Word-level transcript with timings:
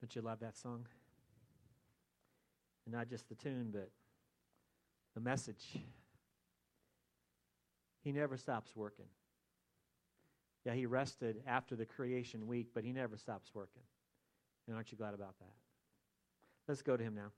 Don't 0.00 0.14
you 0.14 0.22
love 0.22 0.40
that 0.40 0.56
song? 0.56 0.86
And 2.84 2.94
not 2.94 3.08
just 3.08 3.28
the 3.28 3.34
tune, 3.34 3.70
but 3.72 3.90
the 5.14 5.20
message. 5.20 5.78
He 8.02 8.12
never 8.12 8.36
stops 8.36 8.76
working. 8.76 9.06
Yeah, 10.64 10.74
he 10.74 10.86
rested 10.86 11.42
after 11.46 11.74
the 11.76 11.86
creation 11.86 12.46
week, 12.46 12.68
but 12.74 12.84
he 12.84 12.92
never 12.92 13.16
stops 13.16 13.50
working. 13.54 13.82
And 14.66 14.76
aren't 14.76 14.92
you 14.92 14.98
glad 14.98 15.14
about 15.14 15.38
that? 15.38 15.52
Let's 16.68 16.82
go 16.82 16.96
to 16.96 17.02
him 17.02 17.14
now. 17.14 17.32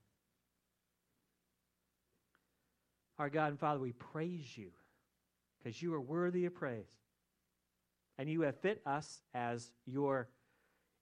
Our 3.19 3.29
God 3.29 3.49
and 3.51 3.59
Father, 3.59 3.81
we 3.81 3.93
praise 3.93 4.57
you 4.57 4.71
because 5.59 5.83
you 5.83 5.93
are 5.95 6.01
worthy 6.01 6.47
of 6.47 6.55
praise. 6.55 6.91
And 8.17 8.29
you 8.29 8.43
have 8.43 8.57
fit 8.57 8.81
us 8.85 9.21
as 9.35 9.73
your 9.87 10.29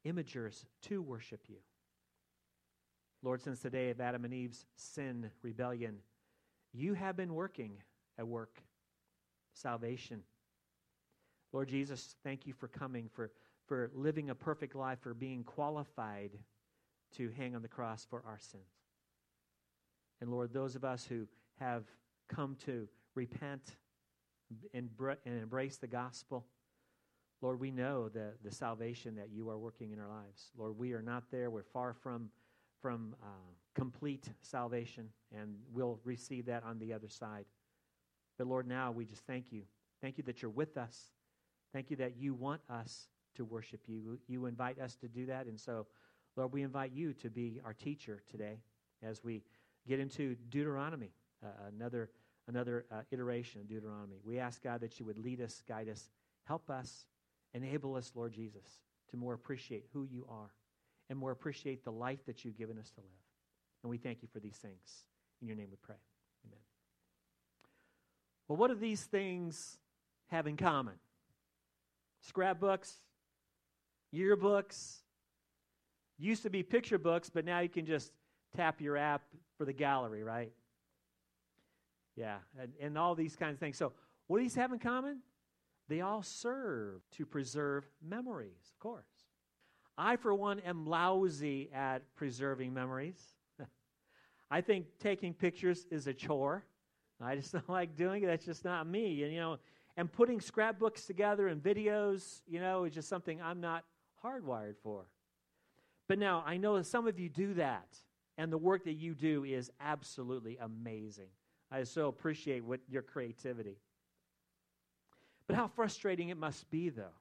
imagers 0.07 0.65
to 0.83 1.03
worship 1.03 1.41
you. 1.49 1.57
Lord, 3.23 3.43
since 3.43 3.61
the 3.61 3.71
day 3.71 3.91
of 3.91 4.01
Adam 4.01 4.25
and 4.25 4.33
Eve's 4.33 4.67
sin, 4.77 5.31
rebellion, 5.43 5.97
you 6.73 6.95
have 6.95 7.17
been 7.17 7.35
working 7.35 7.83
at 8.19 8.27
work, 8.27 8.63
salvation. 9.55 10.23
Lord 11.53 11.69
Jesus, 11.69 12.15
thank 12.23 12.47
you 12.47 12.53
for 12.53 12.69
coming, 12.69 13.09
for, 13.13 13.33
for 13.67 13.91
living 13.95 14.31
a 14.31 14.35
perfect 14.35 14.75
life, 14.75 14.99
for 15.01 15.15
being 15.15 15.43
qualified 15.43 16.33
to 17.17 17.31
hang 17.37 17.57
on 17.57 17.63
the 17.63 17.69
cross 17.69 18.07
for 18.09 18.23
our 18.27 18.39
sins. 18.39 18.63
And 20.21 20.31
Lord, 20.31 20.53
those 20.53 20.77
of 20.77 20.85
us 20.85 21.05
who 21.05 21.27
have 21.59 21.85
come 22.29 22.57
to 22.67 22.89
repent 23.15 23.77
and, 24.75 24.89
and 25.25 25.43
embrace 25.43 25.79
the 25.79 25.87
gospel, 25.87 26.47
Lord, 27.47 27.61
we 27.61 27.71
know 27.71 28.09
the, 28.09 28.33
the 28.43 28.51
salvation 28.51 29.15
that 29.15 29.29
you 29.33 29.49
are 29.51 29.57
working 29.57 29.93
in 29.93 30.01
our 30.01 30.09
lives. 30.09 30.51
Lord, 30.59 30.77
we 30.77 30.95
are 30.95 31.01
not 31.01 31.31
there. 31.31 31.49
We're 31.49 31.63
far 31.63 31.95
from, 31.95 32.29
from 32.83 33.15
uh, 33.23 33.29
complete 33.73 34.25
salvation, 34.43 35.11
and 35.33 35.55
we'll 35.73 36.01
receive 36.03 36.47
that 36.47 36.65
on 36.65 36.81
the 36.81 36.93
other 36.93 37.09
side. 37.09 37.45
But 38.37 38.49
Lord, 38.49 38.67
now 38.67 38.91
we 38.91 39.05
just 39.05 39.25
thank 39.29 39.53
you. 39.53 39.63
Thank 40.03 40.19
you 40.19 40.25
that 40.25 40.43
you're 40.43 40.51
with 40.51 40.77
us. 40.77 41.01
Thank 41.73 41.89
you 41.89 41.97
that 41.99 42.17
you 42.17 42.35
want 42.35 42.63
us 42.69 43.07
to 43.37 43.45
worship 43.45 43.83
you. 43.87 44.19
You 44.27 44.47
invite 44.47 44.81
us 44.81 44.97
to 44.97 45.07
do 45.07 45.27
that. 45.27 45.47
And 45.47 45.61
so, 45.61 45.87
Lord, 46.35 46.53
we 46.53 46.63
invite 46.65 46.91
you 46.91 47.13
to 47.13 47.31
be 47.31 47.61
our 47.65 47.75
teacher 47.75 48.25
today 48.29 48.59
as 49.05 49.23
we 49.23 49.45
get 49.87 50.01
into 50.01 50.35
Deuteronomy, 50.51 51.13
uh, 51.45 51.51
another, 51.73 52.11
another 52.49 52.87
uh, 52.91 53.03
iteration 53.13 53.61
of 53.61 53.69
Deuteronomy. 53.69 54.17
We 54.25 54.41
ask, 54.41 54.65
God, 54.65 54.81
that 54.81 54.99
you 54.99 55.07
would 55.07 55.19
lead 55.19 55.41
us, 55.41 55.63
guide 55.69 55.89
us, 55.89 56.11
help 56.43 56.71
us 56.71 57.07
Enable 57.57 57.95
us, 57.95 58.13
Lord 58.15 58.35
Jesus, 58.35 58.81
to 59.11 59.17
more 59.17 59.33
appreciate 59.33 59.87
who 59.95 60.05
you 60.05 60.27
are 60.29 60.51
and 61.09 61.19
more 61.19 61.31
appreciate 61.31 61.85
the 61.85 61.91
life 61.91 62.19
that 62.27 62.45
you've 62.45 62.59
given 62.59 62.79
us 62.79 62.91
to 62.91 63.01
live. 63.01 63.09
And 63.83 63.91
we 63.91 63.97
thank 63.97 64.21
you 64.21 64.29
for 64.31 64.41
these 64.41 64.57
things. 64.57 65.05
In 65.41 65.49
your 65.49 65.57
name 65.57 65.69
we 65.71 65.79
pray. 65.81 65.97
Amen. 66.47 66.59
Well, 68.47 68.59
what 68.59 68.69
do 68.69 68.75
these 68.75 69.05
things 69.05 69.79
have 70.27 70.47
in 70.47 70.59
common? 70.59 70.97
Scrapbooks, 72.21 72.93
yearbooks, 74.15 74.99
used 76.19 76.43
to 76.43 76.51
be 76.51 76.63
picture 76.63 76.99
books, 76.99 77.31
but 77.31 77.47
now 77.47 77.61
you 77.61 77.71
can 77.71 77.87
just 77.87 78.13
tap 78.55 78.83
your 78.83 78.99
app 78.99 79.23
for 79.57 79.65
the 79.65 79.73
gallery, 79.73 80.23
right? 80.23 80.53
Yeah, 82.17 82.37
and, 82.61 82.73
and 82.83 82.99
all 82.99 83.15
these 83.15 83.35
kinds 83.35 83.55
of 83.55 83.61
things. 83.61 83.79
So, 83.79 83.93
what 84.27 84.39
do 84.39 84.43
these 84.43 84.55
have 84.57 84.73
in 84.73 84.79
common? 84.79 85.21
They 85.89 86.01
all 86.01 86.23
serve 86.23 87.03
to 87.13 87.27
preserve 87.27 87.89
memories, 88.03 88.73
of 88.73 88.79
course. 88.81 89.05
I, 89.99 90.17
for 90.17 90.35
one, 90.35 90.61
am 90.61 90.85
lousy 90.85 91.71
at 91.73 92.03
preserving 92.17 92.75
memories. 92.75 93.21
I 94.51 94.61
think 94.61 94.87
taking 94.99 95.33
pictures 95.33 95.87
is 95.91 96.07
a 96.07 96.13
chore. 96.13 96.65
I 97.21 97.37
just 97.37 97.53
don't 97.53 97.69
like 97.69 97.97
doing 97.97 98.23
it. 98.23 98.27
That's 98.27 98.45
just 98.45 98.65
not 98.65 98.87
me. 98.87 99.23
And, 99.23 99.33
you 99.33 99.41
know, 99.41 99.59
and 99.97 100.13
putting 100.13 100.41
scrapbooks 100.41 101.07
together 101.07 101.49
and 101.49 101.63
videos, 101.63 102.43
you 102.47 102.61
know, 102.61 102.85
is 102.85 102.93
just 102.93 103.09
something 103.09 103.41
I'm 103.41 103.61
not 103.61 103.85
hardwired 104.23 104.77
for. 104.83 105.07
But 106.09 106.19
now, 106.19 106.45
I 106.47 106.57
know 106.57 106.77
that 106.77 106.85
some 106.85 107.07
of 107.07 107.19
you 107.19 107.29
do 107.29 107.55
that, 107.55 107.89
and 108.39 108.53
the 108.53 108.59
work 108.59 108.85
that 108.85 108.93
you 108.93 109.15
do 109.15 109.45
is 109.45 109.71
absolutely 109.81 110.59
amazing. 110.59 111.29
I 111.71 111.83
so 111.85 112.09
appreciate 112.09 112.65
what 112.65 112.81
your 112.89 113.03
creativity. 113.03 113.79
But 115.47 115.57
how 115.57 115.69
frustrating 115.69 116.31
it 116.31 116.37
must 116.37 116.69
be, 116.71 116.89
though, 116.89 117.15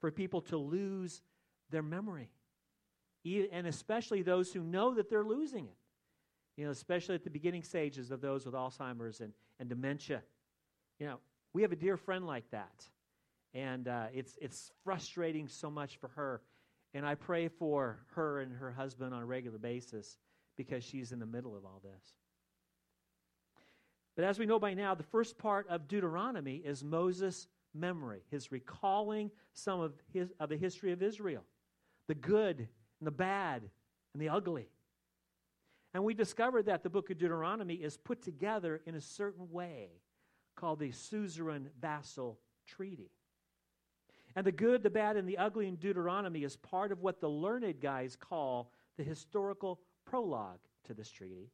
for 0.00 0.10
people 0.10 0.42
to 0.42 0.56
lose 0.56 1.22
their 1.70 1.82
memory. 1.82 2.30
And 3.24 3.66
especially 3.66 4.22
those 4.22 4.52
who 4.52 4.62
know 4.62 4.94
that 4.94 5.08
they're 5.08 5.24
losing 5.24 5.66
it. 5.66 5.76
You 6.56 6.66
know, 6.66 6.70
especially 6.70 7.14
at 7.14 7.24
the 7.24 7.30
beginning 7.30 7.62
stages 7.62 8.10
of 8.10 8.20
those 8.20 8.44
with 8.44 8.54
Alzheimer's 8.54 9.20
and, 9.20 9.32
and 9.58 9.68
dementia. 9.68 10.22
You 10.98 11.06
know, 11.06 11.18
we 11.54 11.62
have 11.62 11.72
a 11.72 11.76
dear 11.76 11.96
friend 11.96 12.26
like 12.26 12.50
that. 12.50 12.84
And 13.54 13.88
uh, 13.88 14.06
it's, 14.12 14.36
it's 14.40 14.70
frustrating 14.84 15.48
so 15.48 15.70
much 15.70 15.96
for 15.96 16.08
her. 16.08 16.42
And 16.94 17.06
I 17.06 17.14
pray 17.14 17.48
for 17.48 18.00
her 18.14 18.40
and 18.40 18.52
her 18.52 18.70
husband 18.70 19.14
on 19.14 19.22
a 19.22 19.26
regular 19.26 19.58
basis 19.58 20.18
because 20.56 20.84
she's 20.84 21.12
in 21.12 21.18
the 21.18 21.26
middle 21.26 21.56
of 21.56 21.64
all 21.64 21.80
this. 21.82 22.14
But 24.14 24.26
as 24.26 24.38
we 24.38 24.44
know 24.44 24.58
by 24.58 24.74
now, 24.74 24.94
the 24.94 25.02
first 25.02 25.38
part 25.38 25.66
of 25.68 25.88
Deuteronomy 25.88 26.56
is 26.56 26.84
Moses 26.84 27.48
memory, 27.74 28.22
his 28.30 28.52
recalling 28.52 29.30
some 29.54 29.80
of, 29.80 29.92
his, 30.12 30.32
of 30.40 30.48
the 30.48 30.56
history 30.56 30.92
of 30.92 31.02
Israel, 31.02 31.44
the 32.08 32.14
good 32.14 32.58
and 32.58 33.06
the 33.06 33.10
bad 33.10 33.62
and 34.12 34.22
the 34.22 34.28
ugly. 34.28 34.68
And 35.94 36.04
we 36.04 36.14
discovered 36.14 36.66
that 36.66 36.82
the 36.82 36.90
book 36.90 37.10
of 37.10 37.18
Deuteronomy 37.18 37.74
is 37.74 37.96
put 37.96 38.22
together 38.22 38.80
in 38.86 38.94
a 38.94 39.00
certain 39.00 39.50
way 39.50 39.88
called 40.56 40.78
the 40.78 40.90
Suzerain 40.90 41.68
Vassal 41.80 42.38
Treaty. 42.66 43.10
And 44.34 44.46
the 44.46 44.52
good, 44.52 44.82
the 44.82 44.90
bad, 44.90 45.16
and 45.16 45.28
the 45.28 45.36
ugly 45.36 45.68
in 45.68 45.76
Deuteronomy 45.76 46.44
is 46.44 46.56
part 46.56 46.92
of 46.92 47.02
what 47.02 47.20
the 47.20 47.28
learned 47.28 47.80
guys 47.80 48.16
call 48.16 48.72
the 48.96 49.02
historical 49.02 49.80
prologue 50.06 50.60
to 50.84 50.94
this 50.94 51.10
treaty. 51.10 51.50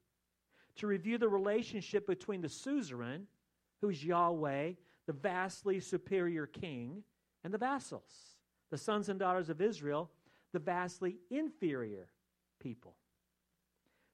To 0.77 0.87
review 0.87 1.19
the 1.19 1.29
relationship 1.29 2.06
between 2.06 2.41
the 2.41 2.49
suzerain, 2.49 3.27
who's 3.81 4.05
Yahweh, 4.05 4.73
the 5.09 5.15
vastly 5.15 5.81
superior 5.81 6.47
king, 6.47 7.03
and 7.43 7.53
the 7.53 7.57
vassals, 7.57 8.37
the 8.69 8.77
sons 8.77 9.09
and 9.09 9.19
daughters 9.19 9.49
of 9.49 9.63
Israel, 9.63 10.11
the 10.53 10.59
vastly 10.59 11.17
inferior 11.31 12.11
people. 12.61 12.95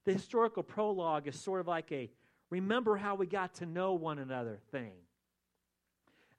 The 0.05 0.13
historical 0.13 0.63
prologue 0.63 1.27
is 1.27 1.37
sort 1.37 1.59
of 1.59 1.67
like 1.67 1.91
a 1.91 2.09
remember 2.49 2.95
how 2.95 3.15
we 3.15 3.25
got 3.25 3.55
to 3.55 3.65
know 3.65 3.93
one 3.93 4.19
another 4.19 4.57
thing. 4.71 4.93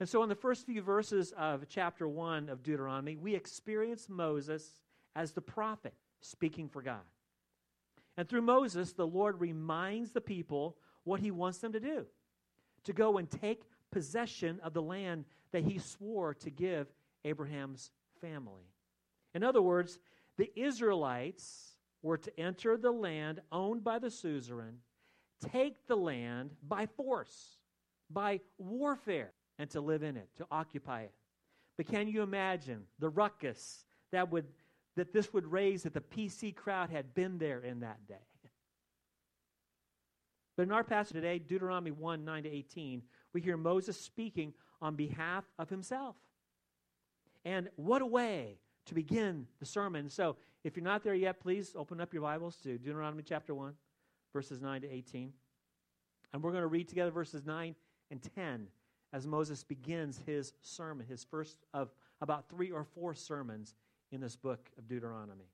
And 0.00 0.08
so, 0.08 0.22
in 0.22 0.30
the 0.30 0.34
first 0.34 0.64
few 0.64 0.80
verses 0.80 1.34
of 1.36 1.66
chapter 1.68 2.08
1 2.08 2.48
of 2.48 2.62
Deuteronomy, 2.62 3.16
we 3.16 3.34
experience 3.34 4.08
Moses 4.08 4.80
as 5.14 5.32
the 5.32 5.42
prophet 5.42 5.92
speaking 6.22 6.70
for 6.70 6.80
God. 6.80 7.04
And 8.16 8.26
through 8.26 8.42
Moses, 8.42 8.94
the 8.94 9.06
Lord 9.06 9.38
reminds 9.38 10.12
the 10.12 10.22
people 10.22 10.78
what 11.04 11.20
he 11.20 11.30
wants 11.30 11.58
them 11.58 11.72
to 11.74 11.80
do 11.80 12.06
to 12.84 12.94
go 12.94 13.18
and 13.18 13.28
take 13.28 13.64
possession 13.90 14.60
of 14.62 14.72
the 14.72 14.82
land 14.82 15.24
that 15.52 15.64
he 15.64 15.78
swore 15.78 16.34
to 16.34 16.50
give 16.50 16.86
Abraham's 17.24 17.90
family. 18.20 18.70
In 19.34 19.42
other 19.42 19.62
words, 19.62 19.98
the 20.36 20.50
Israelites 20.58 21.76
were 22.02 22.18
to 22.18 22.40
enter 22.40 22.76
the 22.76 22.90
land 22.90 23.40
owned 23.50 23.82
by 23.82 23.98
the 23.98 24.10
suzerain, 24.10 24.78
take 25.52 25.86
the 25.86 25.96
land 25.96 26.50
by 26.66 26.86
force, 26.86 27.58
by 28.10 28.40
warfare, 28.58 29.32
and 29.58 29.68
to 29.70 29.80
live 29.80 30.02
in 30.02 30.16
it, 30.16 30.28
to 30.38 30.46
occupy 30.50 31.02
it. 31.02 31.12
But 31.76 31.88
can 31.88 32.08
you 32.08 32.22
imagine 32.22 32.84
the 32.98 33.08
ruckus 33.08 33.84
that 34.12 34.30
would 34.30 34.46
that 34.94 35.12
this 35.12 35.30
would 35.34 35.46
raise 35.46 35.84
if 35.84 35.92
the 35.92 36.00
PC 36.00 36.54
crowd 36.54 36.88
had 36.88 37.12
been 37.12 37.36
there 37.36 37.60
in 37.60 37.80
that 37.80 38.06
day? 38.06 38.14
But 40.56 40.64
in 40.64 40.72
our 40.72 40.84
passage 40.84 41.12
today, 41.12 41.38
Deuteronomy 41.38 41.90
1 41.90 42.24
9 42.24 42.42
to 42.44 42.48
18, 42.48 43.02
we 43.36 43.42
hear 43.42 43.58
Moses 43.58 44.00
speaking 44.00 44.54
on 44.80 44.96
behalf 44.96 45.44
of 45.58 45.68
himself. 45.68 46.16
And 47.44 47.68
what 47.76 48.00
a 48.00 48.06
way 48.06 48.56
to 48.86 48.94
begin 48.94 49.46
the 49.60 49.66
sermon. 49.66 50.08
So, 50.08 50.36
if 50.64 50.74
you're 50.74 50.82
not 50.82 51.04
there 51.04 51.14
yet, 51.14 51.38
please 51.38 51.74
open 51.76 52.00
up 52.00 52.14
your 52.14 52.22
Bibles 52.22 52.56
to 52.62 52.78
Deuteronomy 52.78 53.22
chapter 53.22 53.54
1, 53.54 53.74
verses 54.32 54.62
9 54.62 54.80
to 54.80 54.90
18. 54.90 55.34
And 56.32 56.42
we're 56.42 56.50
going 56.50 56.62
to 56.62 56.66
read 56.66 56.88
together 56.88 57.10
verses 57.10 57.44
9 57.44 57.74
and 58.10 58.22
10 58.34 58.68
as 59.12 59.26
Moses 59.26 59.62
begins 59.62 60.18
his 60.24 60.54
sermon, 60.62 61.04
his 61.06 61.22
first 61.22 61.58
of 61.74 61.90
about 62.22 62.48
three 62.48 62.70
or 62.70 62.84
four 62.84 63.12
sermons 63.12 63.74
in 64.12 64.20
this 64.22 64.34
book 64.34 64.70
of 64.78 64.88
Deuteronomy. 64.88 65.50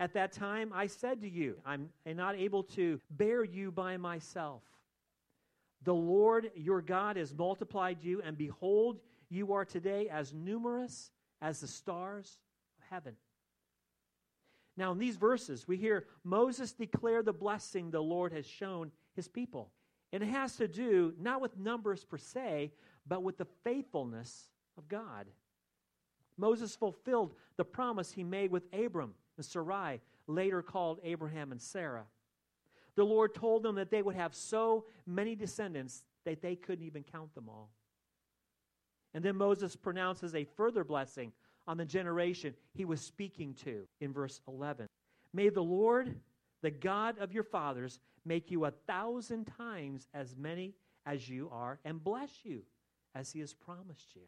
At 0.00 0.12
that 0.14 0.32
time, 0.32 0.72
I 0.74 0.88
said 0.88 1.20
to 1.20 1.28
you, 1.28 1.54
I'm 1.64 1.90
not 2.04 2.34
able 2.34 2.64
to 2.64 3.00
bear 3.12 3.44
you 3.44 3.70
by 3.70 3.96
myself. 3.96 4.64
The 5.84 5.94
Lord 5.94 6.50
your 6.54 6.80
God 6.80 7.16
has 7.16 7.34
multiplied 7.34 8.02
you, 8.02 8.22
and 8.22 8.36
behold, 8.36 9.00
you 9.28 9.52
are 9.52 9.64
today 9.64 10.08
as 10.08 10.32
numerous 10.32 11.10
as 11.40 11.60
the 11.60 11.66
stars 11.66 12.38
of 12.78 12.84
heaven. 12.90 13.16
Now, 14.76 14.92
in 14.92 14.98
these 14.98 15.16
verses, 15.16 15.66
we 15.68 15.76
hear 15.76 16.06
Moses 16.24 16.72
declare 16.72 17.22
the 17.22 17.32
blessing 17.32 17.90
the 17.90 18.02
Lord 18.02 18.32
has 18.32 18.46
shown 18.46 18.90
his 19.14 19.28
people. 19.28 19.70
And 20.12 20.22
it 20.22 20.28
has 20.28 20.56
to 20.56 20.68
do 20.68 21.14
not 21.18 21.40
with 21.40 21.58
numbers 21.58 22.04
per 22.04 22.18
se, 22.18 22.72
but 23.06 23.22
with 23.22 23.38
the 23.38 23.46
faithfulness 23.64 24.48
of 24.78 24.88
God. 24.88 25.26
Moses 26.36 26.76
fulfilled 26.76 27.34
the 27.56 27.64
promise 27.64 28.12
he 28.12 28.24
made 28.24 28.50
with 28.50 28.72
Abram 28.72 29.14
and 29.36 29.44
Sarai, 29.44 30.00
later 30.26 30.62
called 30.62 31.00
Abraham 31.02 31.52
and 31.52 31.60
Sarah. 31.60 32.04
The 32.96 33.04
Lord 33.04 33.34
told 33.34 33.62
them 33.62 33.76
that 33.76 33.90
they 33.90 34.02
would 34.02 34.16
have 34.16 34.34
so 34.34 34.84
many 35.06 35.34
descendants 35.34 36.04
that 36.24 36.42
they 36.42 36.56
couldn't 36.56 36.84
even 36.84 37.02
count 37.02 37.34
them 37.34 37.48
all. 37.48 37.70
And 39.14 39.24
then 39.24 39.36
Moses 39.36 39.76
pronounces 39.76 40.34
a 40.34 40.44
further 40.44 40.84
blessing 40.84 41.32
on 41.66 41.76
the 41.76 41.84
generation 41.84 42.54
he 42.74 42.84
was 42.84 43.00
speaking 43.00 43.54
to 43.64 43.86
in 44.00 44.12
verse 44.12 44.40
11. 44.48 44.86
May 45.32 45.48
the 45.48 45.62
Lord, 45.62 46.14
the 46.62 46.70
God 46.70 47.18
of 47.18 47.32
your 47.32 47.44
fathers, 47.44 47.98
make 48.24 48.50
you 48.50 48.64
a 48.64 48.70
thousand 48.70 49.46
times 49.56 50.08
as 50.14 50.36
many 50.36 50.74
as 51.06 51.28
you 51.28 51.48
are 51.52 51.78
and 51.84 52.02
bless 52.02 52.30
you 52.44 52.62
as 53.14 53.32
he 53.32 53.40
has 53.40 53.52
promised 53.52 54.14
you. 54.14 54.22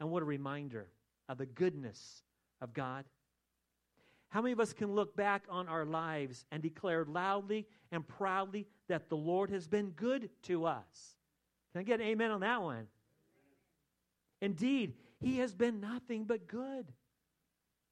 And 0.00 0.10
what 0.10 0.22
a 0.22 0.26
reminder 0.26 0.88
of 1.28 1.38
the 1.38 1.46
goodness 1.46 2.22
of 2.60 2.72
God. 2.72 3.04
How 4.32 4.40
many 4.40 4.52
of 4.52 4.60
us 4.60 4.72
can 4.72 4.94
look 4.94 5.14
back 5.14 5.44
on 5.50 5.68
our 5.68 5.84
lives 5.84 6.46
and 6.50 6.62
declare 6.62 7.04
loudly 7.04 7.66
and 7.90 8.06
proudly 8.08 8.66
that 8.88 9.10
the 9.10 9.16
Lord 9.16 9.50
has 9.50 9.68
been 9.68 9.90
good 9.90 10.30
to 10.44 10.64
us? 10.64 11.16
Can 11.70 11.80
I 11.80 11.82
get 11.82 12.00
an 12.00 12.06
amen 12.06 12.30
on 12.30 12.40
that 12.40 12.62
one? 12.62 12.86
Indeed, 14.40 14.94
He 15.20 15.36
has 15.40 15.54
been 15.54 15.80
nothing 15.80 16.24
but 16.24 16.48
good. 16.48 16.86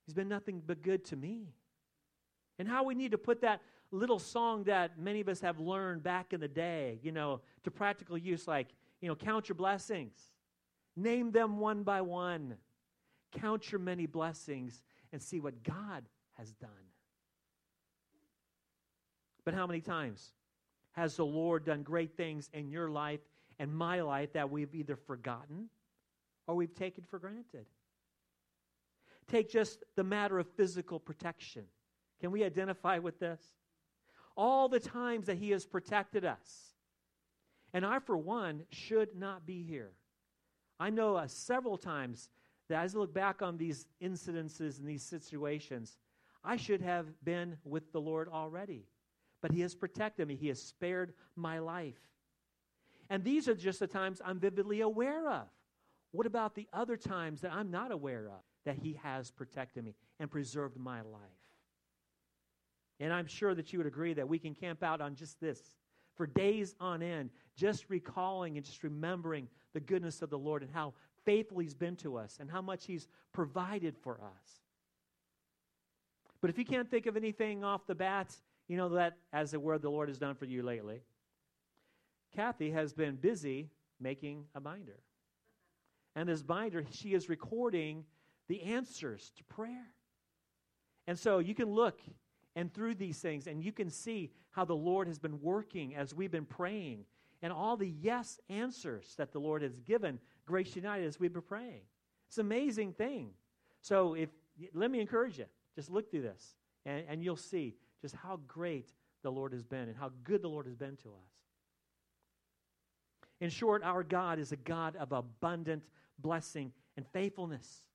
He's 0.07 0.15
been 0.15 0.31
nothing 0.31 0.63
but 0.67 0.81
good 0.81 1.05
to 1.07 1.17
me. 1.17 1.53
And 2.59 2.67
how 2.67 2.85
we 2.85 2.95
need 2.95 3.11
to 3.11 3.19
put 3.19 3.43
that 3.43 3.61
little 3.91 4.19
song 4.19 4.65
that 4.65 4.99
many 4.99 5.21
of 5.21 5.29
us 5.29 5.43
have 5.43 5.61
learned 5.61 6.03
back 6.03 6.33
in 6.33 6.41
the 6.41 6.49
day, 6.49 7.01
you 7.03 7.13
know, 7.13 7.43
to 7.65 7.71
practical 7.71 8.17
use, 8.17 8.49
like, 8.49 8.69
you 9.03 9.09
know, 9.09 9.15
count 9.15 9.51
your 9.51 9.57
blessings, 9.57 10.15
name 10.97 11.33
them 11.33 11.59
one 11.59 11.83
by 11.83 12.01
one, 12.01 12.55
count 13.31 13.71
your 13.71 13.79
many 13.79 14.07
blessings, 14.07 14.83
and 15.13 15.21
see 15.21 15.39
what 15.39 15.63
God 15.63 16.07
has 16.41 16.53
done. 16.53 16.71
But 19.45 19.55
how 19.55 19.67
many 19.67 19.81
times 19.81 20.33
has 20.93 21.17
the 21.17 21.25
Lord 21.25 21.65
done 21.65 21.83
great 21.83 22.17
things 22.17 22.49
in 22.53 22.71
your 22.71 22.91
life 22.91 23.21
and 23.59 23.73
my 23.73 24.01
life 24.01 24.33
that 24.33 24.51
we've 24.51 24.75
either 24.75 24.97
forgotten 24.97 25.69
or 26.47 26.55
we've 26.55 26.75
taken 26.75 27.05
for 27.05 27.19
granted? 27.19 27.67
Take 29.29 29.51
just 29.51 29.85
the 29.97 30.05
matter 30.05 30.39
of 30.39 30.49
physical 30.57 30.99
protection. 30.99 31.65
Can 32.21 32.31
we 32.31 32.43
identify 32.43 32.99
with 32.99 33.21
this? 33.21 33.41
All 34.37 34.69
the 34.69 34.81
times 34.81 35.27
that 35.27 35.37
He 35.37 35.51
has 35.51 35.67
protected 35.67 36.25
us. 36.25 36.75
And 37.73 37.85
I, 37.85 37.99
for 37.99 38.17
one, 38.17 38.65
should 38.71 39.15
not 39.15 39.47
be 39.47 39.63
here. 39.63 39.93
I 40.81 40.91
know 40.91 41.17
uh, 41.17 41.29
several 41.29 41.77
times 41.77 42.31
that 42.69 42.83
as 42.83 42.95
I 42.95 42.99
look 42.99 43.13
back 43.13 43.43
on 43.43 43.59
these 43.59 43.87
incidences 44.03 44.79
and 44.79 44.89
these 44.89 45.03
situations, 45.03 45.97
I 46.45 46.57
should 46.57 46.81
have 46.81 47.07
been 47.25 47.57
with 47.65 47.93
the 47.93 48.01
Lord 48.01 48.29
already. 48.29 48.87
But 49.43 49.53
He 49.53 49.61
has 49.61 49.75
protected 49.75 50.29
me, 50.29 50.37
He 50.37 50.49
has 50.49 50.63
spared 50.63 51.13
my 51.37 51.59
life. 51.59 52.01
And 53.09 53.25
these 53.25 53.49
are 53.49 53.55
just 53.55 53.81
the 53.81 53.87
times 53.87 54.21
I'm 54.25 54.39
vividly 54.39 54.81
aware 54.81 55.29
of. 55.29 55.49
What 56.13 56.27
about 56.27 56.55
the 56.55 56.69
other 56.73 56.97
times 56.97 57.41
that 57.41 57.53
I'm 57.53 57.71
not 57.71 57.93
aware 57.93 58.27
of 58.27 58.43
that 58.65 58.77
He 58.77 58.99
has 59.03 59.31
protected 59.31 59.85
me 59.85 59.95
and 60.19 60.31
preserved 60.31 60.77
my 60.77 61.01
life? 61.03 61.21
And 63.01 63.13
I'm 63.13 63.27
sure 63.27 63.55
that 63.55 63.73
you 63.73 63.79
would 63.79 63.87
agree 63.87 64.13
that 64.15 64.29
we 64.29 64.39
can 64.39 64.55
camp 64.55 64.83
out 64.83 65.01
on 65.01 65.15
just 65.15 65.41
this 65.41 65.61
for 66.15 66.27
days 66.27 66.75
on 66.81 67.03
end, 67.03 67.31
just 67.57 67.89
recalling 67.89 68.57
and 68.57 68.67
just 68.67 68.83
remembering 68.83 69.49
the 69.73 69.81
goodness 69.81 70.21
of 70.21 70.29
the 70.29 70.39
Lord 70.39 70.63
and 70.63 70.71
how 70.71 70.93
faithful 71.25 71.61
He's 71.61 71.75
been 71.75 71.97
to 71.97 72.17
us 72.17 72.37
and 72.41 72.51
how 72.51 72.61
much 72.61 72.87
He's 72.87 73.09
provided 73.33 73.97
for 73.97 74.21
us. 74.21 74.61
But 76.41 76.51
if 76.51 76.59
you 76.59 76.65
can't 76.65 76.91
think 76.91 77.07
of 77.07 77.17
anything 77.17 77.65
off 77.65 77.87
the 77.87 77.95
bat, 77.95 78.35
you 78.69 78.77
know 78.77 78.89
that, 78.91 79.17
as 79.33 79.53
it 79.53 79.61
were, 79.61 79.79
the 79.79 79.91
Lord 79.91 80.09
has 80.09 80.19
done 80.19 80.35
for 80.35 80.47
you 80.47 80.63
lately. 80.63 81.03
Kathy 82.35 82.71
has 82.71 82.93
been 82.93 83.17
busy 83.17 83.71
making 84.01 84.45
a 84.55 84.61
binder. 84.61 85.01
And 86.17 86.29
this 86.29 86.43
binder, 86.43 86.85
she 86.91 87.15
is 87.15 87.29
recording 87.29 88.05
the 88.49 88.63
answers 88.63 89.33
to 89.37 89.45
prayer. 89.45 89.87
And 91.07 91.19
so 91.19 91.39
you 91.39 91.55
can 91.55 91.71
look 91.71 92.01
and 92.57 92.73
through 92.73 92.95
these 92.95 93.19
things, 93.19 93.47
and 93.47 93.63
you 93.63 93.73
can 93.73 93.91
see 93.91 94.31
how 94.51 94.65
the 94.65 94.75
Lord 94.75 95.07
has 95.07 95.19
been 95.19 95.41
working 95.41 95.95
as 95.95 96.15
we've 96.15 96.31
been 96.31 96.45
praying, 96.45 97.05
and 97.43 97.53
all 97.53 97.77
the 97.77 97.89
yes 97.89 98.41
answers 98.49 99.15
that 99.17 99.33
the 99.33 99.39
Lord 99.39 99.63
has 99.63 99.79
given 99.81 100.19
Grace 100.47 100.75
United 100.75 101.07
as 101.07 101.21
we've 101.21 101.33
been 101.33 101.43
praying. 101.43 101.83
It's 102.29 102.39
an 102.39 102.47
amazing 102.47 102.93
thing. 102.93 103.31
So 103.83 104.15
if 104.15 104.29
let 104.75 104.91
me 104.91 105.01
encourage 105.01 105.39
you, 105.39 105.47
just 105.75 105.91
look 105.91 106.11
through 106.11 106.23
this, 106.23 106.55
and, 106.85 107.05
and 107.09 107.23
you'll 107.23 107.37
see 107.37 107.75
just 108.03 108.15
how 108.15 108.41
great 108.47 108.89
the 109.23 109.31
Lord 109.31 109.53
has 109.53 109.63
been 109.63 109.89
and 109.89 109.97
how 109.97 110.11
good 110.25 110.43
the 110.43 110.49
Lord 110.49 110.67
has 110.67 110.75
been 110.75 110.97
to 110.97 111.09
us. 111.09 111.31
In 113.41 113.51
short, 113.51 113.83
our 113.83 114.03
God 114.03 114.39
is 114.39 114.53
a 114.53 114.57
God 114.57 114.97
of 114.97 115.13
abundant 115.13 115.83
blessing 116.19 116.73
and 116.97 117.07
faithfulness. 117.09 117.87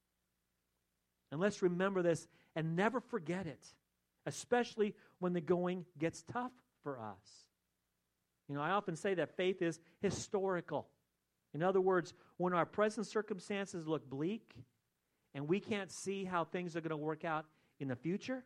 And 1.31 1.39
let's 1.39 1.61
remember 1.61 2.01
this 2.01 2.27
and 2.55 2.75
never 2.75 2.99
forget 2.99 3.45
it, 3.45 3.65
especially 4.25 4.95
when 5.19 5.33
the 5.33 5.41
going 5.41 5.85
gets 5.99 6.23
tough 6.23 6.51
for 6.83 6.99
us. 6.99 7.45
You 8.47 8.55
know, 8.55 8.61
I 8.61 8.71
often 8.71 8.95
say 8.95 9.15
that 9.15 9.35
faith 9.35 9.61
is 9.61 9.79
historical. 10.01 10.87
In 11.53 11.63
other 11.63 11.81
words, 11.81 12.13
when 12.37 12.53
our 12.53 12.65
present 12.65 13.07
circumstances 13.07 13.87
look 13.87 14.07
bleak 14.09 14.53
and 15.33 15.47
we 15.47 15.59
can't 15.59 15.91
see 15.91 16.25
how 16.25 16.43
things 16.43 16.75
are 16.75 16.81
going 16.81 16.89
to 16.91 16.97
work 16.97 17.25
out 17.25 17.45
in 17.79 17.87
the 17.87 17.95
future, 17.95 18.43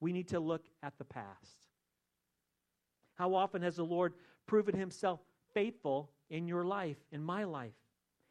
we 0.00 0.12
need 0.12 0.28
to 0.28 0.40
look 0.40 0.64
at 0.82 0.96
the 0.98 1.04
past. 1.04 1.66
How 3.14 3.34
often 3.34 3.62
has 3.62 3.76
the 3.76 3.84
Lord 3.84 4.14
proven 4.46 4.74
himself 4.74 5.20
faithful 5.52 6.10
in 6.30 6.48
your 6.48 6.64
life, 6.64 6.96
in 7.12 7.22
my 7.22 7.44
life? 7.44 7.74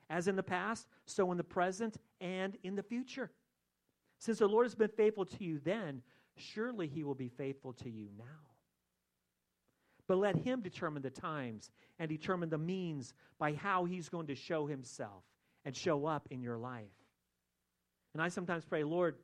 As 0.09 0.27
in 0.27 0.35
the 0.35 0.43
past, 0.43 0.87
so 1.05 1.31
in 1.31 1.37
the 1.37 1.43
present 1.43 1.97
and 2.19 2.57
in 2.63 2.75
the 2.75 2.83
future. 2.83 3.29
Since 4.17 4.39
the 4.39 4.47
Lord 4.47 4.65
has 4.65 4.75
been 4.75 4.89
faithful 4.89 5.25
to 5.25 5.43
you 5.43 5.59
then, 5.59 6.01
surely 6.35 6.87
he 6.87 7.03
will 7.03 7.15
be 7.15 7.29
faithful 7.29 7.73
to 7.73 7.89
you 7.89 8.07
now. 8.17 8.25
But 10.07 10.17
let 10.17 10.35
him 10.37 10.61
determine 10.61 11.03
the 11.03 11.11
times 11.11 11.69
and 11.99 12.09
determine 12.09 12.49
the 12.49 12.57
means 12.57 13.13
by 13.37 13.53
how 13.53 13.85
he's 13.85 14.09
going 14.09 14.25
to 14.27 14.35
show 14.35 14.65
himself 14.65 15.23
and 15.65 15.75
show 15.75 16.07
up 16.07 16.27
in 16.31 16.41
your 16.41 16.57
life. 16.57 16.85
And 18.13 18.23
I 18.23 18.29
sometimes 18.29 18.65
pray, 18.65 18.83
Lord, 18.83 19.17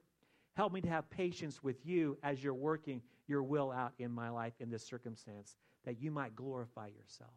Help 0.55 0.71
me 0.71 0.81
to 0.81 0.89
have 0.89 1.09
patience 1.09 1.61
with 1.63 1.85
you 1.85 2.17
as 2.23 2.43
you're 2.43 2.53
working 2.53 3.01
your 3.27 3.43
will 3.43 3.71
out 3.71 3.93
in 3.99 4.11
my 4.11 4.29
life 4.29 4.53
in 4.59 4.69
this 4.69 4.85
circumstance, 4.85 5.55
that 5.83 5.99
you 5.99 6.11
might 6.11 6.35
glorify 6.35 6.87
yourself. 6.87 7.33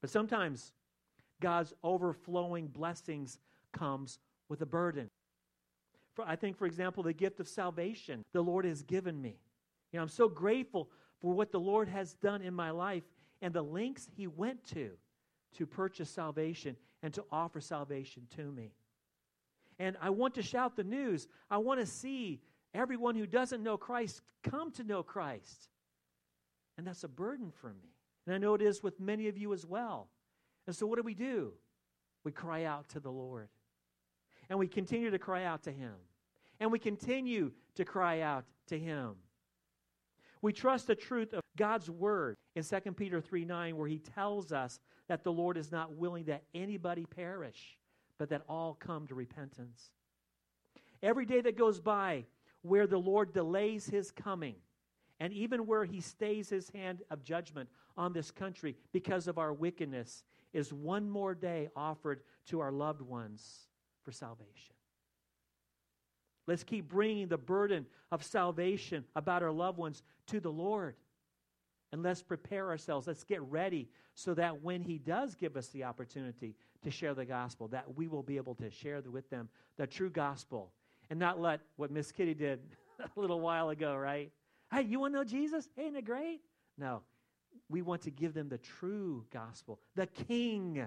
But 0.00 0.10
sometimes 0.10 0.72
God's 1.40 1.72
overflowing 1.82 2.68
blessings 2.68 3.38
comes 3.72 4.18
with 4.48 4.60
a 4.62 4.66
burden. 4.66 5.10
For, 6.14 6.24
I 6.26 6.36
think, 6.36 6.56
for 6.56 6.66
example, 6.66 7.02
the 7.02 7.12
gift 7.12 7.40
of 7.40 7.48
salvation 7.48 8.24
the 8.32 8.42
Lord 8.42 8.64
has 8.64 8.82
given 8.82 9.20
me. 9.20 9.38
You 9.92 9.98
know, 9.98 10.02
I'm 10.02 10.08
so 10.08 10.28
grateful 10.28 10.90
for 11.20 11.32
what 11.32 11.52
the 11.52 11.60
Lord 11.60 11.88
has 11.88 12.14
done 12.14 12.42
in 12.42 12.54
my 12.54 12.70
life 12.70 13.04
and 13.40 13.52
the 13.52 13.62
lengths 13.62 14.08
He 14.16 14.26
went 14.26 14.64
to 14.68 14.92
to 15.56 15.66
purchase 15.66 16.10
salvation 16.10 16.76
and 17.02 17.12
to 17.14 17.24
offer 17.30 17.60
salvation 17.60 18.26
to 18.36 18.50
me. 18.52 18.72
And 19.78 19.96
I 20.00 20.10
want 20.10 20.34
to 20.34 20.42
shout 20.42 20.76
the 20.76 20.84
news. 20.84 21.28
I 21.50 21.58
want 21.58 21.80
to 21.80 21.86
see 21.86 22.40
everyone 22.74 23.14
who 23.14 23.26
doesn't 23.26 23.62
know 23.62 23.76
Christ 23.76 24.22
come 24.42 24.70
to 24.72 24.84
know 24.84 25.02
Christ. 25.02 25.68
And 26.78 26.86
that's 26.86 27.04
a 27.04 27.08
burden 27.08 27.50
for 27.50 27.68
me. 27.68 27.94
And 28.26 28.34
I 28.34 28.38
know 28.38 28.54
it 28.54 28.62
is 28.62 28.82
with 28.82 29.00
many 29.00 29.28
of 29.28 29.36
you 29.36 29.52
as 29.52 29.66
well. 29.66 30.08
And 30.66 30.74
so, 30.74 30.86
what 30.86 30.96
do 30.96 31.02
we 31.02 31.14
do? 31.14 31.52
We 32.24 32.32
cry 32.32 32.64
out 32.64 32.88
to 32.90 33.00
the 33.00 33.10
Lord. 33.10 33.48
And 34.48 34.58
we 34.58 34.68
continue 34.68 35.10
to 35.10 35.18
cry 35.18 35.44
out 35.44 35.62
to 35.64 35.72
Him. 35.72 35.94
And 36.60 36.70
we 36.70 36.78
continue 36.78 37.52
to 37.74 37.84
cry 37.84 38.20
out 38.20 38.44
to 38.68 38.78
Him. 38.78 39.14
We 40.40 40.52
trust 40.52 40.86
the 40.86 40.94
truth 40.94 41.32
of 41.32 41.40
God's 41.56 41.88
word 41.88 42.36
in 42.54 42.64
2 42.64 42.80
Peter 42.92 43.20
3 43.20 43.44
9, 43.44 43.76
where 43.76 43.88
He 43.88 43.98
tells 43.98 44.52
us 44.52 44.78
that 45.08 45.24
the 45.24 45.32
Lord 45.32 45.56
is 45.56 45.72
not 45.72 45.94
willing 45.94 46.24
that 46.24 46.44
anybody 46.54 47.04
perish, 47.04 47.76
but 48.22 48.28
that 48.28 48.44
all 48.48 48.74
come 48.78 49.04
to 49.08 49.16
repentance. 49.16 49.90
Every 51.02 51.26
day 51.26 51.40
that 51.40 51.58
goes 51.58 51.80
by 51.80 52.24
where 52.60 52.86
the 52.86 52.96
Lord 52.96 53.32
delays 53.32 53.86
his 53.86 54.12
coming, 54.12 54.54
and 55.18 55.32
even 55.32 55.66
where 55.66 55.84
he 55.84 56.00
stays 56.00 56.48
his 56.48 56.70
hand 56.70 57.02
of 57.10 57.24
judgment 57.24 57.68
on 57.96 58.12
this 58.12 58.30
country 58.30 58.76
because 58.92 59.26
of 59.26 59.38
our 59.38 59.52
wickedness, 59.52 60.22
is 60.52 60.72
one 60.72 61.10
more 61.10 61.34
day 61.34 61.68
offered 61.74 62.20
to 62.46 62.60
our 62.60 62.70
loved 62.70 63.02
ones 63.02 63.66
for 64.04 64.12
salvation. 64.12 64.76
Let's 66.46 66.62
keep 66.62 66.88
bringing 66.88 67.26
the 67.26 67.38
burden 67.38 67.86
of 68.12 68.22
salvation 68.22 69.04
about 69.16 69.42
our 69.42 69.50
loved 69.50 69.78
ones 69.78 70.04
to 70.28 70.38
the 70.38 70.52
Lord. 70.52 70.94
And 71.90 72.04
let's 72.04 72.22
prepare 72.22 72.68
ourselves. 72.68 73.08
Let's 73.08 73.24
get 73.24 73.42
ready 73.42 73.88
so 74.14 74.32
that 74.34 74.62
when 74.62 74.80
He 74.80 74.98
does 74.98 75.34
give 75.34 75.56
us 75.56 75.70
the 75.70 75.82
opportunity 75.82 76.54
to 76.82 76.90
share 76.90 77.14
the 77.14 77.24
gospel, 77.24 77.68
that 77.68 77.96
we 77.96 78.08
will 78.08 78.22
be 78.22 78.36
able 78.36 78.54
to 78.56 78.70
share 78.70 79.00
with 79.00 79.28
them 79.30 79.48
the 79.76 79.86
true 79.86 80.10
gospel 80.10 80.72
and 81.10 81.18
not 81.18 81.40
let 81.40 81.60
what 81.76 81.90
Miss 81.90 82.12
Kitty 82.12 82.34
did 82.34 82.60
a 83.16 83.20
little 83.20 83.40
while 83.40 83.70
ago, 83.70 83.94
right? 83.94 84.30
Hey, 84.72 84.82
you 84.82 85.00
want 85.00 85.14
to 85.14 85.18
know 85.18 85.24
Jesus? 85.24 85.68
Ain't 85.78 85.96
it 85.96 86.04
great? 86.04 86.40
No. 86.78 87.02
We 87.68 87.82
want 87.82 88.02
to 88.02 88.10
give 88.10 88.34
them 88.34 88.48
the 88.48 88.58
true 88.58 89.24
gospel. 89.32 89.78
The 89.94 90.06
King 90.06 90.86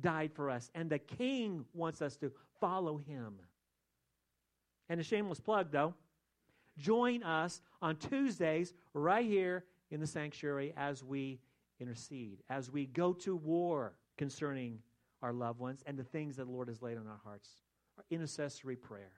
died 0.00 0.32
for 0.34 0.50
us, 0.50 0.70
and 0.74 0.90
the 0.90 0.98
King 0.98 1.64
wants 1.72 2.02
us 2.02 2.16
to 2.16 2.32
follow 2.60 2.98
Him. 2.98 3.34
And 4.88 5.00
a 5.00 5.04
shameless 5.04 5.40
plug, 5.40 5.70
though 5.70 5.94
join 6.78 7.22
us 7.22 7.60
on 7.80 7.96
Tuesdays 7.96 8.72
right 8.94 9.26
here 9.26 9.64
in 9.90 10.00
the 10.00 10.06
sanctuary 10.06 10.72
as 10.76 11.04
we 11.04 11.40
intercede, 11.80 12.42
as 12.48 12.70
we 12.70 12.86
go 12.86 13.12
to 13.12 13.36
war 13.36 13.94
concerning 14.16 14.78
our 15.22 15.32
loved 15.32 15.60
ones 15.60 15.82
and 15.86 15.98
the 15.98 16.04
things 16.04 16.36
that 16.36 16.46
the 16.46 16.50
Lord 16.50 16.68
has 16.68 16.82
laid 16.82 16.98
on 16.98 17.06
our 17.06 17.20
hearts. 17.24 17.48
Our 17.96 18.04
intercessory 18.10 18.76
prayer. 18.76 19.12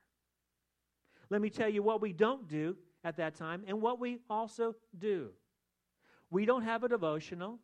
Let 1.31 1.41
me 1.41 1.51
tell 1.51 1.69
you 1.69 1.83
what 1.83 2.01
we 2.01 2.13
don't 2.13 2.49
do 2.49 2.77
at 3.03 3.17
that 3.17 3.35
time 3.35 3.65
and 3.67 3.81
what 3.81 3.99
we 3.99 4.19
also 4.29 4.75
do. 4.99 5.31
We 6.31 6.45
don't 6.45 6.63
have 6.63 6.85
a 6.85 6.89
devotional. 6.89 7.59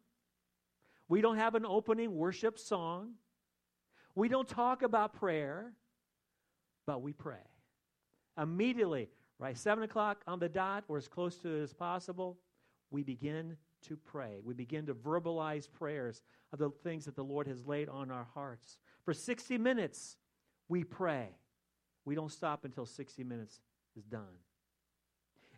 We 1.08 1.20
don't 1.20 1.36
have 1.36 1.54
an 1.54 1.66
opening 1.66 2.14
worship 2.14 2.58
song. 2.58 3.14
We 4.14 4.28
don't 4.28 4.48
talk 4.48 4.82
about 4.82 5.12
prayer, 5.14 5.72
but 6.86 7.02
we 7.02 7.12
pray. 7.12 7.36
Immediately, 8.40 9.08
right, 9.38 9.58
7 9.58 9.84
o'clock 9.84 10.22
on 10.26 10.38
the 10.38 10.48
dot, 10.48 10.84
or 10.88 10.96
as 10.96 11.08
close 11.08 11.36
to 11.38 11.48
it 11.48 11.62
as 11.62 11.72
possible, 11.72 12.38
we 12.90 13.02
begin 13.02 13.56
to 13.82 13.96
pray. 13.96 14.40
We 14.44 14.54
begin 14.54 14.86
to 14.86 14.94
verbalize 14.94 15.70
prayers 15.70 16.22
of 16.52 16.58
the 16.58 16.70
things 16.82 17.04
that 17.04 17.16
the 17.16 17.24
Lord 17.24 17.46
has 17.46 17.66
laid 17.66 17.88
on 17.88 18.10
our 18.10 18.26
hearts. 18.34 18.78
For 19.04 19.14
60 19.14 19.58
minutes, 19.58 20.16
we 20.68 20.84
pray. 20.84 21.28
We 22.04 22.14
don't 22.14 22.32
stop 22.32 22.64
until 22.64 22.86
60 22.86 23.24
minutes 23.24 23.60
is 23.96 24.04
done. 24.04 24.38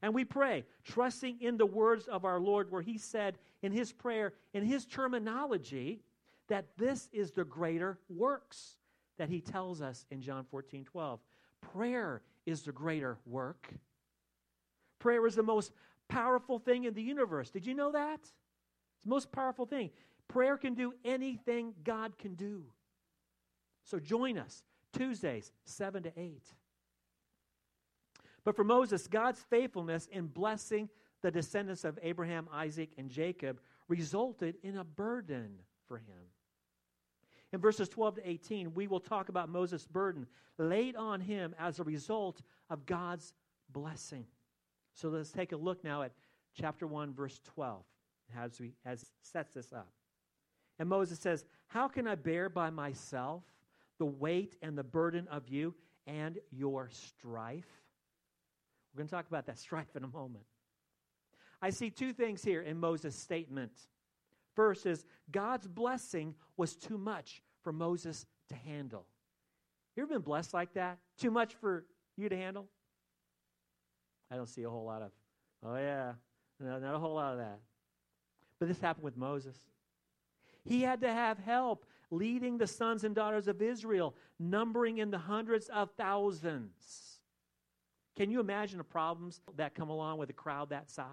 And 0.02 0.12
we 0.12 0.24
pray, 0.24 0.64
trusting 0.84 1.40
in 1.40 1.56
the 1.56 1.66
words 1.66 2.08
of 2.08 2.24
our 2.24 2.40
Lord, 2.40 2.70
where 2.70 2.82
He 2.82 2.98
said 2.98 3.38
in 3.62 3.70
His 3.70 3.92
prayer, 3.92 4.32
in 4.52 4.64
His 4.64 4.84
terminology, 4.84 6.00
that 6.48 6.66
this 6.76 7.08
is 7.12 7.30
the 7.30 7.44
greater 7.44 7.98
works 8.08 8.76
that 9.18 9.28
He 9.28 9.40
tells 9.40 9.80
us 9.80 10.04
in 10.10 10.20
John 10.20 10.44
14 10.50 10.84
12. 10.84 11.20
Prayer 11.72 12.22
is 12.44 12.62
the 12.62 12.72
greater 12.72 13.18
work. 13.24 13.68
Prayer 14.98 15.24
is 15.26 15.36
the 15.36 15.42
most 15.42 15.72
powerful 16.12 16.58
thing 16.58 16.84
in 16.84 16.94
the 16.94 17.02
universe. 17.02 17.50
Did 17.50 17.66
you 17.66 17.74
know 17.74 17.92
that? 17.92 18.20
It's 18.20 19.02
the 19.04 19.10
most 19.10 19.32
powerful 19.32 19.66
thing. 19.66 19.90
Prayer 20.28 20.56
can 20.56 20.74
do 20.74 20.92
anything 21.04 21.74
God 21.84 22.18
can 22.18 22.34
do. 22.34 22.64
So 23.84 23.98
join 23.98 24.38
us 24.38 24.62
Tuesdays, 24.92 25.52
7 25.64 26.02
to 26.04 26.12
8. 26.16 26.42
But 28.44 28.56
for 28.56 28.64
Moses, 28.64 29.06
God's 29.06 29.40
faithfulness 29.50 30.08
in 30.12 30.26
blessing 30.26 30.88
the 31.22 31.30
descendants 31.30 31.84
of 31.84 31.98
Abraham, 32.02 32.48
Isaac, 32.52 32.90
and 32.98 33.08
Jacob 33.08 33.60
resulted 33.88 34.56
in 34.62 34.76
a 34.76 34.84
burden 34.84 35.58
for 35.86 35.98
him. 35.98 36.30
In 37.52 37.60
verses 37.60 37.88
12 37.88 38.16
to 38.16 38.28
18, 38.28 38.74
we 38.74 38.86
will 38.86 39.00
talk 39.00 39.28
about 39.28 39.48
Moses' 39.48 39.86
burden 39.86 40.26
laid 40.58 40.96
on 40.96 41.20
him 41.20 41.54
as 41.58 41.78
a 41.78 41.84
result 41.84 42.42
of 42.70 42.86
God's 42.86 43.34
blessing. 43.70 44.26
So 44.94 45.08
let's 45.08 45.30
take 45.30 45.52
a 45.52 45.56
look 45.56 45.84
now 45.84 46.02
at 46.02 46.12
chapter 46.54 46.86
1, 46.86 47.14
verse 47.14 47.40
12, 47.54 47.82
as, 48.36 48.60
we, 48.60 48.72
as 48.84 49.06
sets 49.22 49.54
this 49.54 49.72
up. 49.72 49.88
And 50.78 50.88
Moses 50.88 51.18
says, 51.18 51.44
How 51.68 51.88
can 51.88 52.06
I 52.06 52.14
bear 52.14 52.48
by 52.48 52.70
myself 52.70 53.42
the 53.98 54.06
weight 54.06 54.56
and 54.62 54.76
the 54.76 54.84
burden 54.84 55.28
of 55.28 55.48
you 55.48 55.74
and 56.06 56.38
your 56.50 56.88
strife? 56.90 57.68
We're 58.92 58.98
going 58.98 59.08
to 59.08 59.14
talk 59.14 59.28
about 59.28 59.46
that 59.46 59.58
strife 59.58 59.96
in 59.96 60.04
a 60.04 60.08
moment. 60.08 60.44
I 61.62 61.70
see 61.70 61.90
two 61.90 62.12
things 62.12 62.42
here 62.44 62.60
in 62.60 62.78
Moses' 62.78 63.14
statement. 63.14 63.72
First 64.54 64.84
is 64.84 65.04
God's 65.30 65.66
blessing 65.66 66.34
was 66.56 66.74
too 66.74 66.98
much 66.98 67.42
for 67.62 67.72
Moses 67.72 68.26
to 68.48 68.54
handle. 68.54 69.06
You 69.96 70.02
ever 70.02 70.14
been 70.14 70.22
blessed 70.22 70.52
like 70.52 70.74
that? 70.74 70.98
Too 71.18 71.30
much 71.30 71.54
for 71.54 71.84
you 72.16 72.28
to 72.28 72.36
handle? 72.36 72.68
I 74.32 74.36
don't 74.36 74.48
see 74.48 74.62
a 74.62 74.70
whole 74.70 74.86
lot 74.86 75.02
of, 75.02 75.10
oh 75.62 75.76
yeah, 75.76 76.12
no, 76.58 76.78
not 76.78 76.94
a 76.94 76.98
whole 76.98 77.14
lot 77.14 77.32
of 77.32 77.38
that. 77.38 77.58
But 78.58 78.68
this 78.68 78.80
happened 78.80 79.04
with 79.04 79.16
Moses. 79.16 79.56
He 80.64 80.80
had 80.80 81.02
to 81.02 81.12
have 81.12 81.38
help 81.38 81.84
leading 82.10 82.56
the 82.56 82.66
sons 82.66 83.04
and 83.04 83.14
daughters 83.14 83.46
of 83.46 83.60
Israel, 83.60 84.14
numbering 84.38 84.98
in 84.98 85.10
the 85.10 85.18
hundreds 85.18 85.68
of 85.68 85.90
thousands. 85.98 87.20
Can 88.16 88.30
you 88.30 88.40
imagine 88.40 88.78
the 88.78 88.84
problems 88.84 89.40
that 89.56 89.74
come 89.74 89.90
along 89.90 90.18
with 90.18 90.30
a 90.30 90.34
crowd 90.34 90.70
that 90.70 90.90
size? 90.90 91.06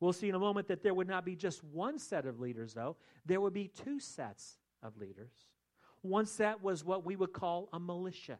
We'll 0.00 0.12
see 0.12 0.28
in 0.28 0.34
a 0.34 0.40
moment 0.40 0.68
that 0.68 0.82
there 0.82 0.94
would 0.94 1.08
not 1.08 1.24
be 1.24 1.36
just 1.36 1.62
one 1.62 2.00
set 2.00 2.26
of 2.26 2.40
leaders, 2.40 2.74
though. 2.74 2.96
There 3.24 3.40
would 3.40 3.54
be 3.54 3.68
two 3.68 4.00
sets 4.00 4.58
of 4.82 4.96
leaders. 4.96 5.32
One 6.02 6.26
set 6.26 6.62
was 6.62 6.84
what 6.84 7.04
we 7.04 7.14
would 7.14 7.32
call 7.32 7.68
a 7.72 7.78
militia. 7.78 8.38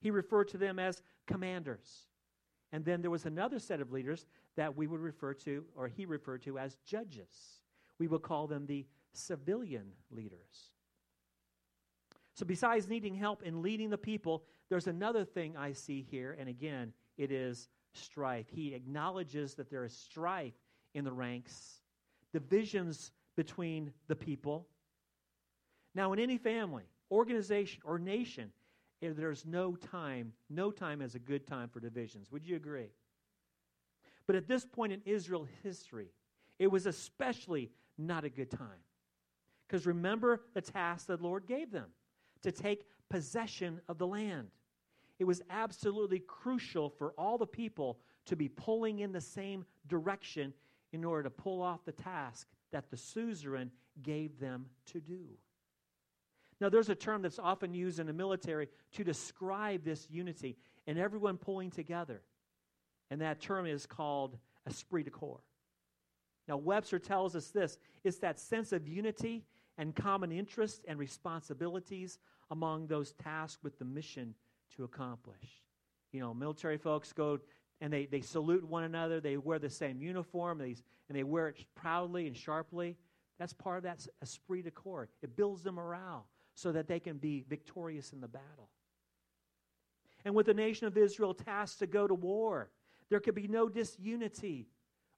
He 0.00 0.10
referred 0.10 0.48
to 0.48 0.58
them 0.58 0.78
as 0.78 1.02
commanders. 1.28 2.08
And 2.72 2.84
then 2.84 3.00
there 3.00 3.10
was 3.10 3.24
another 3.24 3.60
set 3.60 3.80
of 3.80 3.92
leaders 3.92 4.26
that 4.56 4.76
we 4.76 4.88
would 4.88 5.00
refer 5.00 5.32
to, 5.34 5.64
or 5.76 5.86
he 5.86 6.04
referred 6.04 6.42
to 6.42 6.58
as 6.58 6.76
judges. 6.84 7.62
We 7.98 8.08
would 8.08 8.22
call 8.22 8.48
them 8.48 8.66
the 8.66 8.84
civilian 9.12 9.92
leaders. 10.10 10.72
So, 12.34 12.44
besides 12.44 12.88
needing 12.88 13.14
help 13.14 13.42
in 13.42 13.62
leading 13.62 13.90
the 13.90 13.98
people, 13.98 14.44
there's 14.68 14.86
another 14.86 15.24
thing 15.24 15.56
I 15.56 15.72
see 15.72 16.06
here, 16.08 16.36
and 16.38 16.48
again, 16.48 16.92
it 17.16 17.32
is 17.32 17.68
strife. 17.94 18.46
He 18.50 18.74
acknowledges 18.74 19.54
that 19.54 19.70
there 19.70 19.84
is 19.84 19.92
strife 19.92 20.54
in 20.94 21.04
the 21.04 21.12
ranks, 21.12 21.80
divisions 22.32 23.12
between 23.34 23.92
the 24.08 24.16
people. 24.16 24.66
Now, 25.94 26.12
in 26.12 26.18
any 26.18 26.38
family, 26.38 26.84
organization, 27.10 27.80
or 27.84 27.98
nation, 27.98 28.52
there's 29.00 29.46
no 29.46 29.76
time, 29.76 30.32
no 30.50 30.70
time 30.70 31.02
is 31.02 31.14
a 31.14 31.18
good 31.18 31.46
time 31.46 31.68
for 31.68 31.80
divisions. 31.80 32.30
Would 32.32 32.44
you 32.44 32.56
agree? 32.56 32.90
But 34.26 34.36
at 34.36 34.48
this 34.48 34.64
point 34.64 34.92
in 34.92 35.00
Israel 35.04 35.46
history, 35.62 36.08
it 36.58 36.66
was 36.66 36.86
especially 36.86 37.70
not 37.96 38.24
a 38.24 38.28
good 38.28 38.50
time. 38.50 38.82
Because 39.66 39.86
remember 39.86 40.42
the 40.54 40.60
task 40.60 41.06
that 41.06 41.18
the 41.20 41.26
Lord 41.26 41.46
gave 41.46 41.70
them 41.70 41.86
to 42.42 42.52
take 42.52 42.86
possession 43.08 43.80
of 43.88 43.98
the 43.98 44.06
land. 44.06 44.48
It 45.18 45.24
was 45.24 45.42
absolutely 45.50 46.20
crucial 46.20 46.90
for 46.90 47.12
all 47.18 47.38
the 47.38 47.46
people 47.46 47.98
to 48.26 48.36
be 48.36 48.48
pulling 48.48 49.00
in 49.00 49.12
the 49.12 49.20
same 49.20 49.64
direction 49.88 50.52
in 50.92 51.04
order 51.04 51.24
to 51.24 51.30
pull 51.30 51.60
off 51.60 51.84
the 51.84 51.92
task 51.92 52.46
that 52.70 52.90
the 52.90 52.96
suzerain 52.96 53.70
gave 54.02 54.38
them 54.38 54.66
to 54.86 55.00
do. 55.00 55.24
Now, 56.60 56.68
there's 56.68 56.88
a 56.88 56.94
term 56.94 57.22
that's 57.22 57.38
often 57.38 57.72
used 57.72 58.00
in 58.00 58.06
the 58.06 58.12
military 58.12 58.68
to 58.92 59.04
describe 59.04 59.84
this 59.84 60.08
unity 60.10 60.56
and 60.86 60.98
everyone 60.98 61.36
pulling 61.36 61.70
together. 61.70 62.22
And 63.10 63.20
that 63.20 63.40
term 63.40 63.66
is 63.66 63.86
called 63.86 64.36
esprit 64.66 65.04
de 65.04 65.10
corps. 65.10 65.42
Now, 66.48 66.56
Webster 66.56 66.98
tells 66.98 67.36
us 67.36 67.48
this 67.48 67.78
it's 68.02 68.18
that 68.18 68.40
sense 68.40 68.72
of 68.72 68.88
unity 68.88 69.44
and 69.76 69.94
common 69.94 70.32
interests 70.32 70.80
and 70.88 70.98
responsibilities 70.98 72.18
among 72.50 72.86
those 72.86 73.12
tasked 73.12 73.62
with 73.62 73.78
the 73.78 73.84
mission 73.84 74.34
to 74.76 74.84
accomplish. 74.84 75.62
You 76.12 76.20
know, 76.20 76.34
military 76.34 76.78
folks 76.78 77.12
go 77.12 77.38
and 77.80 77.92
they, 77.92 78.06
they 78.06 78.22
salute 78.22 78.66
one 78.66 78.82
another, 78.82 79.20
they 79.20 79.36
wear 79.36 79.60
the 79.60 79.70
same 79.70 80.00
uniform, 80.00 80.58
they, 80.58 80.74
and 81.08 81.16
they 81.16 81.22
wear 81.22 81.48
it 81.48 81.64
proudly 81.76 82.26
and 82.26 82.36
sharply. 82.36 82.96
That's 83.38 83.52
part 83.52 83.76
of 83.76 83.82
that 83.84 84.04
esprit 84.20 84.62
de 84.62 84.72
corps. 84.72 85.08
It 85.22 85.36
builds 85.36 85.62
the 85.62 85.70
morale 85.70 86.26
so 86.58 86.72
that 86.72 86.88
they 86.88 86.98
can 86.98 87.18
be 87.18 87.44
victorious 87.48 88.12
in 88.12 88.20
the 88.20 88.26
battle. 88.26 88.68
And 90.24 90.34
with 90.34 90.46
the 90.46 90.54
nation 90.54 90.88
of 90.88 90.96
Israel 90.96 91.32
tasked 91.32 91.78
to 91.78 91.86
go 91.86 92.08
to 92.08 92.14
war, 92.14 92.68
there 93.10 93.20
could 93.20 93.36
be 93.36 93.46
no 93.46 93.68
disunity 93.68 94.66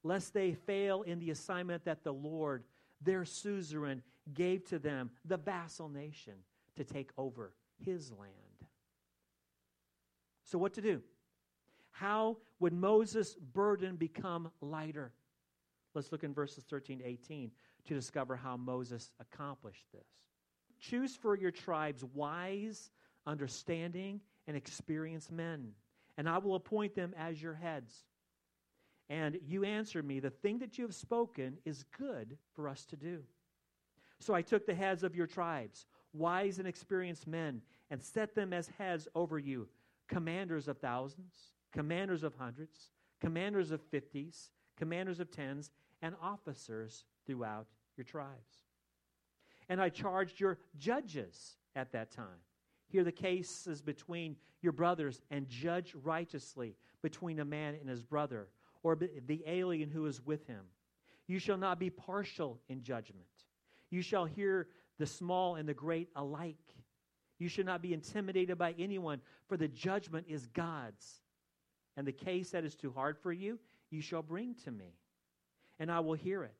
lest 0.03 0.35
they 0.35 0.53
fail 0.53 1.01
in 1.01 1.19
the 1.19 1.31
assignment 1.31 1.87
that 1.87 2.05
the 2.05 2.13
Lord, 2.13 2.65
their 3.01 3.25
suzerain, 3.25 4.03
gave 4.35 4.67
to 4.67 4.79
them, 4.79 5.11
the 5.25 5.39
vassal 5.39 5.89
nation, 5.89 6.35
to 6.77 6.85
take 6.85 7.11
over 7.17 7.55
his 7.87 8.13
land. 8.13 8.35
So, 10.45 10.59
what 10.59 10.75
to 10.75 10.83
do? 10.83 11.01
How 11.91 12.37
would 12.59 12.75
Moses' 12.75 13.35
burden 13.35 13.97
become 13.97 14.51
lighter? 14.61 15.13
Let's 15.95 16.13
look 16.13 16.23
in 16.23 16.35
verses 16.35 16.65
13 16.69 16.99
to 16.99 17.07
18 17.07 17.51
to 17.87 17.95
discover 17.95 18.37
how 18.37 18.59
Moses 18.59 19.11
accomplished 19.19 19.87
this. 19.93 20.07
Choose 20.81 21.15
for 21.15 21.37
your 21.37 21.51
tribes 21.51 22.05
wise, 22.15 22.91
understanding, 23.27 24.21
and 24.47 24.57
experienced 24.57 25.31
men, 25.31 25.73
and 26.17 26.29
I 26.29 26.39
will 26.39 26.55
appoint 26.55 26.95
them 26.95 27.15
as 27.17 27.41
your 27.41 27.55
heads. 27.55 28.05
And 29.09 29.39
you 29.47 29.65
answered 29.65 30.07
me, 30.07 30.21
The 30.21 30.31
thing 30.31 30.59
that 30.59 30.79
you 30.79 30.85
have 30.85 30.95
spoken 30.95 31.59
is 31.65 31.85
good 31.99 32.39
for 32.55 32.69
us 32.69 32.87
to 32.87 32.97
do. 32.97 33.23
So 34.21 34.35
I 34.35 34.43
took 34.43 34.67
the 34.67 34.75
heads 34.75 35.03
of 35.03 35.17
your 35.17 35.27
tribes, 35.27 35.87
wise 36.13 36.59
and 36.59 36.69
experienced 36.69 37.27
men, 37.27 37.63
and 37.91 38.03
set 38.03 38.35
them 38.35 38.53
as 38.53 38.69
heads 38.79 39.09
over 39.15 39.39
you, 39.39 39.69
commanders 40.09 40.69
of 40.69 40.79
thousands, 40.79 41.35
commanders 41.73 42.23
of 42.23 42.35
hundreds, 42.35 42.91
commanders 43.21 43.71
of 43.71 43.81
fifties, 43.81 44.51
commanders 44.77 45.21
of 45.21 45.31
tens, 45.31 45.71
and 46.03 46.15
officers 46.23 47.05
throughout 47.27 47.67
your 47.97 48.05
tribes. 48.05 48.70
And 49.71 49.81
I 49.81 49.89
charged 49.89 50.41
your 50.41 50.59
judges 50.77 51.57
at 51.75 51.93
that 51.93 52.11
time. 52.11 52.43
Hear 52.89 53.05
the 53.05 53.13
cases 53.13 53.81
between 53.81 54.37
your 54.61 54.73
brothers 54.73 55.23
and 55.31 55.49
judge 55.49 55.95
righteously 55.95 56.77
between 57.03 57.39
a 57.39 57.45
man 57.45 57.77
and 57.81 57.89
his 57.89 58.03
brother, 58.03 58.49
or 58.83 58.97
the 58.97 59.43
alien 59.47 59.89
who 59.89 60.05
is 60.07 60.21
with 60.27 60.47
him. 60.47 60.65
You 61.29 61.39
shall 61.39 61.57
not 61.57 61.79
be 61.79 61.89
partial 61.89 62.61
in 62.69 62.83
judgment. 62.83 63.25
You 63.91 64.03
shall 64.03 64.25
hear 64.25 64.67
the 64.99 65.07
small 65.07 65.55
and 65.55 65.69
the 65.69 65.75
great 65.75 66.09
alike. 66.17 66.57
You 67.39 67.49
should 67.49 67.65
not 67.65 67.81
be 67.81 67.95
intimidated 67.95 68.59
by 68.59 68.75
anyone, 68.79 69.21
for 69.49 69.57
the 69.57 69.69
judgment 69.69 70.27
is 70.29 70.47
God's. 70.49 71.23
And 71.97 72.07
the 72.07 72.13
case 72.13 72.51
that 72.51 72.65
is 72.65 72.75
too 72.75 72.91
hard 72.91 73.17
for 73.17 73.33
you, 73.33 73.59
you 73.91 74.01
shall 74.01 74.23
bring 74.23 74.57
to 74.65 74.71
me, 74.71 74.97
and 75.79 75.91
I 75.91 76.01
will 76.01 76.15
hear 76.15 76.43
it. 76.43 76.55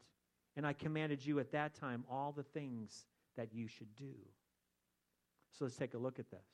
And 0.57 0.67
I 0.67 0.73
commanded 0.73 1.25
you 1.25 1.39
at 1.39 1.53
that 1.53 1.75
time 1.75 2.05
all 2.11 2.33
the 2.33 2.43
things 2.43 3.07
that 3.37 3.53
you 3.53 3.69
should 3.69 3.95
do. 3.97 4.15
So 5.53 5.65
let's 5.65 5.77
take 5.77 5.95
a 5.95 5.99
look 5.99 6.19
at 6.19 6.31
this. 6.31 6.47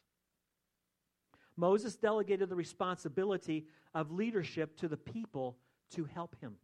Moses 1.56 1.96
delegated 1.96 2.48
the 2.48 2.56
responsibility 2.56 3.66
of 3.94 4.12
leadership 4.12 4.76
to 4.78 4.88
the 4.88 4.96
people 4.96 5.56
to 5.92 6.04
help 6.04 6.36
him. 6.40 6.56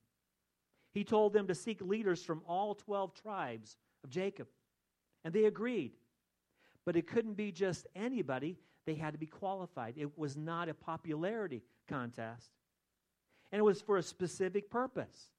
He 0.93 1.05
told 1.05 1.33
them 1.33 1.47
to 1.47 1.55
seek 1.55 1.81
leaders 1.81 2.23
from 2.23 2.43
all 2.47 2.75
12 2.75 3.15
tribes 3.15 3.77
of 4.05 4.11
Jacob. 4.11 4.49
And 5.25 5.33
they 5.33 5.45
agreed. 5.45 5.93
But 6.85 6.97
it 6.97 7.07
couldn't 7.07 7.35
be 7.35 7.53
just 7.53 7.87
anybody, 7.95 8.59
they 8.85 8.95
had 8.95 9.13
to 9.13 9.19
be 9.19 9.27
qualified. 9.27 9.95
It 9.97 10.19
was 10.19 10.37
not 10.37 10.69
a 10.69 10.75
popularity 10.75 11.63
contest, 11.89 12.51
and 13.51 13.59
it 13.59 13.63
was 13.63 13.81
for 13.81 13.97
a 13.97 14.03
specific 14.03 14.71
purpose. 14.71 15.31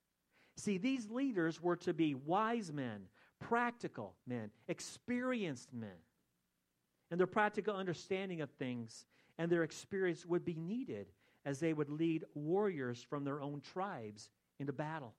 See, 0.56 0.78
these 0.78 1.10
leaders 1.10 1.62
were 1.62 1.76
to 1.78 1.94
be 1.94 2.16
wise 2.16 2.72
men, 2.72 3.08
practical 3.40 4.16
men, 4.28 4.52
experienced 4.68 5.74
men. 5.74 5.90
And 7.12 7.20
their 7.20 7.28
practical 7.28 7.76
understanding 7.76 8.42
of 8.42 8.50
things 8.52 9.06
and 9.38 9.52
their 9.52 9.64
experience 9.64 10.26
would 10.26 10.46
be 10.46 10.56
needed 10.56 11.08
as 11.46 11.60
they 11.60 11.74
would 11.74 11.90
lead 11.90 12.24
warriors 12.34 13.04
from 13.04 13.24
their 13.24 13.42
own 13.42 13.62
tribes 13.62 14.30
into 14.60 14.74
battle. 14.74 15.14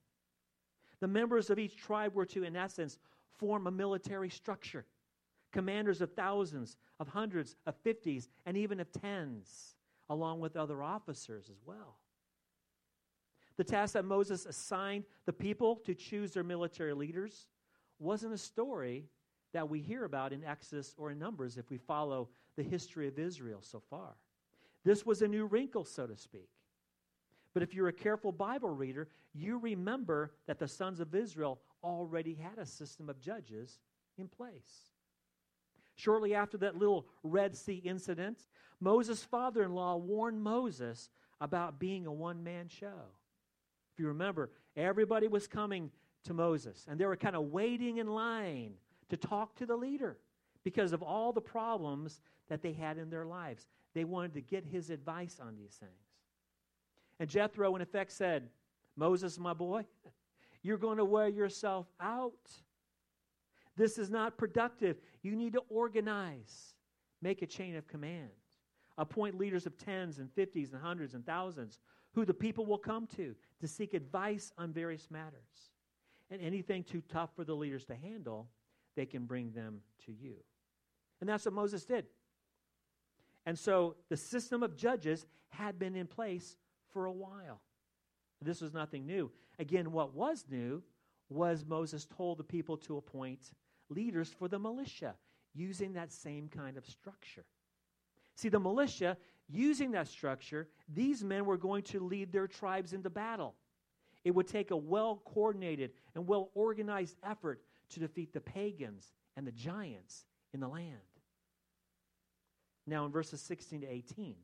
The 1.00 1.08
members 1.08 1.50
of 1.50 1.58
each 1.58 1.76
tribe 1.76 2.14
were 2.14 2.26
to, 2.26 2.44
in 2.44 2.56
essence, 2.56 2.98
form 3.38 3.66
a 3.66 3.70
military 3.70 4.30
structure. 4.30 4.86
Commanders 5.52 6.00
of 6.00 6.12
thousands, 6.12 6.76
of 6.98 7.08
hundreds, 7.08 7.56
of 7.66 7.74
fifties, 7.76 8.28
and 8.46 8.56
even 8.56 8.80
of 8.80 8.90
tens, 8.92 9.74
along 10.08 10.40
with 10.40 10.56
other 10.56 10.82
officers 10.82 11.50
as 11.50 11.60
well. 11.64 11.98
The 13.56 13.64
task 13.64 13.94
that 13.94 14.04
Moses 14.04 14.46
assigned 14.46 15.04
the 15.26 15.32
people 15.32 15.76
to 15.84 15.94
choose 15.94 16.32
their 16.32 16.42
military 16.42 16.94
leaders 16.94 17.46
wasn't 17.98 18.34
a 18.34 18.38
story 18.38 19.04
that 19.52 19.68
we 19.68 19.80
hear 19.80 20.04
about 20.04 20.32
in 20.32 20.44
Exodus 20.44 20.94
or 20.98 21.12
in 21.12 21.18
Numbers 21.18 21.56
if 21.56 21.70
we 21.70 21.78
follow 21.78 22.28
the 22.56 22.62
history 22.62 23.06
of 23.06 23.18
Israel 23.18 23.60
so 23.62 23.80
far. 23.88 24.16
This 24.84 25.06
was 25.06 25.22
a 25.22 25.28
new 25.28 25.46
wrinkle, 25.46 25.84
so 25.84 26.06
to 26.06 26.16
speak. 26.16 26.50
But 27.52 27.62
if 27.62 27.72
you're 27.72 27.88
a 27.88 27.92
careful 27.92 28.32
Bible 28.32 28.70
reader, 28.70 29.08
you 29.32 29.58
remember 29.58 30.32
that 30.46 30.58
the 30.58 30.66
sons 30.66 30.98
of 30.98 31.14
Israel 31.14 31.60
already 31.84 32.34
had 32.34 32.58
a 32.58 32.66
system 32.66 33.08
of 33.08 33.20
judges 33.20 33.78
in 34.18 34.26
place. 34.26 34.90
Shortly 35.94 36.34
after 36.34 36.58
that 36.58 36.76
little 36.76 37.06
Red 37.22 37.56
Sea 37.56 37.80
incident, 37.84 38.46
Moses' 38.80 39.22
father 39.22 39.62
in 39.62 39.74
law 39.74 39.96
warned 39.96 40.42
Moses 40.42 41.10
about 41.40 41.78
being 41.78 42.06
a 42.06 42.12
one 42.12 42.42
man 42.42 42.68
show. 42.68 43.12
If 43.94 44.00
you 44.00 44.08
remember, 44.08 44.50
everybody 44.76 45.28
was 45.28 45.46
coming 45.46 45.90
to 46.24 46.34
Moses, 46.34 46.84
and 46.88 46.98
they 46.98 47.06
were 47.06 47.16
kind 47.16 47.36
of 47.36 47.52
waiting 47.52 47.98
in 47.98 48.08
line 48.08 48.74
to 49.08 49.16
talk 49.16 49.54
to 49.56 49.66
the 49.66 49.76
leader 49.76 50.18
because 50.64 50.92
of 50.92 51.02
all 51.02 51.32
the 51.32 51.40
problems 51.40 52.20
that 52.48 52.60
they 52.60 52.72
had 52.72 52.98
in 52.98 53.08
their 53.08 53.24
lives. 53.24 53.68
They 53.94 54.04
wanted 54.04 54.34
to 54.34 54.40
get 54.40 54.64
his 54.64 54.90
advice 54.90 55.38
on 55.40 55.56
these 55.56 55.74
things. 55.74 55.92
And 57.20 57.28
Jethro, 57.28 57.76
in 57.76 57.82
effect, 57.82 58.10
said, 58.10 58.48
Moses, 58.96 59.38
my 59.38 59.52
boy, 59.52 59.84
you're 60.62 60.78
going 60.78 60.98
to 60.98 61.04
wear 61.04 61.28
yourself 61.28 61.86
out. 62.00 62.50
This 63.76 63.98
is 63.98 64.10
not 64.10 64.36
productive. 64.36 64.96
You 65.22 65.36
need 65.36 65.52
to 65.52 65.62
organize, 65.68 66.74
make 67.22 67.42
a 67.42 67.46
chain 67.46 67.76
of 67.76 67.86
command, 67.86 68.30
appoint 68.98 69.38
leaders 69.38 69.66
of 69.66 69.76
tens 69.76 70.18
and 70.18 70.32
fifties 70.32 70.72
and 70.72 70.82
hundreds 70.82 71.14
and 71.14 71.24
thousands 71.24 71.78
who 72.14 72.24
the 72.24 72.34
people 72.34 72.64
will 72.64 72.78
come 72.78 73.06
to 73.16 73.34
to 73.60 73.68
seek 73.68 73.94
advice 73.94 74.52
on 74.56 74.72
various 74.72 75.10
matters. 75.10 75.70
And 76.30 76.40
anything 76.40 76.82
too 76.82 77.02
tough 77.08 77.30
for 77.36 77.44
the 77.44 77.54
leaders 77.54 77.84
to 77.86 77.94
handle, 77.94 78.48
they 78.96 79.06
can 79.06 79.26
bring 79.26 79.52
them 79.52 79.80
to 80.06 80.12
you. 80.12 80.36
And 81.20 81.28
that's 81.28 81.44
what 81.44 81.54
Moses 81.54 81.84
did. 81.84 82.06
And 83.46 83.58
so 83.58 83.96
the 84.08 84.16
system 84.16 84.62
of 84.62 84.76
judges 84.76 85.26
had 85.50 85.78
been 85.78 85.94
in 85.94 86.06
place 86.06 86.56
for 86.92 87.06
a 87.06 87.12
while. 87.12 87.60
This 88.40 88.60
was 88.60 88.72
nothing 88.72 89.06
new. 89.06 89.30
Again, 89.58 89.92
what 89.92 90.14
was 90.14 90.44
new 90.50 90.82
was 91.28 91.64
Moses 91.64 92.06
told 92.06 92.38
the 92.38 92.44
people 92.44 92.76
to 92.78 92.96
appoint 92.96 93.52
leaders 93.88 94.28
for 94.28 94.48
the 94.48 94.58
militia 94.58 95.14
using 95.54 95.92
that 95.94 96.12
same 96.12 96.48
kind 96.48 96.76
of 96.76 96.86
structure. 96.86 97.44
See, 98.36 98.48
the 98.48 98.60
militia, 98.60 99.16
using 99.48 99.92
that 99.92 100.08
structure, 100.08 100.68
these 100.88 101.22
men 101.22 101.44
were 101.44 101.56
going 101.56 101.82
to 101.82 102.00
lead 102.00 102.32
their 102.32 102.46
tribes 102.46 102.92
into 102.92 103.10
battle. 103.10 103.54
It 104.24 104.34
would 104.34 104.48
take 104.48 104.70
a 104.70 104.76
well 104.76 105.22
coordinated 105.24 105.92
and 106.14 106.26
well 106.26 106.50
organized 106.54 107.16
effort 107.22 107.62
to 107.90 108.00
defeat 108.00 108.32
the 108.32 108.40
pagans 108.40 109.12
and 109.36 109.46
the 109.46 109.52
giants 109.52 110.24
in 110.52 110.60
the 110.60 110.68
land. 110.68 110.98
Now, 112.86 113.04
in 113.04 113.12
verses 113.12 113.40
16 113.40 113.82
to 113.82 113.86
18, 113.86 114.36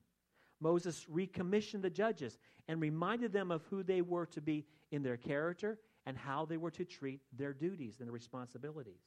Moses 0.60 1.06
recommissioned 1.08 1.82
the 1.82 1.90
judges 1.90 2.38
and 2.68 2.80
reminded 2.80 3.32
them 3.32 3.50
of 3.50 3.62
who 3.64 3.82
they 3.82 4.02
were 4.02 4.26
to 4.26 4.40
be 4.40 4.66
in 4.90 5.02
their 5.02 5.16
character 5.16 5.78
and 6.06 6.16
how 6.16 6.44
they 6.44 6.56
were 6.56 6.70
to 6.70 6.84
treat 6.84 7.20
their 7.36 7.52
duties 7.52 7.96
and 7.98 8.08
their 8.08 8.12
responsibilities. 8.12 9.00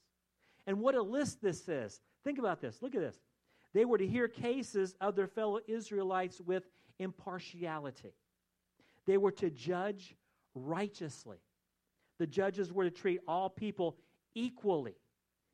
And 0.65 0.79
what 0.79 0.95
a 0.95 1.01
list 1.01 1.41
this 1.41 1.67
is. 1.67 2.01
Think 2.23 2.39
about 2.39 2.61
this. 2.61 2.81
Look 2.81 2.95
at 2.95 3.01
this. 3.01 3.19
They 3.73 3.85
were 3.85 3.97
to 3.97 4.07
hear 4.07 4.27
cases 4.27 4.95
of 5.01 5.15
their 5.15 5.27
fellow 5.27 5.59
Israelites 5.67 6.39
with 6.39 6.63
impartiality. 6.99 8.13
They 9.05 9.17
were 9.17 9.31
to 9.31 9.49
judge 9.49 10.15
righteously. 10.55 11.37
The 12.19 12.27
judges 12.27 12.71
were 12.71 12.83
to 12.83 12.91
treat 12.91 13.21
all 13.27 13.49
people 13.49 13.97
equally 14.35 14.95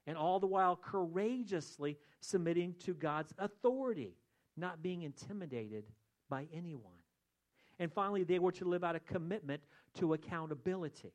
and 0.06 0.18
all 0.18 0.40
the 0.40 0.48
while 0.48 0.76
courageously 0.76 1.98
submitting 2.20 2.76
to 2.80 2.94
God's 2.94 3.34
authority, 3.38 4.16
not 4.58 4.82
being 4.82 5.04
intimidated 5.04 5.86
by 6.30 6.48
anyone. 6.54 6.94
And 7.80 7.92
finally, 7.92 8.24
they 8.24 8.40
were 8.40 8.52
to 8.54 8.66
live 8.66 8.84
out 8.84 8.96
a 8.96 9.00
commitment 9.00 9.62
to 9.96 10.14
accountability. 10.14 11.14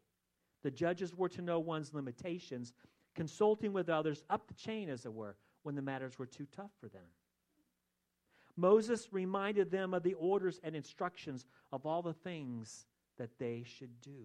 The 0.62 0.70
judges 0.70 1.14
were 1.14 1.28
to 1.30 1.42
know 1.42 1.60
one's 1.60 1.92
limitations, 1.92 2.72
consulting 3.14 3.72
with 3.72 3.90
others 3.90 4.24
up 4.30 4.48
the 4.48 4.54
chain, 4.54 4.88
as 4.88 5.04
it 5.04 5.12
were, 5.12 5.36
when 5.64 5.74
the 5.74 5.82
matters 5.82 6.18
were 6.18 6.26
too 6.26 6.46
tough 6.54 6.70
for 6.80 6.88
them. 6.88 7.02
Moses 8.56 9.08
reminded 9.10 9.70
them 9.70 9.92
of 9.92 10.04
the 10.04 10.14
orders 10.14 10.60
and 10.62 10.76
instructions 10.76 11.44
of 11.72 11.84
all 11.84 12.02
the 12.02 12.12
things 12.12 12.86
that 13.18 13.30
they 13.38 13.64
should 13.66 14.00
do. 14.00 14.22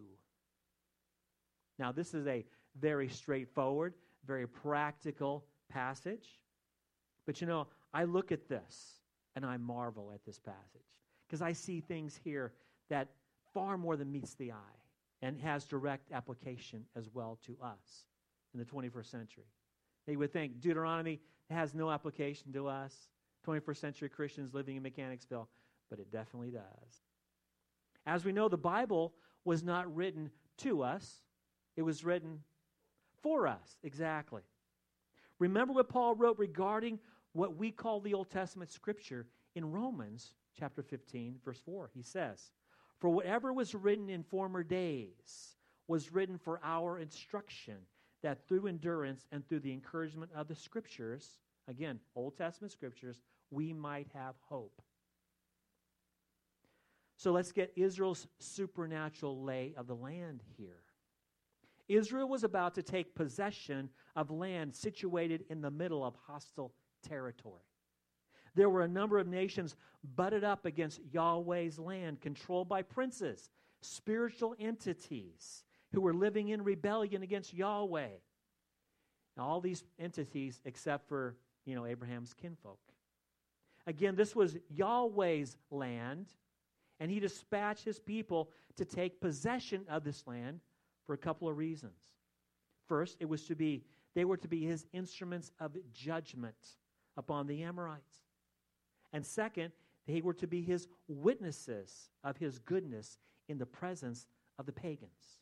Now, 1.80 1.92
this 1.92 2.14
is 2.14 2.28
a 2.28 2.46
very 2.80 3.10
straightforward, 3.10 3.96
very 4.28 4.48
practical 4.48 5.46
passage. 5.70 6.40
But 7.26 7.42
you 7.42 7.48
know, 7.48 7.68
I 7.94 8.04
look 8.04 8.32
at 8.32 8.48
this 8.48 9.00
and 9.36 9.46
I 9.46 9.58
marvel 9.58 10.12
at 10.14 10.24
this 10.26 10.40
passage 10.40 10.86
because 11.28 11.42
I 11.42 11.54
see 11.54 11.80
things 11.80 12.20
here 12.24 12.52
that 12.90 13.08
far 13.54 13.78
more 13.78 13.96
than 13.96 14.12
meets 14.12 14.36
the 14.36 14.52
eye 14.52 14.80
and 15.22 15.40
has 15.42 15.66
direct 15.66 16.12
application 16.12 16.86
as 16.96 17.10
well 17.14 17.40
to 17.46 17.58
us 17.64 18.06
in 18.54 18.60
the 18.60 18.66
21st 18.66 19.06
century. 19.06 19.46
They 20.10 20.16
would 20.16 20.34
think 20.34 20.60
Deuteronomy 20.60 21.20
has 21.52 21.76
no 21.76 21.92
application 21.92 22.52
to 22.54 22.68
us, 22.68 23.10
21st 23.46 23.78
century 23.78 24.10
Christians 24.10 24.56
living 24.56 24.76
in 24.76 24.82
Mechanicsville, 24.82 25.48
but 25.88 26.00
it 26.00 26.12
definitely 26.12 26.50
does. 26.50 27.04
As 28.08 28.26
we 28.26 28.32
know, 28.32 28.50
the 28.50 28.58
Bible 28.58 29.14
was 29.46 29.64
not 29.64 29.96
written 29.96 30.32
to 30.58 30.82
us, 30.82 31.22
it 31.78 31.84
was 31.84 32.04
written 32.04 32.40
for 33.22 33.46
us, 33.46 33.78
exactly. 33.84 34.42
Remember 35.38 35.74
what 35.74 35.90
Paul 35.90 36.16
wrote 36.16 36.40
regarding 36.40 36.98
what 37.34 37.56
we 37.56 37.70
call 37.70 38.00
the 38.00 38.16
Old 38.16 38.32
Testament 38.32 38.72
Scripture 38.72 39.28
in 39.54 39.72
Romans 39.72 40.34
chapter 40.60 40.82
15, 40.82 41.36
verse 41.46 41.62
4, 41.64 41.92
he 41.94 42.02
says, 42.02 42.50
For 42.98 43.12
whatever 43.12 43.54
was 43.54 43.76
written 43.76 44.10
in 44.10 44.24
former 44.24 44.64
days 44.64 45.56
was 45.88 46.12
written 46.12 46.40
for 46.40 46.60
our 46.64 46.98
instruction, 46.98 47.76
that 48.22 48.48
through 48.48 48.68
endurance 48.68 49.26
and 49.32 49.48
through 49.48 49.62
the 49.62 49.72
encouragement 49.72 50.32
of 50.36 50.48
the 50.48 50.56
scriptures, 50.56 51.40
again, 51.68 52.00
Old 52.16 52.38
Testament 52.38 52.72
scriptures, 52.72 53.22
we 53.52 53.74
might 53.74 54.08
have 54.14 54.36
hope. 54.48 54.82
So 57.18 57.32
let's 57.32 57.52
get 57.52 57.74
Israel's 57.76 58.28
supernatural 58.40 59.44
lay 59.44 59.74
of 59.78 59.88
the 59.88 59.96
land 59.96 60.42
here. 60.58 60.84
Israel 61.88 62.30
was 62.30 62.44
about 62.44 62.76
to 62.76 62.84
take 62.84 63.16
possession 63.16 63.90
of 64.16 64.30
land 64.30 64.76
situated 64.76 65.44
in 65.50 65.60
the 65.62 65.72
middle 65.72 66.06
of 66.06 66.16
hostile 66.28 66.72
territory. 67.02 67.64
There 68.56 68.70
were 68.70 68.82
a 68.82 68.88
number 68.88 69.18
of 69.18 69.28
nations 69.28 69.76
butted 70.16 70.44
up 70.44 70.66
against 70.66 71.02
Yahweh's 71.12 71.80
land, 71.80 72.22
controlled 72.22 72.70
by 72.70 72.84
princes, 72.84 73.50
spiritual 73.82 74.56
entities 74.60 75.64
who 75.92 76.02
were 76.02 76.14
living 76.14 76.50
in 76.50 76.64
rebellion 76.64 77.24
against 77.24 77.54
Yahweh. 77.54 78.10
Now, 79.38 79.44
all 79.44 79.62
these 79.62 79.84
entities, 79.98 80.62
except 80.66 81.08
for 81.08 81.36
you 81.66 81.76
know 81.76 81.86
Abraham's 81.86 82.34
kinfolk. 82.34 82.80
Again, 83.88 84.16
this 84.16 84.36
was 84.36 84.58
Yahweh's 84.70 85.58
land, 85.72 86.28
and 87.00 87.10
he 87.10 87.20
dispatched 87.20 87.86
his 87.86 88.00
people 88.00 88.52
to 88.76 88.86
take 88.86 89.22
possession 89.22 89.86
of 89.90 90.04
this 90.04 90.28
land 90.28 90.60
for 91.06 91.14
a 91.14 91.18
couple 91.18 91.48
of 91.48 91.58
reasons. 91.58 91.98
First, 92.88 93.18
it 93.20 93.30
was 93.30 93.46
to 93.46 93.56
be 93.56 93.84
they 94.16 94.26
were 94.26 94.38
to 94.38 94.48
be 94.48 94.66
his 94.66 94.86
instruments 94.92 95.52
of 95.60 95.78
judgment 95.94 96.76
upon 97.16 97.48
the 97.48 97.64
Amorites. 97.64 98.18
And 99.14 99.26
second, 99.26 99.72
they 100.08 100.22
were 100.22 100.34
to 100.36 100.48
be 100.48 100.62
his 100.62 100.88
witnesses 101.08 102.10
of 102.24 102.38
his 102.38 102.60
goodness 102.60 103.18
in 103.48 103.58
the 103.58 103.66
presence 103.66 104.26
of 104.58 104.66
the 104.66 104.72
pagans. 104.72 105.40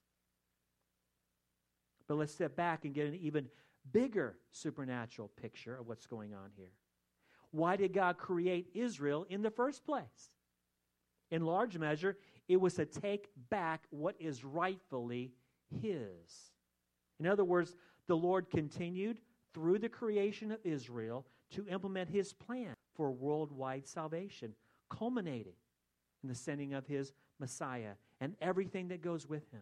But 2.07 2.17
let's 2.17 2.33
step 2.33 2.55
back 2.55 2.85
and 2.85 2.93
get 2.93 3.07
an 3.07 3.15
even 3.15 3.47
bigger 3.91 4.37
supernatural 4.51 5.29
picture 5.41 5.75
of 5.75 5.87
what's 5.87 6.07
going 6.07 6.33
on 6.33 6.51
here. 6.55 6.71
Why 7.51 7.75
did 7.75 7.93
God 7.93 8.17
create 8.17 8.69
Israel 8.73 9.25
in 9.29 9.41
the 9.41 9.51
first 9.51 9.85
place? 9.85 10.31
In 11.31 11.45
large 11.45 11.77
measure, 11.77 12.17
it 12.47 12.57
was 12.57 12.75
to 12.75 12.85
take 12.85 13.29
back 13.49 13.83
what 13.89 14.15
is 14.19 14.43
rightfully 14.43 15.31
his. 15.81 16.51
In 17.19 17.27
other 17.27 17.43
words, 17.43 17.75
the 18.07 18.15
Lord 18.15 18.49
continued 18.49 19.19
through 19.53 19.79
the 19.79 19.89
creation 19.89 20.51
of 20.51 20.59
Israel 20.63 21.25
to 21.51 21.67
implement 21.67 22.09
his 22.09 22.33
plan 22.33 22.73
for 22.95 23.11
worldwide 23.11 23.87
salvation, 23.87 24.53
culminating 24.89 25.55
in 26.23 26.29
the 26.29 26.35
sending 26.35 26.73
of 26.73 26.85
his 26.87 27.13
Messiah 27.39 27.93
and 28.21 28.35
everything 28.41 28.89
that 28.89 29.01
goes 29.01 29.27
with 29.27 29.49
him 29.51 29.61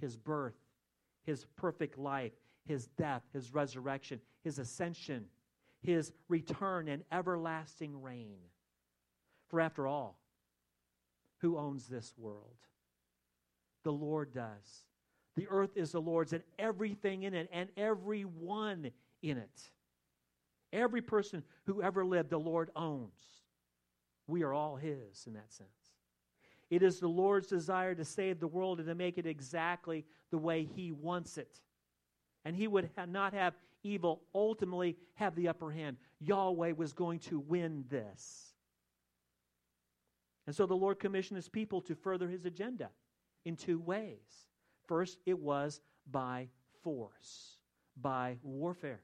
his 0.00 0.16
birth, 0.16 0.54
his 1.28 1.44
perfect 1.56 1.98
life, 1.98 2.32
his 2.64 2.86
death, 2.96 3.20
his 3.34 3.52
resurrection, 3.52 4.18
his 4.42 4.58
ascension, 4.58 5.26
his 5.82 6.10
return, 6.30 6.88
and 6.88 7.04
everlasting 7.12 8.00
reign. 8.00 8.38
For 9.48 9.60
after 9.60 9.86
all, 9.86 10.18
who 11.40 11.58
owns 11.58 11.86
this 11.86 12.14
world? 12.16 12.56
The 13.82 13.92
Lord 13.92 14.32
does. 14.32 14.86
The 15.36 15.46
earth 15.50 15.76
is 15.76 15.92
the 15.92 16.00
Lord's 16.00 16.32
and 16.32 16.42
everything 16.58 17.24
in 17.24 17.34
it 17.34 17.50
and 17.52 17.68
everyone 17.76 18.90
in 19.20 19.36
it. 19.36 19.70
Every 20.72 21.02
person 21.02 21.42
who 21.66 21.82
ever 21.82 22.06
lived, 22.06 22.30
the 22.30 22.40
Lord 22.40 22.70
owns. 22.74 23.20
We 24.26 24.44
are 24.44 24.54
all 24.54 24.76
His 24.76 25.24
in 25.26 25.34
that 25.34 25.52
sense. 25.52 25.68
It 26.70 26.82
is 26.82 27.00
the 27.00 27.08
Lord's 27.08 27.48
desire 27.48 27.94
to 27.94 28.04
save 28.04 28.40
the 28.40 28.46
world 28.46 28.78
and 28.78 28.88
to 28.88 28.94
make 28.94 29.18
it 29.18 29.26
exactly 29.26 30.04
the 30.30 30.38
way 30.38 30.64
He 30.64 30.92
wants 30.92 31.38
it. 31.38 31.60
And 32.44 32.54
He 32.54 32.68
would 32.68 32.90
not 33.08 33.32
have 33.32 33.54
evil 33.82 34.22
ultimately 34.34 34.96
have 35.14 35.34
the 35.34 35.48
upper 35.48 35.70
hand. 35.70 35.96
Yahweh 36.20 36.72
was 36.72 36.92
going 36.92 37.20
to 37.20 37.38
win 37.38 37.84
this. 37.88 38.52
And 40.46 40.54
so 40.54 40.66
the 40.66 40.74
Lord 40.74 40.98
commissioned 40.98 41.36
His 41.36 41.48
people 41.48 41.80
to 41.82 41.94
further 41.94 42.28
His 42.28 42.44
agenda 42.44 42.90
in 43.44 43.56
two 43.56 43.78
ways. 43.78 44.46
First, 44.86 45.18
it 45.26 45.38
was 45.38 45.80
by 46.10 46.48
force, 46.82 47.56
by 48.00 48.38
warfare. 48.42 49.00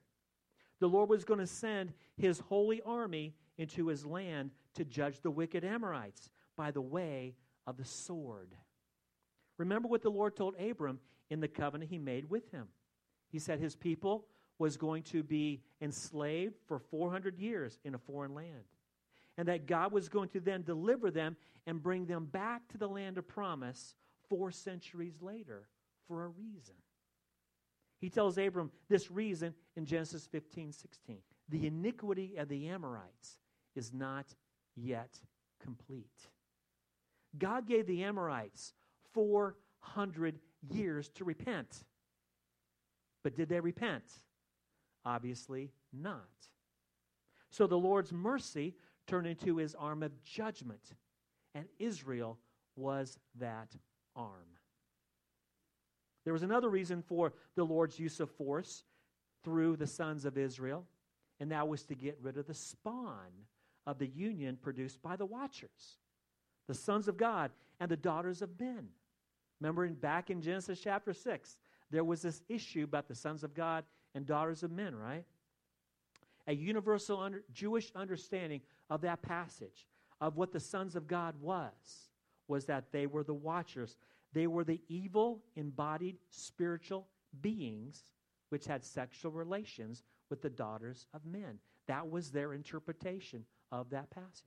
The 0.80 0.88
Lord 0.88 1.08
was 1.08 1.24
going 1.24 1.40
to 1.40 1.46
send 1.46 1.92
his 2.16 2.40
holy 2.40 2.82
army 2.82 3.34
into 3.58 3.86
his 3.86 4.04
land 4.04 4.50
to 4.74 4.84
judge 4.84 5.20
the 5.20 5.30
wicked 5.30 5.64
Amorites 5.64 6.30
by 6.56 6.70
the 6.70 6.80
way 6.80 7.34
of 7.66 7.76
the 7.76 7.84
sword. 7.84 8.54
Remember 9.58 9.88
what 9.88 10.02
the 10.02 10.10
Lord 10.10 10.36
told 10.36 10.54
Abram 10.60 11.00
in 11.30 11.40
the 11.40 11.48
covenant 11.48 11.90
he 11.90 11.98
made 11.98 12.28
with 12.28 12.50
him. 12.50 12.68
He 13.30 13.38
said 13.38 13.58
his 13.58 13.76
people 13.76 14.26
was 14.58 14.76
going 14.76 15.02
to 15.02 15.22
be 15.22 15.62
enslaved 15.80 16.54
for 16.66 16.78
400 16.78 17.38
years 17.38 17.78
in 17.84 17.94
a 17.94 17.98
foreign 17.98 18.34
land. 18.34 18.64
And 19.36 19.48
that 19.48 19.66
God 19.66 19.92
was 19.92 20.08
going 20.08 20.28
to 20.30 20.40
then 20.40 20.62
deliver 20.62 21.10
them 21.10 21.36
and 21.66 21.82
bring 21.82 22.06
them 22.06 22.26
back 22.26 22.68
to 22.68 22.78
the 22.78 22.86
land 22.86 23.18
of 23.18 23.26
promise 23.26 23.96
four 24.28 24.52
centuries 24.52 25.20
later 25.20 25.68
for 26.06 26.24
a 26.24 26.28
reason. 26.28 26.74
He 28.00 28.10
tells 28.10 28.38
Abram 28.38 28.70
this 28.88 29.10
reason 29.10 29.54
in 29.76 29.86
Genesis 29.86 30.26
15 30.26 30.72
16. 30.72 31.18
The 31.48 31.66
iniquity 31.66 32.36
of 32.36 32.48
the 32.48 32.68
Amorites 32.68 33.38
is 33.74 33.92
not 33.92 34.26
yet 34.76 35.18
complete. 35.60 36.28
God 37.38 37.66
gave 37.66 37.86
the 37.86 38.04
Amorites 38.04 38.72
400 39.12 40.38
years 40.70 41.08
to 41.10 41.24
repent. 41.24 41.84
But 43.22 43.34
did 43.36 43.48
they 43.48 43.60
repent? 43.60 44.04
Obviously 45.04 45.72
not. 45.92 46.28
So 47.50 47.66
the 47.66 47.78
Lord's 47.78 48.12
mercy 48.12 48.74
turned 49.06 49.26
into 49.26 49.56
his 49.56 49.74
arm 49.74 50.02
of 50.02 50.22
judgment, 50.22 50.94
and 51.54 51.66
Israel 51.78 52.38
was 52.76 53.18
that 53.38 53.68
arm. 54.16 54.58
There 56.24 56.32
was 56.32 56.42
another 56.42 56.70
reason 56.70 57.02
for 57.02 57.34
the 57.54 57.64
Lord's 57.64 57.98
use 57.98 58.18
of 58.18 58.30
force 58.30 58.82
through 59.44 59.76
the 59.76 59.86
sons 59.86 60.24
of 60.24 60.38
Israel, 60.38 60.86
and 61.38 61.52
that 61.52 61.68
was 61.68 61.84
to 61.84 61.94
get 61.94 62.18
rid 62.22 62.38
of 62.38 62.46
the 62.46 62.54
spawn 62.54 63.30
of 63.86 63.98
the 63.98 64.06
union 64.06 64.56
produced 64.56 65.02
by 65.02 65.16
the 65.16 65.26
watchers, 65.26 65.98
the 66.66 66.74
sons 66.74 67.08
of 67.08 67.16
God 67.16 67.50
and 67.80 67.90
the 67.90 67.96
daughters 67.96 68.42
of 68.42 68.58
men. 68.60 68.88
Remember 69.60 69.84
in, 69.84 69.94
back 69.94 70.30
in 70.30 70.40
Genesis 70.40 70.80
chapter 70.80 71.12
6, 71.12 71.56
there 71.90 72.04
was 72.04 72.22
this 72.22 72.42
issue 72.48 72.84
about 72.84 73.08
the 73.08 73.14
sons 73.14 73.44
of 73.44 73.54
God 73.54 73.84
and 74.14 74.26
daughters 74.26 74.62
of 74.62 74.70
men, 74.70 74.94
right? 74.94 75.24
A 76.46 76.54
universal 76.54 77.20
under, 77.20 77.42
Jewish 77.52 77.90
understanding 77.94 78.60
of 78.90 79.00
that 79.02 79.22
passage, 79.22 79.86
of 80.20 80.36
what 80.36 80.52
the 80.52 80.60
sons 80.60 80.96
of 80.96 81.06
God 81.06 81.34
was, 81.40 81.72
was 82.48 82.66
that 82.66 82.92
they 82.92 83.06
were 83.06 83.24
the 83.24 83.34
watchers 83.34 83.96
they 84.34 84.48
were 84.48 84.64
the 84.64 84.80
evil 84.88 85.42
embodied 85.54 86.16
spiritual 86.28 87.06
beings 87.40 88.10
which 88.50 88.66
had 88.66 88.84
sexual 88.84 89.30
relations 89.30 90.02
with 90.28 90.42
the 90.42 90.50
daughters 90.50 91.06
of 91.14 91.24
men. 91.24 91.58
That 91.86 92.10
was 92.10 92.30
their 92.30 92.52
interpretation 92.52 93.44
of 93.70 93.90
that 93.90 94.10
passage. 94.10 94.44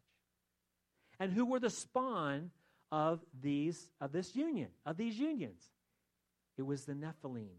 And 1.20 1.32
who 1.34 1.46
were 1.46 1.60
the 1.60 1.70
spawn 1.70 2.52
of 2.92 3.20
these 3.42 3.92
of 4.00 4.12
this 4.12 4.36
union, 4.36 4.70
of 4.86 4.98
these 4.98 5.18
unions? 5.18 5.62
It 6.58 6.64
was 6.64 6.86
the 6.86 6.94
Nephilim. 6.94 7.50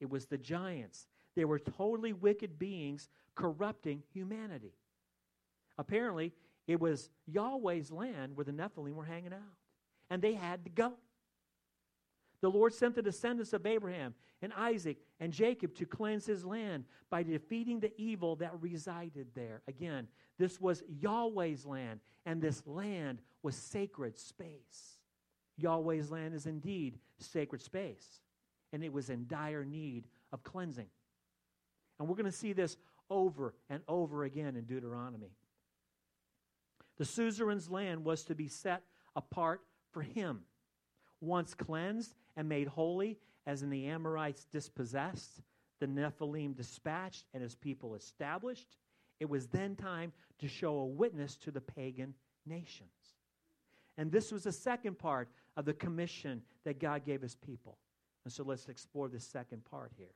It 0.00 0.10
was 0.10 0.26
the 0.26 0.38
giants. 0.38 1.06
They 1.34 1.44
were 1.44 1.58
totally 1.58 2.12
wicked 2.12 2.58
beings 2.58 3.08
corrupting 3.34 4.02
humanity. 4.12 4.74
Apparently, 5.78 6.32
it 6.66 6.80
was 6.80 7.10
Yahweh's 7.26 7.90
land 7.90 8.36
where 8.36 8.44
the 8.44 8.52
Nephilim 8.52 8.94
were 8.94 9.04
hanging 9.04 9.32
out. 9.32 9.56
And 10.10 10.20
they 10.20 10.34
had 10.34 10.64
to 10.64 10.70
go. 10.70 10.92
The 12.42 12.50
Lord 12.50 12.74
sent 12.74 12.96
the 12.96 13.02
descendants 13.02 13.52
of 13.52 13.64
Abraham 13.64 14.14
and 14.42 14.52
Isaac 14.54 14.98
and 15.20 15.32
Jacob 15.32 15.74
to 15.76 15.86
cleanse 15.86 16.26
his 16.26 16.44
land 16.44 16.84
by 17.08 17.22
defeating 17.22 17.78
the 17.78 17.92
evil 17.96 18.36
that 18.36 18.60
resided 18.60 19.28
there. 19.34 19.62
Again, 19.68 20.08
this 20.38 20.60
was 20.60 20.82
Yahweh's 20.88 21.64
land, 21.64 22.00
and 22.26 22.42
this 22.42 22.66
land 22.66 23.20
was 23.44 23.54
sacred 23.54 24.18
space. 24.18 24.98
Yahweh's 25.56 26.10
land 26.10 26.34
is 26.34 26.46
indeed 26.46 26.98
sacred 27.18 27.62
space, 27.62 28.20
and 28.72 28.82
it 28.82 28.92
was 28.92 29.08
in 29.08 29.26
dire 29.28 29.64
need 29.64 30.08
of 30.32 30.42
cleansing. 30.42 30.88
And 32.00 32.08
we're 32.08 32.16
going 32.16 32.26
to 32.26 32.32
see 32.32 32.52
this 32.52 32.76
over 33.08 33.54
and 33.70 33.82
over 33.86 34.24
again 34.24 34.56
in 34.56 34.64
Deuteronomy. 34.64 35.30
The 36.98 37.04
suzerain's 37.04 37.70
land 37.70 38.04
was 38.04 38.24
to 38.24 38.34
be 38.34 38.48
set 38.48 38.82
apart 39.14 39.60
for 39.92 40.02
him. 40.02 40.40
Once 41.20 41.54
cleansed, 41.54 42.16
and 42.36 42.48
made 42.48 42.68
holy, 42.68 43.18
as 43.46 43.62
in 43.62 43.70
the 43.70 43.86
Amorites 43.86 44.46
dispossessed, 44.52 45.42
the 45.80 45.86
Nephilim 45.86 46.54
dispatched, 46.54 47.24
and 47.34 47.42
his 47.42 47.54
people 47.54 47.94
established. 47.94 48.76
It 49.20 49.28
was 49.28 49.46
then 49.48 49.76
time 49.76 50.12
to 50.38 50.48
show 50.48 50.78
a 50.78 50.86
witness 50.86 51.36
to 51.38 51.50
the 51.50 51.60
pagan 51.60 52.14
nations. 52.46 52.90
And 53.98 54.10
this 54.10 54.32
was 54.32 54.44
the 54.44 54.52
second 54.52 54.98
part 54.98 55.28
of 55.56 55.64
the 55.64 55.74
commission 55.74 56.42
that 56.64 56.80
God 56.80 57.04
gave 57.04 57.20
his 57.20 57.34
people. 57.34 57.78
And 58.24 58.32
so 58.32 58.44
let's 58.44 58.68
explore 58.68 59.08
the 59.08 59.20
second 59.20 59.64
part 59.64 59.92
here. 59.96 60.14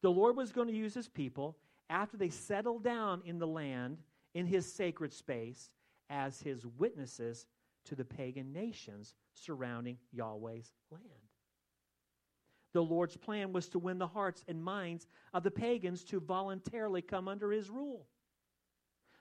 The 0.00 0.10
Lord 0.10 0.36
was 0.36 0.52
going 0.52 0.68
to 0.68 0.74
use 0.74 0.94
his 0.94 1.08
people 1.08 1.56
after 1.88 2.16
they 2.16 2.30
settled 2.30 2.82
down 2.82 3.22
in 3.24 3.38
the 3.38 3.46
land, 3.46 3.98
in 4.34 4.46
his 4.46 4.70
sacred 4.72 5.12
space, 5.12 5.70
as 6.10 6.40
his 6.40 6.66
witnesses 6.78 7.46
to 7.84 7.94
the 7.94 8.04
pagan 8.04 8.52
nations 8.52 9.14
surrounding 9.34 9.98
Yahweh's 10.12 10.72
land. 10.90 11.04
The 12.72 12.82
Lord's 12.82 13.16
plan 13.16 13.52
was 13.52 13.68
to 13.68 13.78
win 13.78 13.98
the 13.98 14.06
hearts 14.06 14.44
and 14.48 14.62
minds 14.62 15.06
of 15.32 15.44
the 15.44 15.50
pagans 15.50 16.02
to 16.04 16.20
voluntarily 16.20 17.02
come 17.02 17.28
under 17.28 17.52
his 17.52 17.70
rule. 17.70 18.06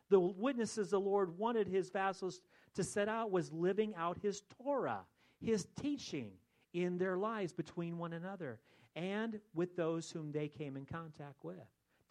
The 0.10 0.20
witnesses 0.20 0.90
the 0.90 1.00
Lord 1.00 1.38
wanted 1.38 1.68
his 1.68 1.90
vassals 1.90 2.42
to 2.76 2.84
set 2.84 3.08
out 3.08 3.32
was 3.32 3.52
living 3.52 3.94
out 3.96 4.18
his 4.22 4.42
Torah, 4.62 5.06
his 5.40 5.68
teaching 5.80 6.32
in 6.74 6.98
their 6.98 7.18
lives 7.18 7.54
between 7.54 7.98
one 7.98 8.14
another 8.14 8.60
and 8.96 9.40
with 9.54 9.76
those 9.76 10.10
whom 10.12 10.32
they 10.32 10.48
came 10.48 10.76
in 10.76 10.86
contact 10.86 11.44
with. 11.44 11.58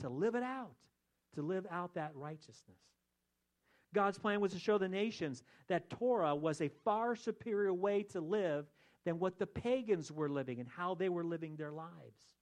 To 0.00 0.08
live 0.08 0.34
it 0.34 0.42
out, 0.42 0.74
to 1.34 1.42
live 1.42 1.66
out 1.70 1.94
that 1.94 2.12
righteousness. 2.14 2.78
God's 3.94 4.18
plan 4.18 4.40
was 4.40 4.52
to 4.52 4.58
show 4.58 4.78
the 4.78 4.88
nations 4.88 5.42
that 5.68 5.90
Torah 5.90 6.34
was 6.34 6.60
a 6.60 6.70
far 6.84 7.14
superior 7.14 7.74
way 7.74 8.02
to 8.04 8.20
live 8.20 8.66
than 9.04 9.18
what 9.18 9.38
the 9.38 9.46
pagans 9.46 10.10
were 10.10 10.28
living 10.28 10.60
and 10.60 10.68
how 10.68 10.94
they 10.94 11.08
were 11.08 11.24
living 11.24 11.56
their 11.56 11.72
lives. 11.72 12.36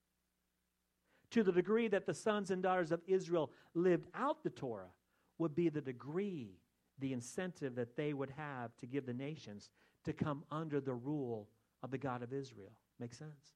To 1.31 1.43
the 1.43 1.51
degree 1.51 1.87
that 1.87 2.05
the 2.05 2.13
sons 2.13 2.51
and 2.51 2.61
daughters 2.61 2.91
of 2.91 3.01
Israel 3.07 3.51
lived 3.73 4.07
out 4.13 4.43
the 4.43 4.49
Torah 4.49 4.91
would 5.37 5.55
be 5.55 5.69
the 5.69 5.81
degree, 5.81 6.59
the 6.99 7.13
incentive 7.13 7.75
that 7.75 7.95
they 7.95 8.13
would 8.13 8.29
have 8.31 8.75
to 8.77 8.85
give 8.85 9.05
the 9.05 9.13
nations 9.13 9.69
to 10.05 10.13
come 10.13 10.43
under 10.51 10.79
the 10.79 10.93
rule 10.93 11.47
of 11.83 11.91
the 11.91 11.97
God 11.97 12.21
of 12.21 12.33
Israel. 12.33 12.71
Make 12.99 13.13
sense? 13.13 13.55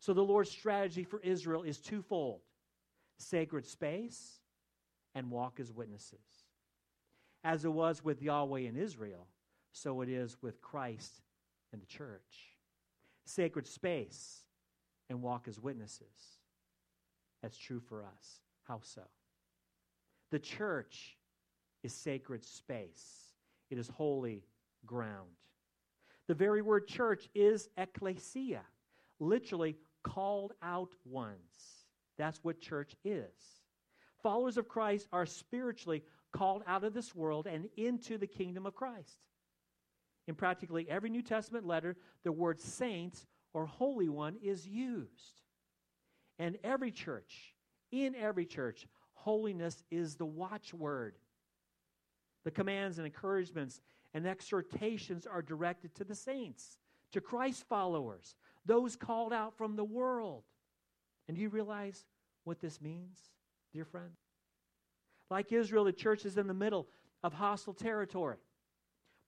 So 0.00 0.12
the 0.12 0.22
Lord's 0.22 0.50
strategy 0.50 1.02
for 1.02 1.20
Israel 1.20 1.62
is 1.62 1.78
twofold 1.78 2.40
sacred 3.18 3.66
space 3.66 4.40
and 5.16 5.30
walk 5.30 5.58
as 5.58 5.72
witnesses. 5.72 6.44
As 7.42 7.64
it 7.64 7.72
was 7.72 8.04
with 8.04 8.22
Yahweh 8.22 8.60
in 8.60 8.76
Israel, 8.76 9.26
so 9.72 10.02
it 10.02 10.10
is 10.10 10.36
with 10.42 10.60
Christ 10.60 11.22
and 11.72 11.80
the 11.80 11.86
church. 11.86 12.52
Sacred 13.24 13.66
space 13.66 14.42
and 15.08 15.22
walk 15.22 15.48
as 15.48 15.58
witnesses. 15.58 16.38
That's 17.42 17.56
true 17.56 17.80
for 17.80 18.04
us. 18.04 18.40
How 18.68 18.80
so? 18.82 19.02
The 20.30 20.38
church 20.38 21.16
is 21.82 21.94
sacred 21.94 22.44
space, 22.44 23.32
it 23.70 23.78
is 23.78 23.88
holy 23.88 24.44
ground. 24.84 25.30
The 26.26 26.34
very 26.34 26.60
word 26.60 26.86
church 26.88 27.28
is 27.34 27.68
ecclesia, 27.78 28.62
literally 29.18 29.76
called 30.02 30.52
out 30.62 30.92
ones. 31.04 31.86
That's 32.18 32.42
what 32.42 32.60
church 32.60 32.96
is. 33.04 33.62
Followers 34.26 34.56
of 34.56 34.66
Christ 34.66 35.06
are 35.12 35.24
spiritually 35.24 36.02
called 36.32 36.64
out 36.66 36.82
of 36.82 36.92
this 36.92 37.14
world 37.14 37.46
and 37.46 37.68
into 37.76 38.18
the 38.18 38.26
kingdom 38.26 38.66
of 38.66 38.74
Christ. 38.74 39.20
In 40.26 40.34
practically 40.34 40.90
every 40.90 41.10
New 41.10 41.22
Testament 41.22 41.64
letter, 41.64 41.96
the 42.24 42.32
word 42.32 42.60
saints 42.60 43.24
or 43.54 43.66
holy 43.66 44.08
one 44.08 44.34
is 44.42 44.66
used. 44.66 45.42
And 46.40 46.58
every 46.64 46.90
church, 46.90 47.54
in 47.92 48.16
every 48.16 48.46
church, 48.46 48.88
holiness 49.12 49.84
is 49.92 50.16
the 50.16 50.26
watchword. 50.26 51.14
The 52.42 52.50
commands 52.50 52.98
and 52.98 53.06
encouragements 53.06 53.80
and 54.12 54.26
exhortations 54.26 55.28
are 55.28 55.40
directed 55.40 55.94
to 55.94 56.04
the 56.04 56.16
saints, 56.16 56.78
to 57.12 57.20
Christ 57.20 57.64
followers, 57.68 58.34
those 58.64 58.96
called 58.96 59.32
out 59.32 59.56
from 59.56 59.76
the 59.76 59.84
world. 59.84 60.42
And 61.28 61.36
do 61.36 61.42
you 61.44 61.48
realize 61.48 62.04
what 62.42 62.60
this 62.60 62.80
means, 62.80 63.20
dear 63.76 63.84
friend? 63.84 64.10
Like 65.30 65.52
Israel, 65.52 65.84
the 65.84 65.92
church 65.92 66.24
is 66.24 66.38
in 66.38 66.46
the 66.46 66.54
middle 66.54 66.88
of 67.22 67.34
hostile 67.34 67.74
territory. 67.74 68.38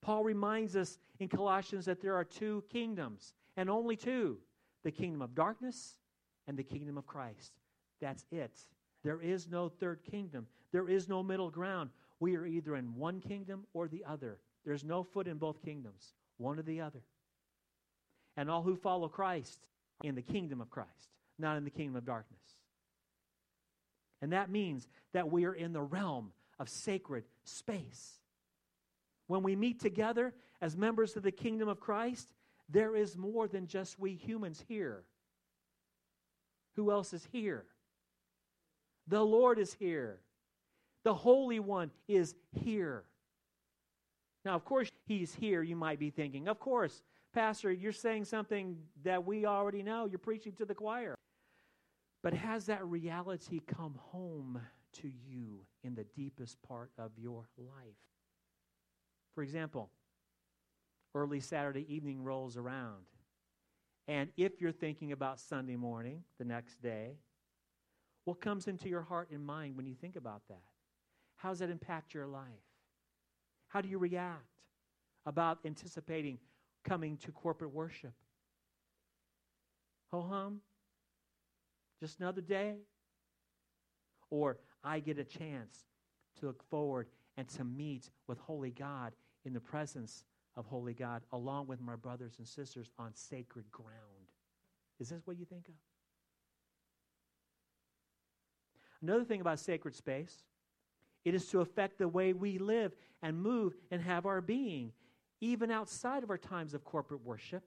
Paul 0.01 0.23
reminds 0.23 0.75
us 0.75 0.97
in 1.19 1.27
Colossians 1.27 1.85
that 1.85 2.01
there 2.01 2.15
are 2.15 2.23
two 2.23 2.63
kingdoms, 2.71 3.33
and 3.57 3.69
only 3.69 3.95
two 3.95 4.39
the 4.83 4.91
kingdom 4.91 5.21
of 5.21 5.35
darkness 5.35 5.97
and 6.47 6.57
the 6.57 6.63
kingdom 6.63 6.97
of 6.97 7.05
Christ. 7.05 7.51
That's 8.01 8.25
it. 8.31 8.57
There 9.03 9.21
is 9.21 9.47
no 9.47 9.69
third 9.69 9.99
kingdom, 10.09 10.47
there 10.71 10.89
is 10.89 11.07
no 11.07 11.21
middle 11.21 11.51
ground. 11.51 11.91
We 12.19 12.35
are 12.35 12.45
either 12.45 12.75
in 12.75 12.95
one 12.95 13.21
kingdom 13.21 13.65
or 13.73 13.87
the 13.87 14.03
other. 14.05 14.39
There's 14.65 14.83
no 14.83 15.03
foot 15.03 15.27
in 15.27 15.37
both 15.37 15.63
kingdoms, 15.63 16.13
one 16.37 16.59
or 16.59 16.63
the 16.63 16.81
other. 16.81 17.03
And 18.35 18.49
all 18.49 18.61
who 18.63 18.75
follow 18.75 19.07
Christ 19.07 19.59
in 20.03 20.15
the 20.15 20.21
kingdom 20.21 20.59
of 20.59 20.69
Christ, 20.69 21.09
not 21.37 21.55
in 21.55 21.63
the 21.63 21.69
kingdom 21.69 21.95
of 21.95 22.03
darkness. 22.03 22.58
And 24.21 24.33
that 24.33 24.49
means 24.49 24.87
that 25.13 25.31
we 25.31 25.45
are 25.45 25.53
in 25.53 25.73
the 25.73 25.81
realm 25.81 26.31
of 26.59 26.69
sacred 26.69 27.23
space. 27.43 28.19
When 29.27 29.43
we 29.43 29.55
meet 29.55 29.79
together 29.79 30.33
as 30.61 30.75
members 30.75 31.15
of 31.15 31.23
the 31.23 31.31
kingdom 31.31 31.69
of 31.69 31.79
Christ, 31.79 32.33
there 32.67 32.95
is 32.95 33.17
more 33.17 33.47
than 33.47 33.67
just 33.67 33.99
we 33.99 34.13
humans 34.13 34.63
here. 34.67 35.03
Who 36.75 36.91
else 36.91 37.13
is 37.13 37.27
here? 37.31 37.65
The 39.07 39.23
Lord 39.23 39.57
is 39.59 39.73
here. 39.73 40.19
The 41.03 41.13
Holy 41.13 41.59
One 41.59 41.91
is 42.07 42.35
here. 42.51 43.03
Now, 44.45 44.55
of 44.55 44.65
course, 44.65 44.89
He's 45.05 45.33
here, 45.33 45.63
you 45.63 45.75
might 45.75 45.99
be 45.99 46.09
thinking. 46.09 46.47
Of 46.47 46.59
course, 46.59 47.01
Pastor, 47.33 47.71
you're 47.71 47.91
saying 47.91 48.25
something 48.25 48.77
that 49.03 49.25
we 49.25 49.45
already 49.45 49.83
know. 49.83 50.05
You're 50.05 50.19
preaching 50.19 50.53
to 50.53 50.65
the 50.65 50.75
choir. 50.75 51.15
But 52.21 52.33
has 52.33 52.65
that 52.65 52.85
reality 52.85 53.61
come 53.65 53.95
home 53.97 54.61
to 55.01 55.07
you 55.07 55.61
in 55.83 55.95
the 55.95 56.03
deepest 56.15 56.61
part 56.61 56.91
of 56.97 57.11
your 57.17 57.47
life? 57.57 57.95
For 59.35 59.43
example, 59.43 59.89
early 61.15 61.39
Saturday 61.39 61.85
evening 61.93 62.23
rolls 62.23 62.57
around. 62.57 63.05
And 64.07 64.31
if 64.37 64.59
you're 64.59 64.71
thinking 64.71 65.11
about 65.11 65.39
Sunday 65.39 65.75
morning, 65.75 66.23
the 66.39 66.45
next 66.45 66.81
day, 66.81 67.19
what 68.25 68.41
comes 68.41 68.67
into 68.67 68.89
your 68.89 69.01
heart 69.01 69.29
and 69.31 69.45
mind 69.45 69.77
when 69.77 69.85
you 69.85 69.95
think 69.95 70.15
about 70.15 70.41
that? 70.49 70.63
How 71.37 71.49
does 71.49 71.59
that 71.59 71.69
impact 71.69 72.13
your 72.13 72.27
life? 72.27 72.43
How 73.69 73.81
do 73.81 73.87
you 73.87 73.97
react 73.97 74.63
about 75.25 75.59
anticipating 75.63 76.39
coming 76.83 77.17
to 77.17 77.31
corporate 77.31 77.71
worship? 77.71 78.13
Ho 80.11 80.21
hum? 80.21 80.61
Just 81.99 82.19
another 82.19 82.41
day? 82.41 82.75
Or 84.29 84.57
I 84.83 84.99
get 84.99 85.17
a 85.17 85.23
chance 85.23 85.85
to 86.39 86.47
look 86.47 86.63
forward 86.69 87.07
and 87.37 87.47
to 87.49 87.63
meet 87.63 88.09
with 88.27 88.37
Holy 88.39 88.71
God 88.71 89.13
in 89.45 89.53
the 89.53 89.59
presence 89.59 90.23
of 90.55 90.65
Holy 90.65 90.93
God, 90.93 91.21
along 91.31 91.67
with 91.67 91.81
my 91.81 91.95
brothers 91.95 92.35
and 92.37 92.47
sisters 92.47 92.89
on 92.97 93.13
sacred 93.13 93.69
ground. 93.71 93.95
Is 94.99 95.09
this 95.09 95.21
what 95.25 95.37
you 95.37 95.45
think 95.45 95.67
of? 95.67 95.73
Another 99.01 99.23
thing 99.23 99.39
about 99.39 99.59
sacred 99.59 99.95
space, 99.95 100.43
it 101.23 101.33
is 101.33 101.47
to 101.47 101.61
affect 101.61 101.97
the 101.97 102.07
way 102.07 102.33
we 102.33 102.57
live 102.57 102.93
and 103.21 103.41
move 103.41 103.73
and 103.91 104.01
have 104.01 104.25
our 104.25 104.41
being, 104.41 104.91
even 105.39 105.71
outside 105.71 106.23
of 106.23 106.29
our 106.29 106.37
times 106.37 106.73
of 106.73 106.83
corporate 106.83 107.23
worship. 107.23 107.63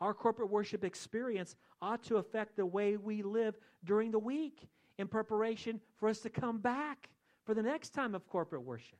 Our 0.00 0.12
corporate 0.12 0.50
worship 0.50 0.84
experience 0.84 1.56
ought 1.80 2.02
to 2.04 2.16
affect 2.16 2.56
the 2.56 2.66
way 2.66 2.96
we 2.96 3.22
live 3.22 3.56
during 3.84 4.10
the 4.10 4.18
week 4.18 4.68
in 4.98 5.08
preparation 5.08 5.80
for 5.96 6.08
us 6.08 6.20
to 6.20 6.30
come 6.30 6.58
back 6.58 7.08
for 7.44 7.54
the 7.54 7.62
next 7.62 7.90
time 7.90 8.14
of 8.14 8.26
corporate 8.26 8.62
worship. 8.62 8.98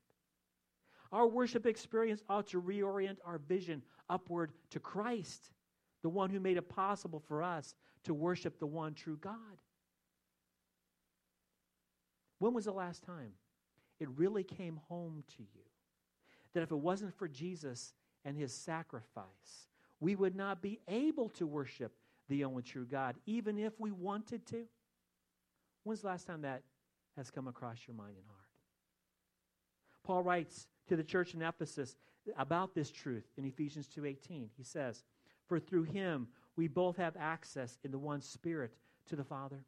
Our 1.12 1.26
worship 1.26 1.66
experience 1.66 2.22
ought 2.28 2.48
to 2.48 2.60
reorient 2.60 3.18
our 3.24 3.38
vision 3.38 3.82
upward 4.08 4.52
to 4.70 4.80
Christ, 4.80 5.50
the 6.02 6.08
one 6.08 6.30
who 6.30 6.40
made 6.40 6.56
it 6.56 6.68
possible 6.68 7.22
for 7.26 7.42
us 7.42 7.74
to 8.04 8.14
worship 8.14 8.58
the 8.58 8.66
one 8.66 8.94
true 8.94 9.16
God. 9.20 9.34
When 12.38 12.54
was 12.54 12.66
the 12.66 12.72
last 12.72 13.02
time 13.02 13.32
it 13.98 14.08
really 14.16 14.44
came 14.44 14.80
home 14.88 15.24
to 15.36 15.42
you 15.42 15.62
that 16.54 16.62
if 16.62 16.70
it 16.70 16.78
wasn't 16.78 17.14
for 17.14 17.28
Jesus 17.28 17.94
and 18.24 18.36
his 18.36 18.52
sacrifice, 18.52 19.68
we 20.00 20.14
would 20.14 20.36
not 20.36 20.62
be 20.62 20.80
able 20.88 21.28
to 21.30 21.46
worship 21.46 21.92
the 22.28 22.44
only 22.44 22.62
true 22.62 22.84
God, 22.84 23.16
even 23.26 23.58
if 23.58 23.78
we 23.78 23.90
wanted 23.90 24.46
to? 24.46 24.66
When's 25.84 26.00
the 26.00 26.08
last 26.08 26.26
time 26.26 26.42
that 26.42 26.62
has 27.16 27.30
come 27.30 27.48
across 27.48 27.78
your 27.86 27.96
mind 27.96 28.16
and 28.16 28.26
heart? 28.26 28.40
Paul 30.02 30.22
writes 30.22 30.66
to 30.88 30.96
the 30.96 31.04
church 31.04 31.34
in 31.34 31.42
Ephesus 31.42 31.96
about 32.36 32.74
this 32.74 32.90
truth 32.90 33.30
in 33.36 33.44
Ephesians 33.44 33.88
2:18. 33.88 34.50
He 34.56 34.62
says, 34.62 35.04
"For 35.46 35.58
through 35.58 35.84
him 35.84 36.28
we 36.56 36.68
both 36.68 36.96
have 36.96 37.16
access 37.16 37.78
in 37.84 37.90
the 37.90 37.98
one 37.98 38.20
spirit 38.20 38.76
to 39.06 39.16
the 39.16 39.24
Father. 39.24 39.64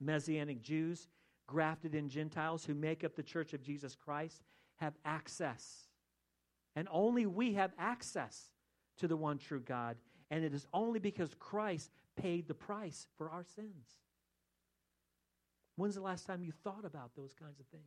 Messianic 0.00 0.62
Jews, 0.62 1.08
grafted 1.46 1.94
in 1.94 2.08
Gentiles 2.08 2.64
who 2.64 2.74
make 2.74 3.04
up 3.04 3.14
the 3.14 3.22
church 3.22 3.52
of 3.52 3.62
Jesus 3.62 3.94
Christ, 3.94 4.42
have 4.76 4.96
access. 5.04 5.88
And 6.76 6.88
only 6.90 7.26
we 7.26 7.54
have 7.54 7.72
access 7.76 8.52
to 9.00 9.08
the 9.08 9.16
one 9.16 9.38
true 9.38 9.60
God. 9.60 9.96
And 10.30 10.44
it 10.44 10.54
is 10.54 10.66
only 10.72 11.00
because 11.00 11.34
Christ 11.38 11.90
paid 12.16 12.46
the 12.46 12.54
price 12.54 13.06
for 13.16 13.30
our 13.30 13.44
sins. 13.44 13.96
When's 15.76 15.94
the 15.94 16.02
last 16.02 16.26
time 16.26 16.42
you 16.42 16.52
thought 16.52 16.84
about 16.84 17.10
those 17.16 17.34
kinds 17.34 17.58
of 17.58 17.66
things? 17.66 17.84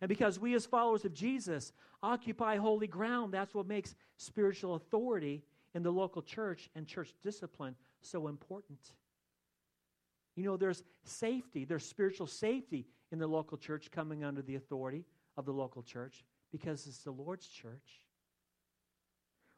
And 0.00 0.08
because 0.08 0.38
we, 0.38 0.54
as 0.54 0.66
followers 0.66 1.04
of 1.04 1.14
Jesus, 1.14 1.72
occupy 2.02 2.56
holy 2.56 2.86
ground, 2.86 3.32
that's 3.32 3.54
what 3.54 3.66
makes 3.66 3.94
spiritual 4.18 4.74
authority 4.74 5.42
in 5.74 5.82
the 5.82 5.90
local 5.90 6.20
church 6.20 6.68
and 6.74 6.86
church 6.86 7.14
discipline 7.22 7.74
so 8.02 8.28
important. 8.28 8.78
You 10.36 10.44
know, 10.44 10.56
there's 10.56 10.82
safety, 11.04 11.64
there's 11.64 11.86
spiritual 11.86 12.26
safety 12.26 12.86
in 13.12 13.18
the 13.18 13.26
local 13.26 13.56
church 13.56 13.90
coming 13.90 14.24
under 14.24 14.42
the 14.42 14.56
authority 14.56 15.04
of 15.36 15.46
the 15.46 15.52
local 15.52 15.82
church 15.82 16.24
because 16.52 16.86
it's 16.86 16.98
the 16.98 17.10
Lord's 17.10 17.46
church. 17.46 18.03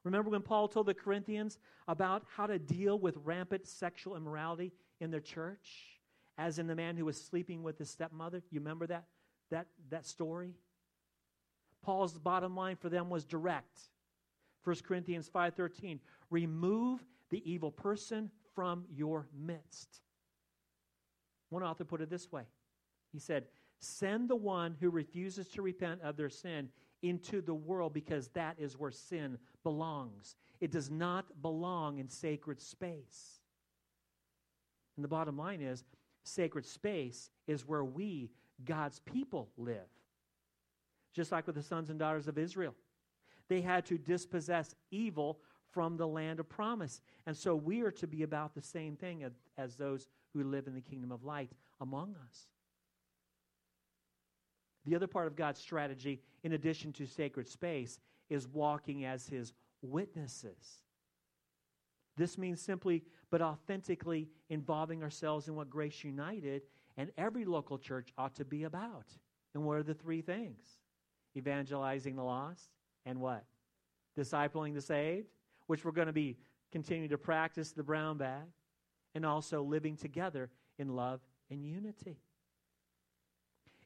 Remember 0.07 0.31
when 0.31 0.43
Paul 0.43 0.69
told 0.69 0.87
the 0.87 0.95
Corinthians 0.95 1.59
about 1.89 2.23
how 2.37 2.47
to 2.47 2.61
deal 2.61 2.97
with 2.97 3.17
rampant 3.25 3.67
sexual 3.67 4.15
immorality 4.15 4.73
in 5.01 5.11
their 5.11 5.21
church, 5.21 5.99
as 6.39 6.61
in 6.61 6.69
the 6.69 6.77
man 6.77 6.97
who 6.97 7.05
was 7.05 7.21
sleeping 7.21 7.65
with 7.65 7.77
his 7.77 7.91
stepmother? 7.91 8.41
You 8.53 8.61
remember 8.61 8.87
that, 8.87 9.07
that, 9.51 9.67
that 9.91 10.07
story? 10.07 10.55
Paul's 11.83 12.13
bottom 12.13 12.55
line 12.55 12.77
for 12.77 12.89
them 12.89 13.11
was 13.11 13.25
direct. 13.25 13.81
1 14.63 14.77
Corinthians 14.87 15.29
5:13, 15.29 15.99
remove 16.31 17.05
the 17.31 17.43
evil 17.45 17.73
person 17.73 18.31
from 18.55 18.85
your 18.89 19.27
midst. 19.37 20.03
One 21.49 21.65
author 21.65 21.85
put 21.85 22.01
it 22.01 22.11
this 22.11 22.31
way. 22.31 22.45
He 23.13 23.19
said, 23.19 23.47
Send 23.81 24.31
the 24.31 24.37
one 24.37 24.77
who 24.79 24.89
refuses 24.89 25.49
to 25.49 25.63
repent 25.63 26.01
of 26.03 26.17
their 26.17 26.31
sin 26.31 26.69
into 27.03 27.41
the 27.41 27.55
world 27.55 27.93
because 27.93 28.29
that 28.29 28.57
is 28.59 28.79
where 28.79 28.91
sin 28.91 29.39
belongs. 29.63 30.37
It 30.61 30.71
does 30.71 30.91
not 30.91 31.43
belong 31.43 31.99
in 31.99 32.09
sacred 32.09 32.61
space. 32.61 33.41
And 34.97 35.05
the 35.05 35.09
bottom 35.09 35.37
line 35.37 35.61
is 35.61 35.85
sacred 36.25 36.67
space 36.67 37.31
is 37.47 37.67
where 37.67 37.85
we, 37.85 38.31
God's 38.65 39.01
people, 39.01 39.51
live. 39.57 39.89
Just 41.15 41.33
like 41.33 41.47
with 41.47 41.57
the 41.57 41.63
sons 41.63 41.91
and 41.91 41.99
daughters 41.99 42.29
of 42.29 42.39
Israel. 42.39 42.75
They 43.49 43.61
had 43.61 43.87
to 43.87 43.99
dispossess 43.99 44.75
evil 44.91 45.39
from 45.71 45.97
the 45.97 46.09
land 46.09 46.41
of 46.41 46.49
promise. 46.49 47.01
And 47.27 47.37
so 47.37 47.55
we 47.55 47.83
are 47.83 47.91
to 47.93 48.07
be 48.07 48.23
about 48.23 48.55
the 48.55 48.63
same 48.63 48.97
thing 48.97 49.25
as, 49.59 49.77
those 49.77 50.09
who 50.33 50.43
live 50.43 50.67
in 50.67 50.75
the 50.75 50.81
kingdom 50.81 51.13
of 51.13 51.25
light 51.25 51.53
among 51.81 52.17
us. 52.29 52.47
The 54.87 54.95
other 54.95 55.07
part 55.09 55.27
of 55.27 55.37
God's 55.37 55.61
strategy, 55.61 56.23
in 56.45 56.53
addition 56.53 56.93
to 56.95 57.07
sacred 57.07 57.49
space, 57.49 57.99
is 58.31 58.49
walking 58.49 59.05
as 59.05 59.27
his 59.27 59.53
witnesses. 59.83 60.83
This 62.17 62.39
means 62.39 62.61
simply 62.61 63.03
but 63.31 63.43
authentically 63.43 64.29
involving 64.49 65.03
ourselves 65.03 65.49
in 65.49 65.57
what 65.57 65.69
Grace 65.69 66.05
United 66.05 66.63
and 66.97 67.11
every 67.19 67.45
local 67.45 67.79
church 67.79 68.13
ought 68.17 68.35
to 68.37 68.45
be 68.45 68.65
about. 68.65 69.07
And 69.55 69.65
what 69.65 69.77
are 69.77 69.83
the 69.83 69.95
three 69.95 70.23
things? 70.23 70.65
Evangelizing 71.37 72.17
the 72.17 72.23
lost 72.23 72.71
and 73.05 73.21
what? 73.21 73.45
Discipling 74.17 74.73
the 74.75 74.81
saved, 74.81 75.29
which 75.67 75.85
we're 75.85 75.93
going 75.93 76.07
to 76.07 76.13
be 76.13 76.39
continuing 76.73 77.11
to 77.11 77.19
practice 77.19 77.73
the 77.73 77.83
brown 77.83 78.17
bag, 78.17 78.45
and 79.15 79.27
also 79.27 79.63
living 79.63 79.97
together 79.97 80.51
in 80.79 80.95
love 80.95 81.21
and 81.51 81.65
unity. 81.65 82.19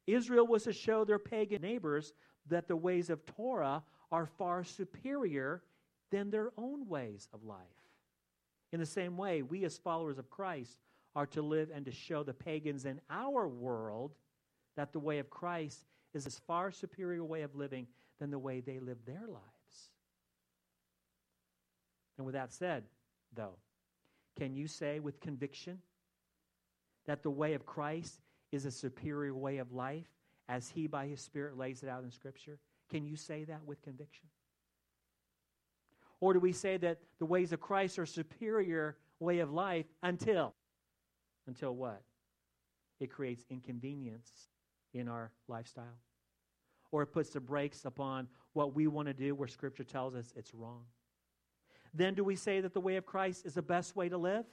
Israel 0.06 0.46
was 0.46 0.64
to 0.64 0.72
show 0.72 1.04
their 1.04 1.18
pagan 1.18 1.62
neighbors 1.62 2.12
that 2.48 2.68
the 2.68 2.76
ways 2.76 3.10
of 3.10 3.24
Torah 3.26 3.82
are 4.10 4.26
far 4.26 4.64
superior 4.64 5.62
than 6.10 6.30
their 6.30 6.50
own 6.56 6.88
ways 6.88 7.28
of 7.32 7.44
life. 7.44 7.58
In 8.72 8.80
the 8.80 8.86
same 8.86 9.16
way, 9.16 9.42
we 9.42 9.64
as 9.64 9.78
followers 9.78 10.18
of 10.18 10.30
Christ 10.30 10.78
are 11.14 11.26
to 11.26 11.42
live 11.42 11.70
and 11.74 11.84
to 11.84 11.92
show 11.92 12.22
the 12.22 12.34
pagans 12.34 12.84
in 12.84 13.00
our 13.10 13.48
world 13.48 14.14
that 14.76 14.92
the 14.92 14.98
way 14.98 15.18
of 15.18 15.30
Christ 15.30 15.84
is 16.14 16.26
a 16.26 16.30
far 16.30 16.70
superior 16.70 17.24
way 17.24 17.42
of 17.42 17.54
living 17.54 17.86
than 18.18 18.30
the 18.30 18.38
way 18.38 18.60
they 18.60 18.78
live 18.78 18.98
their 19.04 19.26
lives. 19.26 19.90
And 22.16 22.26
with 22.26 22.34
that 22.34 22.52
said, 22.52 22.84
though, 23.34 23.56
can 24.38 24.54
you 24.54 24.66
say 24.66 25.00
with 25.00 25.20
conviction 25.20 25.78
that 27.06 27.22
the 27.22 27.30
way 27.30 27.54
of 27.54 27.66
Christ 27.66 28.20
is 28.52 28.64
a 28.64 28.70
superior 28.70 29.34
way 29.34 29.58
of 29.58 29.72
life 29.72 30.08
as 30.48 30.68
He, 30.68 30.86
by 30.86 31.06
His 31.06 31.20
Spirit, 31.20 31.56
lays 31.56 31.82
it 31.82 31.88
out 31.88 32.04
in 32.04 32.10
Scripture? 32.10 32.58
Can 32.90 33.04
you 33.04 33.16
say 33.16 33.44
that 33.44 33.64
with 33.64 33.82
conviction? 33.82 34.28
Or 36.20 36.34
do 36.34 36.40
we 36.40 36.52
say 36.52 36.76
that 36.76 36.98
the 37.18 37.24
ways 37.24 37.52
of 37.52 37.60
Christ 37.60 37.98
are 37.98 38.06
superior 38.06 38.96
way 39.20 39.38
of 39.38 39.52
life 39.52 39.86
until? 40.02 40.54
Until 41.46 41.74
what? 41.74 42.02
It 42.98 43.10
creates 43.10 43.44
inconvenience 43.48 44.30
in 44.92 45.08
our 45.08 45.30
lifestyle. 45.48 45.98
Or 46.92 47.02
it 47.02 47.06
puts 47.06 47.30
the 47.30 47.40
brakes 47.40 47.84
upon 47.84 48.28
what 48.52 48.74
we 48.74 48.86
want 48.86 49.08
to 49.08 49.14
do 49.14 49.34
where 49.34 49.48
Scripture 49.48 49.84
tells 49.84 50.14
us 50.14 50.32
it's 50.36 50.54
wrong. 50.54 50.82
Then 51.94 52.14
do 52.14 52.22
we 52.22 52.36
say 52.36 52.60
that 52.60 52.74
the 52.74 52.80
way 52.80 52.96
of 52.96 53.06
Christ 53.06 53.46
is 53.46 53.54
the 53.54 53.62
best 53.62 53.96
way 53.96 54.08
to 54.08 54.18
live? 54.18 54.44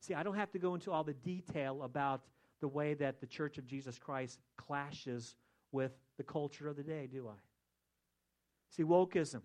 See, 0.00 0.14
I 0.14 0.22
don't 0.22 0.34
have 0.34 0.50
to 0.52 0.58
go 0.58 0.74
into 0.74 0.90
all 0.90 1.04
the 1.04 1.14
detail 1.14 1.82
about 1.82 2.22
the 2.60 2.68
way 2.68 2.94
that 2.94 3.20
the 3.20 3.26
Church 3.26 3.58
of 3.58 3.66
Jesus 3.66 3.98
Christ 3.98 4.40
clashes 4.56 5.36
with 5.72 5.92
the 6.16 6.24
culture 6.24 6.68
of 6.68 6.76
the 6.76 6.82
day, 6.82 7.06
do 7.10 7.28
I? 7.28 7.38
See, 8.70 8.82
wokeism, 8.82 9.42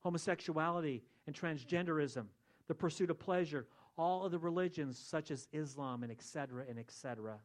homosexuality, 0.00 1.02
and 1.26 1.34
transgenderism, 1.34 2.26
the 2.66 2.74
pursuit 2.74 3.10
of 3.10 3.18
pleasure, 3.18 3.66
all 3.96 4.24
of 4.24 4.32
the 4.32 4.38
religions 4.38 4.98
such 4.98 5.30
as 5.30 5.48
Islam 5.52 6.02
and 6.02 6.12
etc. 6.12 6.64
and 6.68 6.78
etc. 6.78 7.38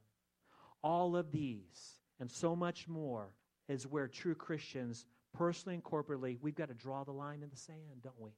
All 0.83 1.15
of 1.15 1.31
these 1.31 1.99
and 2.19 2.31
so 2.31 2.55
much 2.55 2.87
more 2.87 3.33
is 3.67 3.87
where 3.87 4.07
true 4.07 4.35
Christians, 4.35 5.05
personally 5.33 5.75
and 5.75 5.83
corporately, 5.83 6.37
we've 6.41 6.55
got 6.55 6.67
to 6.67 6.73
draw 6.73 7.03
the 7.03 7.11
line 7.11 7.41
in 7.41 7.49
the 7.49 7.57
sand, 7.57 8.01
don't 8.01 8.19
we? 8.19 8.31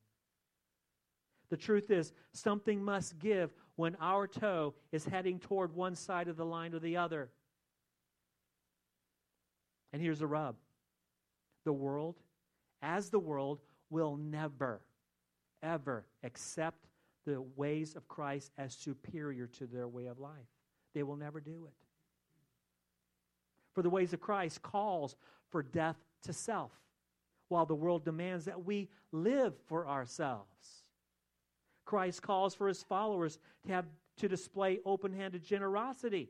The 1.49 1.57
truth 1.57 1.91
is, 1.91 2.11
something 2.33 2.83
must 2.83 3.19
give 3.19 3.51
when 3.75 3.95
our 3.99 4.27
toe 4.27 4.73
is 4.91 5.05
heading 5.05 5.39
toward 5.39 5.75
one 5.75 5.95
side 5.95 6.27
of 6.27 6.37
the 6.37 6.45
line 6.45 6.73
or 6.73 6.79
the 6.79 6.97
other. 6.97 7.29
And 9.93 10.01
here's 10.01 10.19
the 10.19 10.27
rub 10.27 10.55
the 11.63 11.73
world, 11.73 12.15
as 12.81 13.09
the 13.09 13.19
world, 13.19 13.59
will 13.89 14.17
never, 14.17 14.81
ever 15.63 16.05
accept 16.23 16.87
the 17.25 17.41
ways 17.55 17.95
of 17.95 18.07
Christ 18.07 18.51
as 18.57 18.73
superior 18.73 19.47
to 19.47 19.65
their 19.65 19.87
way 19.87 20.05
of 20.05 20.19
life. 20.19 20.31
They 20.93 21.03
will 21.03 21.15
never 21.15 21.39
do 21.39 21.65
it. 21.67 21.73
For 23.73 23.81
the 23.81 23.89
ways 23.89 24.13
of 24.13 24.21
Christ 24.21 24.61
calls 24.61 25.15
for 25.49 25.63
death 25.63 25.97
to 26.23 26.33
self, 26.33 26.71
while 27.49 27.65
the 27.65 27.75
world 27.75 28.05
demands 28.05 28.45
that 28.45 28.63
we 28.63 28.89
live 29.11 29.53
for 29.67 29.87
ourselves. 29.87 30.84
Christ 31.85 32.21
calls 32.21 32.55
for 32.55 32.67
his 32.67 32.83
followers 32.83 33.39
to 33.65 33.71
have 33.71 33.85
to 34.17 34.27
display 34.27 34.79
open-handed 34.85 35.43
generosity. 35.43 36.29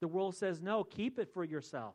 The 0.00 0.08
world 0.08 0.36
says 0.36 0.60
no, 0.60 0.84
keep 0.84 1.18
it 1.18 1.32
for 1.32 1.44
yourself. 1.44 1.94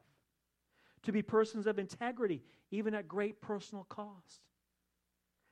To 1.03 1.11
be 1.11 1.21
persons 1.21 1.67
of 1.67 1.79
integrity, 1.79 2.43
even 2.71 2.93
at 2.93 3.07
great 3.07 3.41
personal 3.41 3.85
cost. 3.85 4.41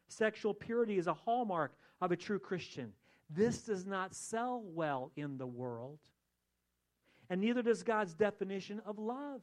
Sexual 0.07 0.53
purity 0.55 0.97
is 0.97 1.07
a 1.07 1.13
hallmark 1.13 1.73
of 2.01 2.11
a 2.11 2.17
true 2.17 2.39
Christian. 2.39 2.91
This 3.29 3.61
does 3.61 3.85
not 3.85 4.13
sell 4.13 4.61
well 4.65 5.11
in 5.15 5.37
the 5.37 5.47
world. 5.47 5.99
And 7.29 7.39
neither 7.39 7.61
does 7.61 7.83
God's 7.83 8.13
definition 8.13 8.81
of 8.85 8.99
love. 8.99 9.41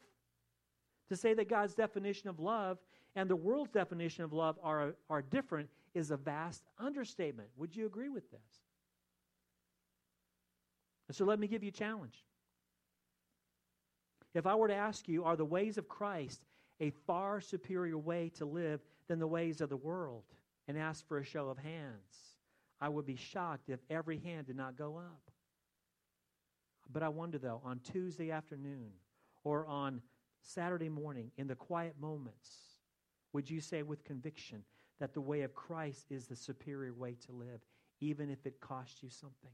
To 1.09 1.17
say 1.17 1.33
that 1.35 1.49
God's 1.49 1.75
definition 1.75 2.29
of 2.29 2.39
love 2.39 2.79
and 3.17 3.31
the 3.31 3.37
world's 3.37 3.71
definition 3.71 4.25
of 4.25 4.33
love 4.35 4.59
are, 4.63 4.95
are 5.09 5.23
different 5.23 5.71
is 5.95 6.11
a 6.11 6.17
vast 6.17 6.63
understatement. 6.79 7.49
Would 7.57 7.75
you 7.77 7.87
agree 7.87 8.09
with 8.09 8.31
this? 8.31 8.41
And 11.09 11.17
so 11.17 11.25
let 11.25 11.39
me 11.39 11.47
give 11.47 11.63
you 11.63 11.71
a 11.71 11.73
challenge. 11.73 12.25
If 14.35 14.47
I 14.47 14.55
were 14.55 14.69
to 14.69 14.75
ask 14.75 15.09
you, 15.09 15.25
are 15.25 15.37
the 15.37 15.45
ways 15.45 15.79
of 15.79 15.89
Christ 15.89 16.45
a 16.81 16.91
far 16.91 17.41
superior 17.41 17.99
way 17.99 18.31
to 18.37 18.45
live 18.45 18.81
than 19.09 19.19
the 19.19 19.27
ways 19.27 19.61
of 19.61 19.69
the 19.69 19.77
world? 19.77 20.25
And 20.69 20.77
ask 20.77 21.09
for 21.09 21.17
a 21.17 21.25
show 21.25 21.49
of 21.49 21.57
hands, 21.57 22.37
I 22.79 22.91
would 22.91 23.07
be 23.07 23.17
shocked 23.17 23.71
if 23.71 23.81
every 23.89 24.19
hand 24.19 24.47
did 24.47 24.57
not 24.57 24.77
go 24.77 24.99
up. 24.99 25.31
But 26.93 27.03
I 27.03 27.09
wonder, 27.09 27.39
though, 27.39 27.63
on 27.65 27.81
Tuesday 27.81 28.31
afternoon 28.31 28.91
or 29.45 29.67
on 29.67 30.03
Saturday 30.43 30.91
morning, 30.91 31.31
in 31.39 31.47
the 31.47 31.55
quiet 31.55 31.95
moments, 31.99 32.51
would 33.33 33.49
you 33.49 33.61
say 33.61 33.83
with 33.83 34.05
conviction, 34.05 34.63
that 34.99 35.15
the 35.15 35.21
way 35.21 35.43
of 35.43 35.55
Christ 35.55 36.11
is 36.11 36.27
the 36.27 36.37
superior 36.37 36.93
way 36.93 37.17
to 37.27 37.33
live, 37.33 37.61
even 38.01 38.31
if 38.31 38.47
it 38.47 38.61
costs 38.61 39.03
you 39.03 39.11
something. 39.11 39.51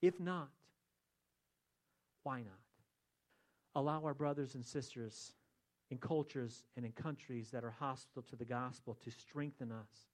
If 0.00 0.20
not, 0.20 0.50
why 2.22 2.38
not? 2.38 2.58
Allow 3.74 4.04
our 4.04 4.14
brothers 4.14 4.54
and 4.54 4.64
sisters 4.64 5.32
in 5.90 5.98
cultures 5.98 6.64
and 6.76 6.84
in 6.84 6.92
countries 6.92 7.50
that 7.50 7.64
are 7.64 7.74
hostile 7.78 8.22
to 8.22 8.36
the 8.36 8.44
gospel 8.44 8.96
to 9.04 9.10
strengthen 9.10 9.72
us. 9.72 10.08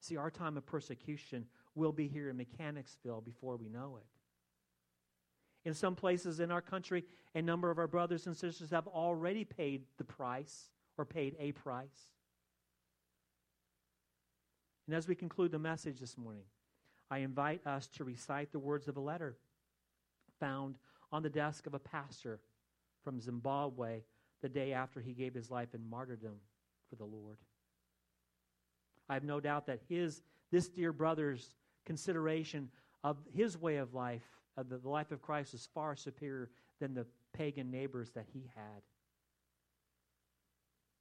See, 0.00 0.16
our 0.16 0.30
time 0.30 0.56
of 0.56 0.66
persecution 0.66 1.46
will 1.74 1.92
be 1.92 2.08
here 2.08 2.28
in 2.28 2.36
Mechanicsville 2.36 3.22
before 3.22 3.56
we 3.56 3.68
know 3.68 3.98
it. 3.98 4.06
In 5.68 5.74
some 5.74 5.96
places 5.96 6.38
in 6.38 6.52
our 6.52 6.60
country, 6.60 7.04
a 7.34 7.42
number 7.42 7.70
of 7.70 7.78
our 7.78 7.88
brothers 7.88 8.26
and 8.26 8.36
sisters 8.36 8.70
have 8.70 8.86
already 8.86 9.44
paid 9.44 9.82
the 9.98 10.04
price 10.04 10.70
or 10.98 11.04
paid 11.04 11.36
a 11.38 11.52
price. 11.52 12.10
And 14.86 14.94
as 14.94 15.08
we 15.08 15.14
conclude 15.14 15.50
the 15.50 15.58
message 15.58 15.98
this 15.98 16.16
morning, 16.16 16.44
I 17.10 17.18
invite 17.18 17.66
us 17.66 17.86
to 17.96 18.04
recite 18.04 18.52
the 18.52 18.58
words 18.58 18.88
of 18.88 18.96
a 18.96 19.00
letter 19.00 19.36
found 20.38 20.78
on 21.12 21.22
the 21.22 21.30
desk 21.30 21.66
of 21.66 21.74
a 21.74 21.78
pastor 21.78 22.40
from 23.04 23.20
Zimbabwe 23.20 24.02
the 24.42 24.48
day 24.48 24.72
after 24.72 25.00
he 25.00 25.12
gave 25.12 25.34
his 25.34 25.50
life 25.50 25.74
in 25.74 25.88
martyrdom 25.88 26.34
for 26.88 26.96
the 26.96 27.04
Lord. 27.04 27.38
I 29.08 29.14
have 29.14 29.24
no 29.24 29.40
doubt 29.40 29.66
that 29.66 29.80
his, 29.88 30.22
this 30.50 30.68
dear 30.68 30.92
brother's 30.92 31.54
consideration 31.84 32.68
of 33.04 33.16
his 33.32 33.56
way 33.56 33.76
of 33.76 33.94
life, 33.94 34.26
of 34.56 34.68
the, 34.68 34.80
life 34.82 35.12
of 35.12 35.22
Christ, 35.22 35.52
was 35.52 35.68
far 35.72 35.94
superior 35.94 36.50
than 36.80 36.94
the 36.94 37.06
pagan 37.32 37.70
neighbors 37.70 38.10
that 38.10 38.26
he 38.32 38.50
had. 38.54 38.82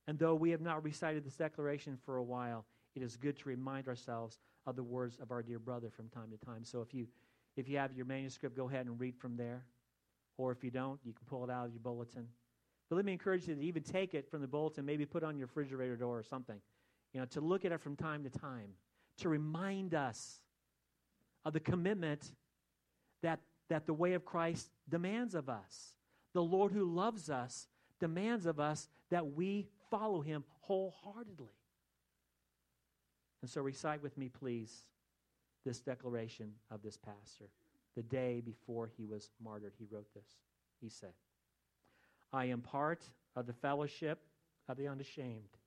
And 0.08 0.20
though 0.20 0.36
we 0.36 0.52
have 0.52 0.62
not 0.62 0.84
recited 0.84 1.26
this 1.26 1.36
declaration 1.36 1.98
for 2.06 2.18
a 2.18 2.24
while, 2.24 2.66
it 2.96 3.02
is 3.02 3.18
good 3.18 3.38
to 3.40 3.50
remind 3.50 3.88
ourselves 3.88 4.40
of 4.66 4.76
the 4.76 4.84
words 4.84 5.18
of 5.20 5.32
our 5.32 5.42
dear 5.42 5.60
brother 5.60 5.90
from 5.90 6.10
time 6.10 6.30
to 6.32 6.46
time. 6.46 6.64
So 6.64 6.82
if 6.82 6.94
you 6.94 7.08
if 7.56 7.70
you 7.70 7.78
have 7.78 7.94
your 7.94 8.06
manuscript, 8.06 8.56
go 8.56 8.68
ahead 8.68 8.86
and 8.86 9.00
read 9.00 9.16
from 9.16 9.38
there. 9.38 9.64
Or 10.38 10.52
if 10.52 10.64
you 10.64 10.72
don't, 10.72 11.00
you 11.06 11.14
can 11.14 11.26
pull 11.26 11.44
it 11.46 11.50
out 11.50 11.68
of 11.68 11.72
your 11.72 11.80
bulletin. 11.80 12.28
But 12.90 12.98
let 12.98 13.06
me 13.06 13.14
encourage 13.14 13.48
you 13.48 13.56
to 13.56 13.62
even 13.62 13.82
take 13.82 14.14
it 14.14 14.30
from 14.30 14.42
the 14.42 14.48
bulletin, 14.48 14.86
maybe 14.86 15.06
put 15.06 15.24
on 15.24 15.38
your 15.38 15.48
refrigerator 15.48 15.96
door 15.96 16.20
or 16.20 16.24
something. 16.24 16.60
You 17.14 17.22
know, 17.22 17.26
to 17.28 17.42
look 17.42 17.64
at 17.64 17.72
it 17.72 17.80
from 17.80 17.96
time 17.96 18.24
to 18.24 18.30
time, 18.30 18.72
to 19.20 19.30
remind 19.30 19.94
us 19.94 20.42
of 21.46 21.54
the 21.54 21.60
commitment 21.60 22.34
that, 23.24 23.40
that 23.70 23.86
the 23.86 23.94
way 23.94 24.14
of 24.14 24.26
Christ 24.26 24.70
demands 24.90 25.34
of 25.34 25.48
us. 25.48 25.96
The 26.34 26.44
Lord 26.44 26.74
who 26.74 26.84
loves 26.84 27.30
us 27.30 27.68
demands 28.00 28.46
of 28.46 28.60
us 28.60 28.90
that 29.10 29.32
we 29.34 29.70
follow 29.90 30.22
him 30.22 30.44
wholeheartedly. 30.62 31.54
And 33.42 33.50
so 33.50 33.62
recite 33.62 34.02
with 34.02 34.18
me, 34.18 34.30
please, 34.30 34.74
this 35.66 35.80
declaration 35.80 36.54
of 36.72 36.82
this 36.82 36.98
pastor. 36.98 37.46
The 37.96 38.04
day 38.04 38.42
before 38.44 38.90
he 38.98 39.06
was 39.06 39.30
martyred, 39.44 39.74
he 39.78 39.86
wrote 39.90 40.14
this. 40.14 40.28
He 40.82 40.90
said, 40.90 41.14
I 42.34 42.46
am 42.46 42.62
part 42.62 43.04
of 43.36 43.46
the 43.46 43.54
fellowship 43.54 44.20
of 44.68 44.78
the 44.78 44.88
unashamed. 44.88 45.58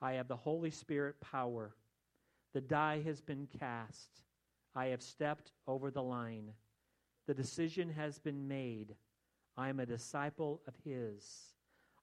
I 0.00 0.12
have 0.12 0.28
the 0.28 0.36
Holy 0.36 0.70
Spirit 0.70 1.16
power. 1.20 1.74
The 2.52 2.60
die 2.60 3.02
has 3.02 3.20
been 3.20 3.48
cast. 3.58 4.10
I 4.76 4.86
have 4.86 5.02
stepped 5.02 5.52
over 5.66 5.90
the 5.90 6.02
line. 6.02 6.52
The 7.26 7.34
decision 7.34 7.90
has 7.90 8.18
been 8.18 8.46
made. 8.46 8.94
I 9.56 9.68
am 9.68 9.80
a 9.80 9.86
disciple 9.86 10.60
of 10.68 10.74
His. 10.84 11.53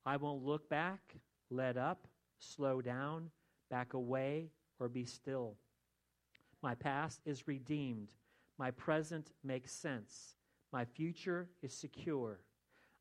I 0.05 0.17
won't 0.17 0.43
look 0.43 0.69
back, 0.69 1.15
let 1.49 1.77
up, 1.77 2.07
slow 2.39 2.81
down, 2.81 3.29
back 3.69 3.93
away, 3.93 4.49
or 4.79 4.89
be 4.89 5.05
still. 5.05 5.55
My 6.63 6.75
past 6.75 7.21
is 7.25 7.47
redeemed. 7.47 8.09
My 8.57 8.71
present 8.71 9.31
makes 9.43 9.71
sense. 9.71 10.35
My 10.71 10.85
future 10.85 11.49
is 11.61 11.73
secure. 11.73 12.39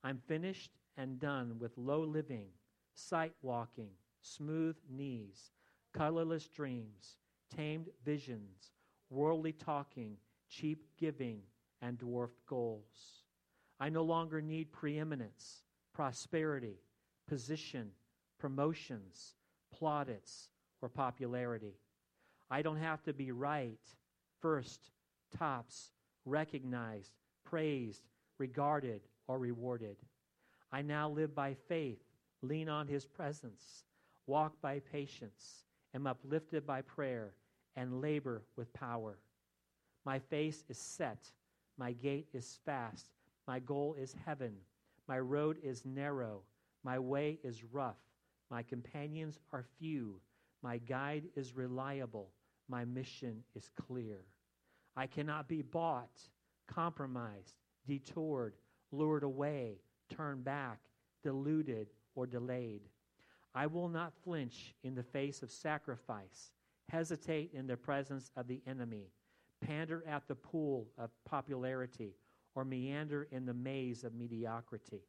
I'm 0.02 0.18
finished 0.26 0.72
and 0.96 1.18
done 1.18 1.56
with 1.58 1.76
low 1.76 2.02
living, 2.02 2.48
sight 2.94 3.32
walking, 3.42 3.90
smooth 4.22 4.76
knees, 4.90 5.52
colorless 5.92 6.48
dreams, 6.48 7.16
tamed 7.54 7.88
visions, 8.04 8.72
worldly 9.08 9.52
talking, 9.52 10.16
cheap 10.48 10.84
giving, 10.98 11.40
and 11.80 11.98
dwarfed 11.98 12.44
goals. 12.46 13.24
I 13.78 13.88
no 13.88 14.02
longer 14.02 14.40
need 14.42 14.72
preeminence, 14.72 15.62
prosperity, 15.94 16.80
position, 17.30 17.88
promotions, 18.38 19.36
plaudits, 19.72 20.48
or 20.82 20.88
popularity. 20.88 21.76
I 22.50 22.60
don't 22.60 22.76
have 22.78 23.04
to 23.04 23.12
be 23.12 23.30
right, 23.30 23.78
first, 24.40 24.90
tops, 25.38 25.92
recognized, 26.24 27.12
praised, 27.44 28.02
regarded, 28.38 29.02
or 29.28 29.38
rewarded. 29.38 29.96
I 30.72 30.82
now 30.82 31.08
live 31.08 31.32
by 31.32 31.54
faith, 31.68 32.00
lean 32.42 32.68
on 32.68 32.88
his 32.88 33.06
presence, 33.06 33.84
walk 34.26 34.60
by 34.60 34.80
patience, 34.80 35.62
am 35.94 36.08
uplifted 36.08 36.66
by 36.66 36.82
prayer, 36.82 37.34
and 37.76 38.00
labor 38.00 38.42
with 38.56 38.72
power. 38.72 39.18
My 40.04 40.18
face 40.18 40.64
is 40.68 40.78
set, 40.78 41.30
my 41.78 41.92
gait 41.92 42.26
is 42.34 42.58
fast, 42.66 43.10
my 43.46 43.60
goal 43.60 43.94
is 43.96 44.16
heaven, 44.26 44.56
my 45.06 45.20
road 45.20 45.58
is 45.62 45.84
narrow, 45.84 46.42
my 46.84 46.98
way 46.98 47.38
is 47.42 47.64
rough, 47.64 47.98
my 48.50 48.62
companions 48.62 49.38
are 49.52 49.64
few, 49.78 50.20
my 50.62 50.78
guide 50.78 51.24
is 51.36 51.56
reliable, 51.56 52.30
my 52.68 52.84
mission 52.84 53.42
is 53.54 53.70
clear. 53.86 54.24
I 54.96 55.06
cannot 55.06 55.48
be 55.48 55.62
bought, 55.62 56.20
compromised, 56.66 57.56
detoured, 57.86 58.54
lured 58.92 59.22
away, 59.22 59.80
turned 60.08 60.44
back, 60.44 60.80
deluded, 61.22 61.88
or 62.14 62.26
delayed. 62.26 62.82
I 63.54 63.66
will 63.66 63.88
not 63.88 64.12
flinch 64.22 64.74
in 64.84 64.94
the 64.94 65.02
face 65.02 65.42
of 65.42 65.50
sacrifice, 65.50 66.52
hesitate 66.88 67.50
in 67.52 67.66
the 67.66 67.76
presence 67.76 68.30
of 68.36 68.46
the 68.46 68.62
enemy, 68.66 69.10
pander 69.60 70.04
at 70.06 70.26
the 70.28 70.34
pool 70.34 70.88
of 70.98 71.10
popularity, 71.24 72.14
or 72.54 72.64
meander 72.64 73.28
in 73.30 73.46
the 73.46 73.54
maze 73.54 74.04
of 74.04 74.14
mediocrity. 74.14 75.02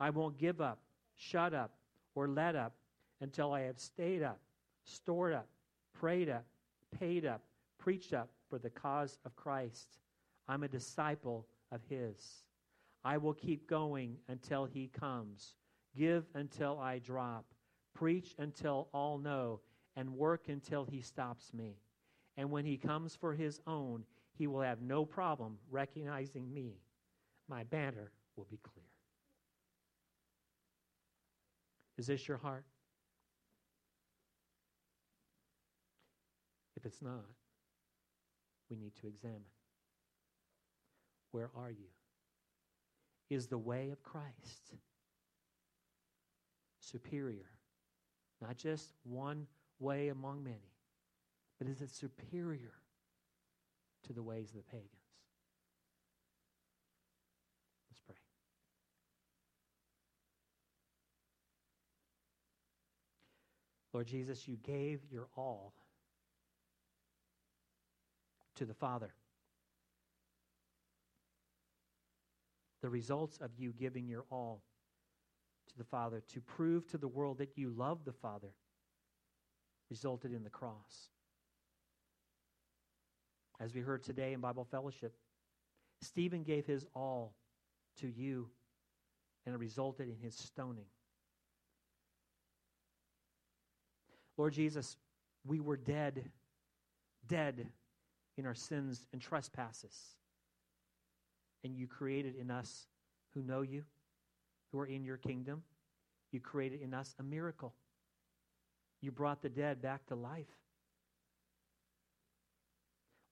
I 0.00 0.10
won't 0.10 0.38
give 0.38 0.60
up, 0.60 0.80
shut 1.18 1.52
up, 1.52 1.72
or 2.14 2.26
let 2.26 2.56
up 2.56 2.72
until 3.20 3.52
I 3.52 3.60
have 3.62 3.78
stayed 3.78 4.22
up, 4.22 4.40
stored 4.84 5.34
up, 5.34 5.48
prayed 5.92 6.30
up, 6.30 6.46
paid 6.98 7.26
up, 7.26 7.42
preached 7.78 8.14
up 8.14 8.30
for 8.48 8.58
the 8.58 8.70
cause 8.70 9.18
of 9.26 9.36
Christ. 9.36 9.98
I'm 10.48 10.62
a 10.62 10.68
disciple 10.68 11.46
of 11.70 11.82
His. 11.90 12.42
I 13.04 13.16
will 13.16 13.34
keep 13.34 13.68
going 13.68 14.16
until 14.28 14.64
he 14.64 14.88
comes. 14.88 15.54
Give 15.96 16.24
until 16.34 16.78
I 16.78 16.98
drop. 16.98 17.44
Preach 17.94 18.34
until 18.38 18.88
all 18.92 19.18
know. 19.18 19.60
And 19.96 20.16
work 20.16 20.48
until 20.48 20.84
he 20.84 21.00
stops 21.00 21.52
me. 21.52 21.76
And 22.36 22.50
when 22.50 22.64
he 22.64 22.76
comes 22.76 23.16
for 23.16 23.34
his 23.34 23.60
own, 23.66 24.04
he 24.32 24.46
will 24.46 24.60
have 24.60 24.80
no 24.80 25.04
problem 25.04 25.58
recognizing 25.70 26.52
me. 26.52 26.76
My 27.48 27.64
banner 27.64 28.12
will 28.36 28.46
be 28.48 28.58
clear. 28.62 28.87
Is 31.98 32.06
this 32.06 32.26
your 32.26 32.38
heart? 32.38 32.64
If 36.76 36.86
it's 36.86 37.02
not, 37.02 37.26
we 38.70 38.76
need 38.76 38.94
to 39.00 39.08
examine. 39.08 39.42
Where 41.32 41.50
are 41.56 41.70
you? 41.70 41.88
is 43.30 43.46
the 43.46 43.58
way 43.58 43.90
of 43.90 44.02
Christ. 44.02 44.74
Superior. 46.80 47.50
Not 48.40 48.56
just 48.56 48.92
one 49.04 49.46
way 49.78 50.08
among 50.08 50.42
many, 50.42 50.72
but 51.58 51.68
is 51.68 51.82
it 51.82 51.90
superior 51.90 52.72
to 54.06 54.12
the 54.12 54.22
ways 54.22 54.50
of 54.50 54.56
the 54.56 54.62
pagans? 54.62 54.88
Let's 57.90 58.00
pray. 58.06 58.16
Lord 63.98 64.06
Jesus, 64.06 64.46
you 64.46 64.56
gave 64.62 65.00
your 65.10 65.26
all 65.36 65.74
to 68.54 68.64
the 68.64 68.72
Father. 68.72 69.10
the 72.80 72.88
results 72.88 73.38
of 73.38 73.50
you 73.58 73.72
giving 73.72 74.06
your 74.06 74.24
all 74.30 74.62
to 75.68 75.76
the 75.76 75.82
Father 75.82 76.22
to 76.28 76.40
prove 76.40 76.86
to 76.86 76.96
the 76.96 77.08
world 77.08 77.38
that 77.38 77.58
you 77.58 77.70
love 77.70 78.04
the 78.04 78.12
Father 78.12 78.54
resulted 79.90 80.32
in 80.32 80.44
the 80.44 80.48
cross. 80.48 81.10
As 83.58 83.74
we 83.74 83.80
heard 83.80 84.04
today 84.04 84.32
in 84.32 84.38
Bible 84.38 84.64
fellowship, 84.70 85.16
Stephen 86.02 86.44
gave 86.44 86.66
his 86.66 86.86
all 86.94 87.34
to 87.96 88.06
you, 88.06 88.48
and 89.44 89.56
it 89.56 89.58
resulted 89.58 90.08
in 90.08 90.18
his 90.22 90.36
stoning. 90.36 90.86
Lord 94.38 94.54
Jesus, 94.54 94.96
we 95.44 95.60
were 95.60 95.76
dead, 95.76 96.30
dead 97.26 97.66
in 98.38 98.46
our 98.46 98.54
sins 98.54 99.06
and 99.12 99.20
trespasses. 99.20 100.14
and 101.64 101.76
you 101.76 101.86
created 101.86 102.36
in 102.36 102.50
us 102.50 102.86
who 103.34 103.42
know 103.42 103.62
you, 103.62 103.84
who 104.70 104.78
are 104.78 104.86
in 104.86 105.04
your 105.04 105.16
kingdom. 105.16 105.62
You 106.32 106.40
created 106.40 106.80
in 106.82 106.94
us 106.94 107.14
a 107.18 107.22
miracle. 107.22 107.74
You 109.00 109.10
brought 109.12 109.42
the 109.42 109.48
dead 109.48 109.80
back 109.82 110.06
to 110.06 110.14
life. 110.14 110.46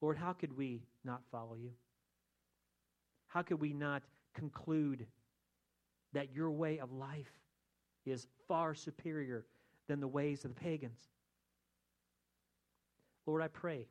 Lord, 0.01 0.17
how 0.17 0.33
could 0.33 0.55
we 0.57 0.83
not 1.03 1.21
follow 1.31 1.55
you? 1.55 1.71
How 3.27 3.41
could 3.41 3.59
we 3.59 3.73
not 3.73 4.03
conclude 4.33 5.07
that 6.13 6.33
your 6.33 6.51
way 6.51 6.79
of 6.79 6.91
life 6.91 7.31
is 8.05 8.27
far 8.47 8.75
superior 8.75 9.45
than 9.87 9.99
the 9.99 10.07
ways 10.07 10.43
of 10.45 10.53
the 10.53 10.59
pagans? 10.59 10.99
Lord, 13.25 13.41
I 13.41 13.47
pray 13.47 13.87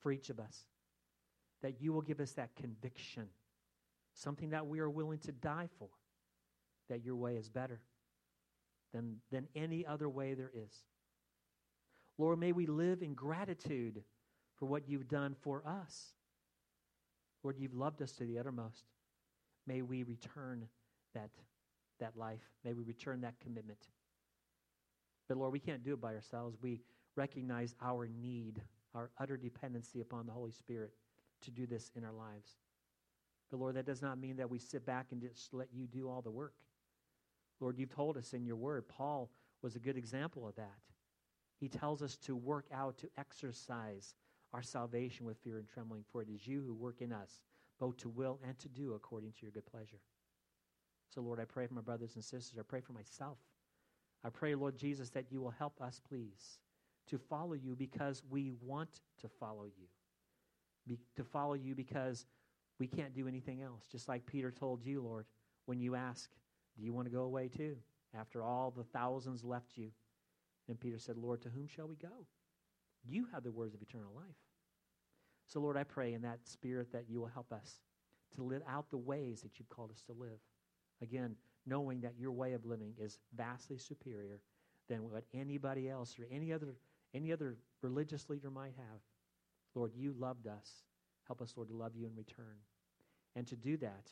for 0.00 0.12
each 0.12 0.30
of 0.30 0.40
us 0.40 0.64
that 1.62 1.80
you 1.80 1.92
will 1.92 2.02
give 2.02 2.20
us 2.20 2.32
that 2.32 2.54
conviction, 2.56 3.26
something 4.12 4.50
that 4.50 4.66
we 4.66 4.80
are 4.80 4.90
willing 4.90 5.18
to 5.20 5.32
die 5.32 5.68
for, 5.78 5.88
that 6.90 7.04
your 7.04 7.16
way 7.16 7.36
is 7.36 7.48
better 7.48 7.80
than, 8.92 9.16
than 9.30 9.48
any 9.56 9.86
other 9.86 10.08
way 10.08 10.34
there 10.34 10.52
is. 10.54 10.72
Lord, 12.18 12.38
may 12.38 12.52
we 12.52 12.66
live 12.66 13.02
in 13.02 13.14
gratitude 13.14 14.02
for 14.56 14.66
what 14.66 14.88
you've 14.88 15.08
done 15.08 15.34
for 15.40 15.62
us. 15.66 16.12
Lord, 17.42 17.56
you've 17.58 17.74
loved 17.74 18.02
us 18.02 18.12
to 18.12 18.24
the 18.24 18.38
uttermost. 18.38 18.84
May 19.66 19.82
we 19.82 20.02
return 20.02 20.68
that, 21.14 21.30
that 21.98 22.16
life. 22.16 22.42
May 22.64 22.72
we 22.72 22.82
return 22.82 23.22
that 23.22 23.40
commitment. 23.40 23.78
But 25.28 25.38
Lord, 25.38 25.52
we 25.52 25.58
can't 25.58 25.82
do 25.82 25.94
it 25.94 26.00
by 26.00 26.14
ourselves. 26.14 26.56
We 26.60 26.80
recognize 27.16 27.74
our 27.82 28.08
need, 28.08 28.60
our 28.94 29.10
utter 29.18 29.36
dependency 29.36 30.00
upon 30.00 30.26
the 30.26 30.32
Holy 30.32 30.52
Spirit 30.52 30.92
to 31.42 31.50
do 31.50 31.66
this 31.66 31.90
in 31.96 32.04
our 32.04 32.12
lives. 32.12 32.58
But 33.50 33.60
Lord, 33.60 33.76
that 33.76 33.86
does 33.86 34.02
not 34.02 34.18
mean 34.18 34.36
that 34.36 34.50
we 34.50 34.58
sit 34.58 34.84
back 34.84 35.06
and 35.12 35.20
just 35.20 35.52
let 35.54 35.68
you 35.72 35.86
do 35.86 36.08
all 36.08 36.22
the 36.22 36.30
work. 36.30 36.54
Lord, 37.60 37.78
you've 37.78 37.94
told 37.94 38.16
us 38.16 38.32
in 38.32 38.44
your 38.44 38.56
word, 38.56 38.88
Paul 38.88 39.30
was 39.62 39.76
a 39.76 39.80
good 39.80 39.96
example 39.96 40.46
of 40.46 40.56
that. 40.56 40.78
He 41.60 41.68
tells 41.68 42.02
us 42.02 42.16
to 42.18 42.34
work 42.34 42.66
out, 42.72 42.98
to 42.98 43.08
exercise 43.16 44.14
our 44.52 44.62
salvation 44.62 45.24
with 45.24 45.38
fear 45.38 45.58
and 45.58 45.68
trembling, 45.68 46.04
for 46.10 46.22
it 46.22 46.28
is 46.28 46.46
you 46.46 46.62
who 46.66 46.74
work 46.74 47.00
in 47.00 47.12
us, 47.12 47.40
both 47.78 47.96
to 47.98 48.08
will 48.08 48.40
and 48.46 48.58
to 48.58 48.68
do 48.68 48.94
according 48.94 49.32
to 49.32 49.42
your 49.42 49.50
good 49.50 49.66
pleasure. 49.66 50.00
So, 51.08 51.20
Lord, 51.20 51.40
I 51.40 51.44
pray 51.44 51.66
for 51.66 51.74
my 51.74 51.80
brothers 51.80 52.16
and 52.16 52.24
sisters. 52.24 52.58
I 52.58 52.62
pray 52.62 52.80
for 52.80 52.92
myself. 52.92 53.38
I 54.24 54.30
pray, 54.30 54.54
Lord 54.54 54.76
Jesus, 54.76 55.10
that 55.10 55.30
you 55.30 55.40
will 55.40 55.50
help 55.50 55.80
us, 55.80 56.00
please, 56.08 56.58
to 57.08 57.18
follow 57.18 57.52
you 57.52 57.76
because 57.76 58.22
we 58.30 58.52
want 58.62 59.00
to 59.20 59.28
follow 59.28 59.64
you. 59.64 59.86
Be, 60.86 60.98
to 61.16 61.24
follow 61.24 61.54
you 61.54 61.74
because 61.74 62.26
we 62.78 62.86
can't 62.86 63.14
do 63.14 63.28
anything 63.28 63.62
else. 63.62 63.84
Just 63.90 64.08
like 64.08 64.26
Peter 64.26 64.50
told 64.50 64.84
you, 64.84 65.02
Lord, 65.02 65.26
when 65.66 65.78
you 65.78 65.94
ask, 65.94 66.30
Do 66.76 66.84
you 66.84 66.92
want 66.92 67.06
to 67.06 67.12
go 67.12 67.22
away 67.22 67.48
too? 67.48 67.76
After 68.18 68.42
all 68.42 68.72
the 68.74 68.84
thousands 68.84 69.44
left 69.44 69.76
you. 69.76 69.90
And 70.68 70.80
Peter 70.80 70.98
said, 70.98 71.18
Lord, 71.18 71.42
to 71.42 71.50
whom 71.50 71.66
shall 71.68 71.86
we 71.86 71.96
go? 71.96 72.26
You 73.06 73.26
have 73.32 73.42
the 73.42 73.52
words 73.52 73.74
of 73.74 73.82
eternal 73.82 74.12
life. 74.14 74.36
So, 75.46 75.60
Lord, 75.60 75.76
I 75.76 75.84
pray 75.84 76.14
in 76.14 76.22
that 76.22 76.38
spirit 76.44 76.92
that 76.92 77.04
you 77.08 77.20
will 77.20 77.28
help 77.28 77.52
us 77.52 77.82
to 78.36 78.42
live 78.42 78.62
out 78.68 78.90
the 78.90 78.96
ways 78.96 79.42
that 79.42 79.58
you've 79.58 79.68
called 79.68 79.90
us 79.90 80.02
to 80.06 80.12
live. 80.12 80.38
Again, 81.02 81.36
knowing 81.66 82.00
that 82.00 82.18
your 82.18 82.32
way 82.32 82.52
of 82.52 82.64
living 82.64 82.94
is 82.98 83.18
vastly 83.36 83.78
superior 83.78 84.40
than 84.88 85.10
what 85.10 85.24
anybody 85.32 85.88
else 85.88 86.18
or 86.18 86.26
any 86.30 86.52
other 86.52 86.76
any 87.14 87.32
other 87.32 87.56
religious 87.80 88.28
leader 88.28 88.50
might 88.50 88.74
have. 88.76 89.00
Lord, 89.74 89.92
you 89.94 90.14
loved 90.18 90.48
us. 90.48 90.82
Help 91.26 91.40
us, 91.40 91.54
Lord, 91.56 91.68
to 91.68 91.74
love 91.74 91.92
you 91.94 92.06
in 92.06 92.14
return. 92.16 92.56
And 93.36 93.46
to 93.46 93.56
do 93.56 93.76
that 93.78 94.10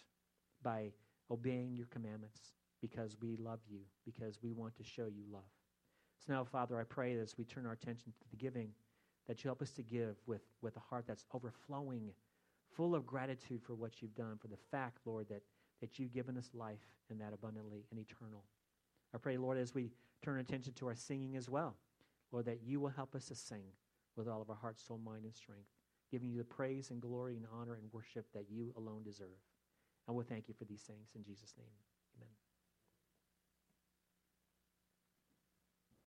by 0.62 0.92
obeying 1.30 1.74
your 1.76 1.86
commandments 1.86 2.52
because 2.80 3.16
we 3.20 3.36
love 3.36 3.60
you, 3.68 3.80
because 4.04 4.38
we 4.42 4.52
want 4.52 4.76
to 4.76 4.84
show 4.84 5.06
you 5.06 5.24
love. 5.32 5.42
So 6.24 6.32
now, 6.32 6.44
Father, 6.44 6.78
I 6.80 6.84
pray 6.84 7.16
as 7.18 7.36
we 7.36 7.44
turn 7.44 7.66
our 7.66 7.72
attention 7.72 8.12
to 8.20 8.30
the 8.30 8.36
giving, 8.36 8.68
that 9.26 9.42
you 9.42 9.48
help 9.48 9.62
us 9.62 9.70
to 9.72 9.82
give 9.82 10.16
with, 10.26 10.42
with 10.62 10.76
a 10.76 10.80
heart 10.80 11.04
that's 11.06 11.24
overflowing, 11.34 12.10
full 12.76 12.94
of 12.94 13.06
gratitude 13.06 13.62
for 13.62 13.74
what 13.74 14.00
you've 14.00 14.14
done, 14.14 14.36
for 14.40 14.48
the 14.48 14.56
fact, 14.70 14.98
Lord, 15.04 15.28
that, 15.28 15.42
that 15.82 15.98
you've 15.98 16.14
given 16.14 16.38
us 16.38 16.48
life 16.54 16.86
and 17.10 17.20
that 17.20 17.34
abundantly 17.34 17.84
and 17.90 18.00
eternal. 18.00 18.44
I 19.14 19.18
pray, 19.18 19.36
Lord, 19.36 19.58
as 19.58 19.74
we 19.74 19.90
turn 20.22 20.40
attention 20.40 20.72
to 20.74 20.86
our 20.86 20.94
singing 20.94 21.36
as 21.36 21.50
well, 21.50 21.76
Lord, 22.30 22.46
that 22.46 22.62
you 22.64 22.80
will 22.80 22.88
help 22.88 23.14
us 23.14 23.26
to 23.26 23.34
sing 23.34 23.64
with 24.16 24.28
all 24.28 24.40
of 24.40 24.48
our 24.48 24.56
heart, 24.56 24.78
soul, 24.78 24.98
mind, 25.04 25.24
and 25.24 25.34
strength, 25.34 25.68
giving 26.10 26.30
you 26.30 26.38
the 26.38 26.44
praise 26.44 26.90
and 26.90 27.02
glory 27.02 27.36
and 27.36 27.46
honor 27.52 27.74
and 27.74 27.92
worship 27.92 28.26
that 28.32 28.46
you 28.48 28.72
alone 28.76 29.02
deserve. 29.02 29.42
And 30.06 30.16
we'll 30.16 30.24
thank 30.24 30.48
you 30.48 30.54
for 30.54 30.64
these 30.64 30.82
things 30.82 31.10
in 31.14 31.24
Jesus' 31.24 31.54
name. 31.58 31.91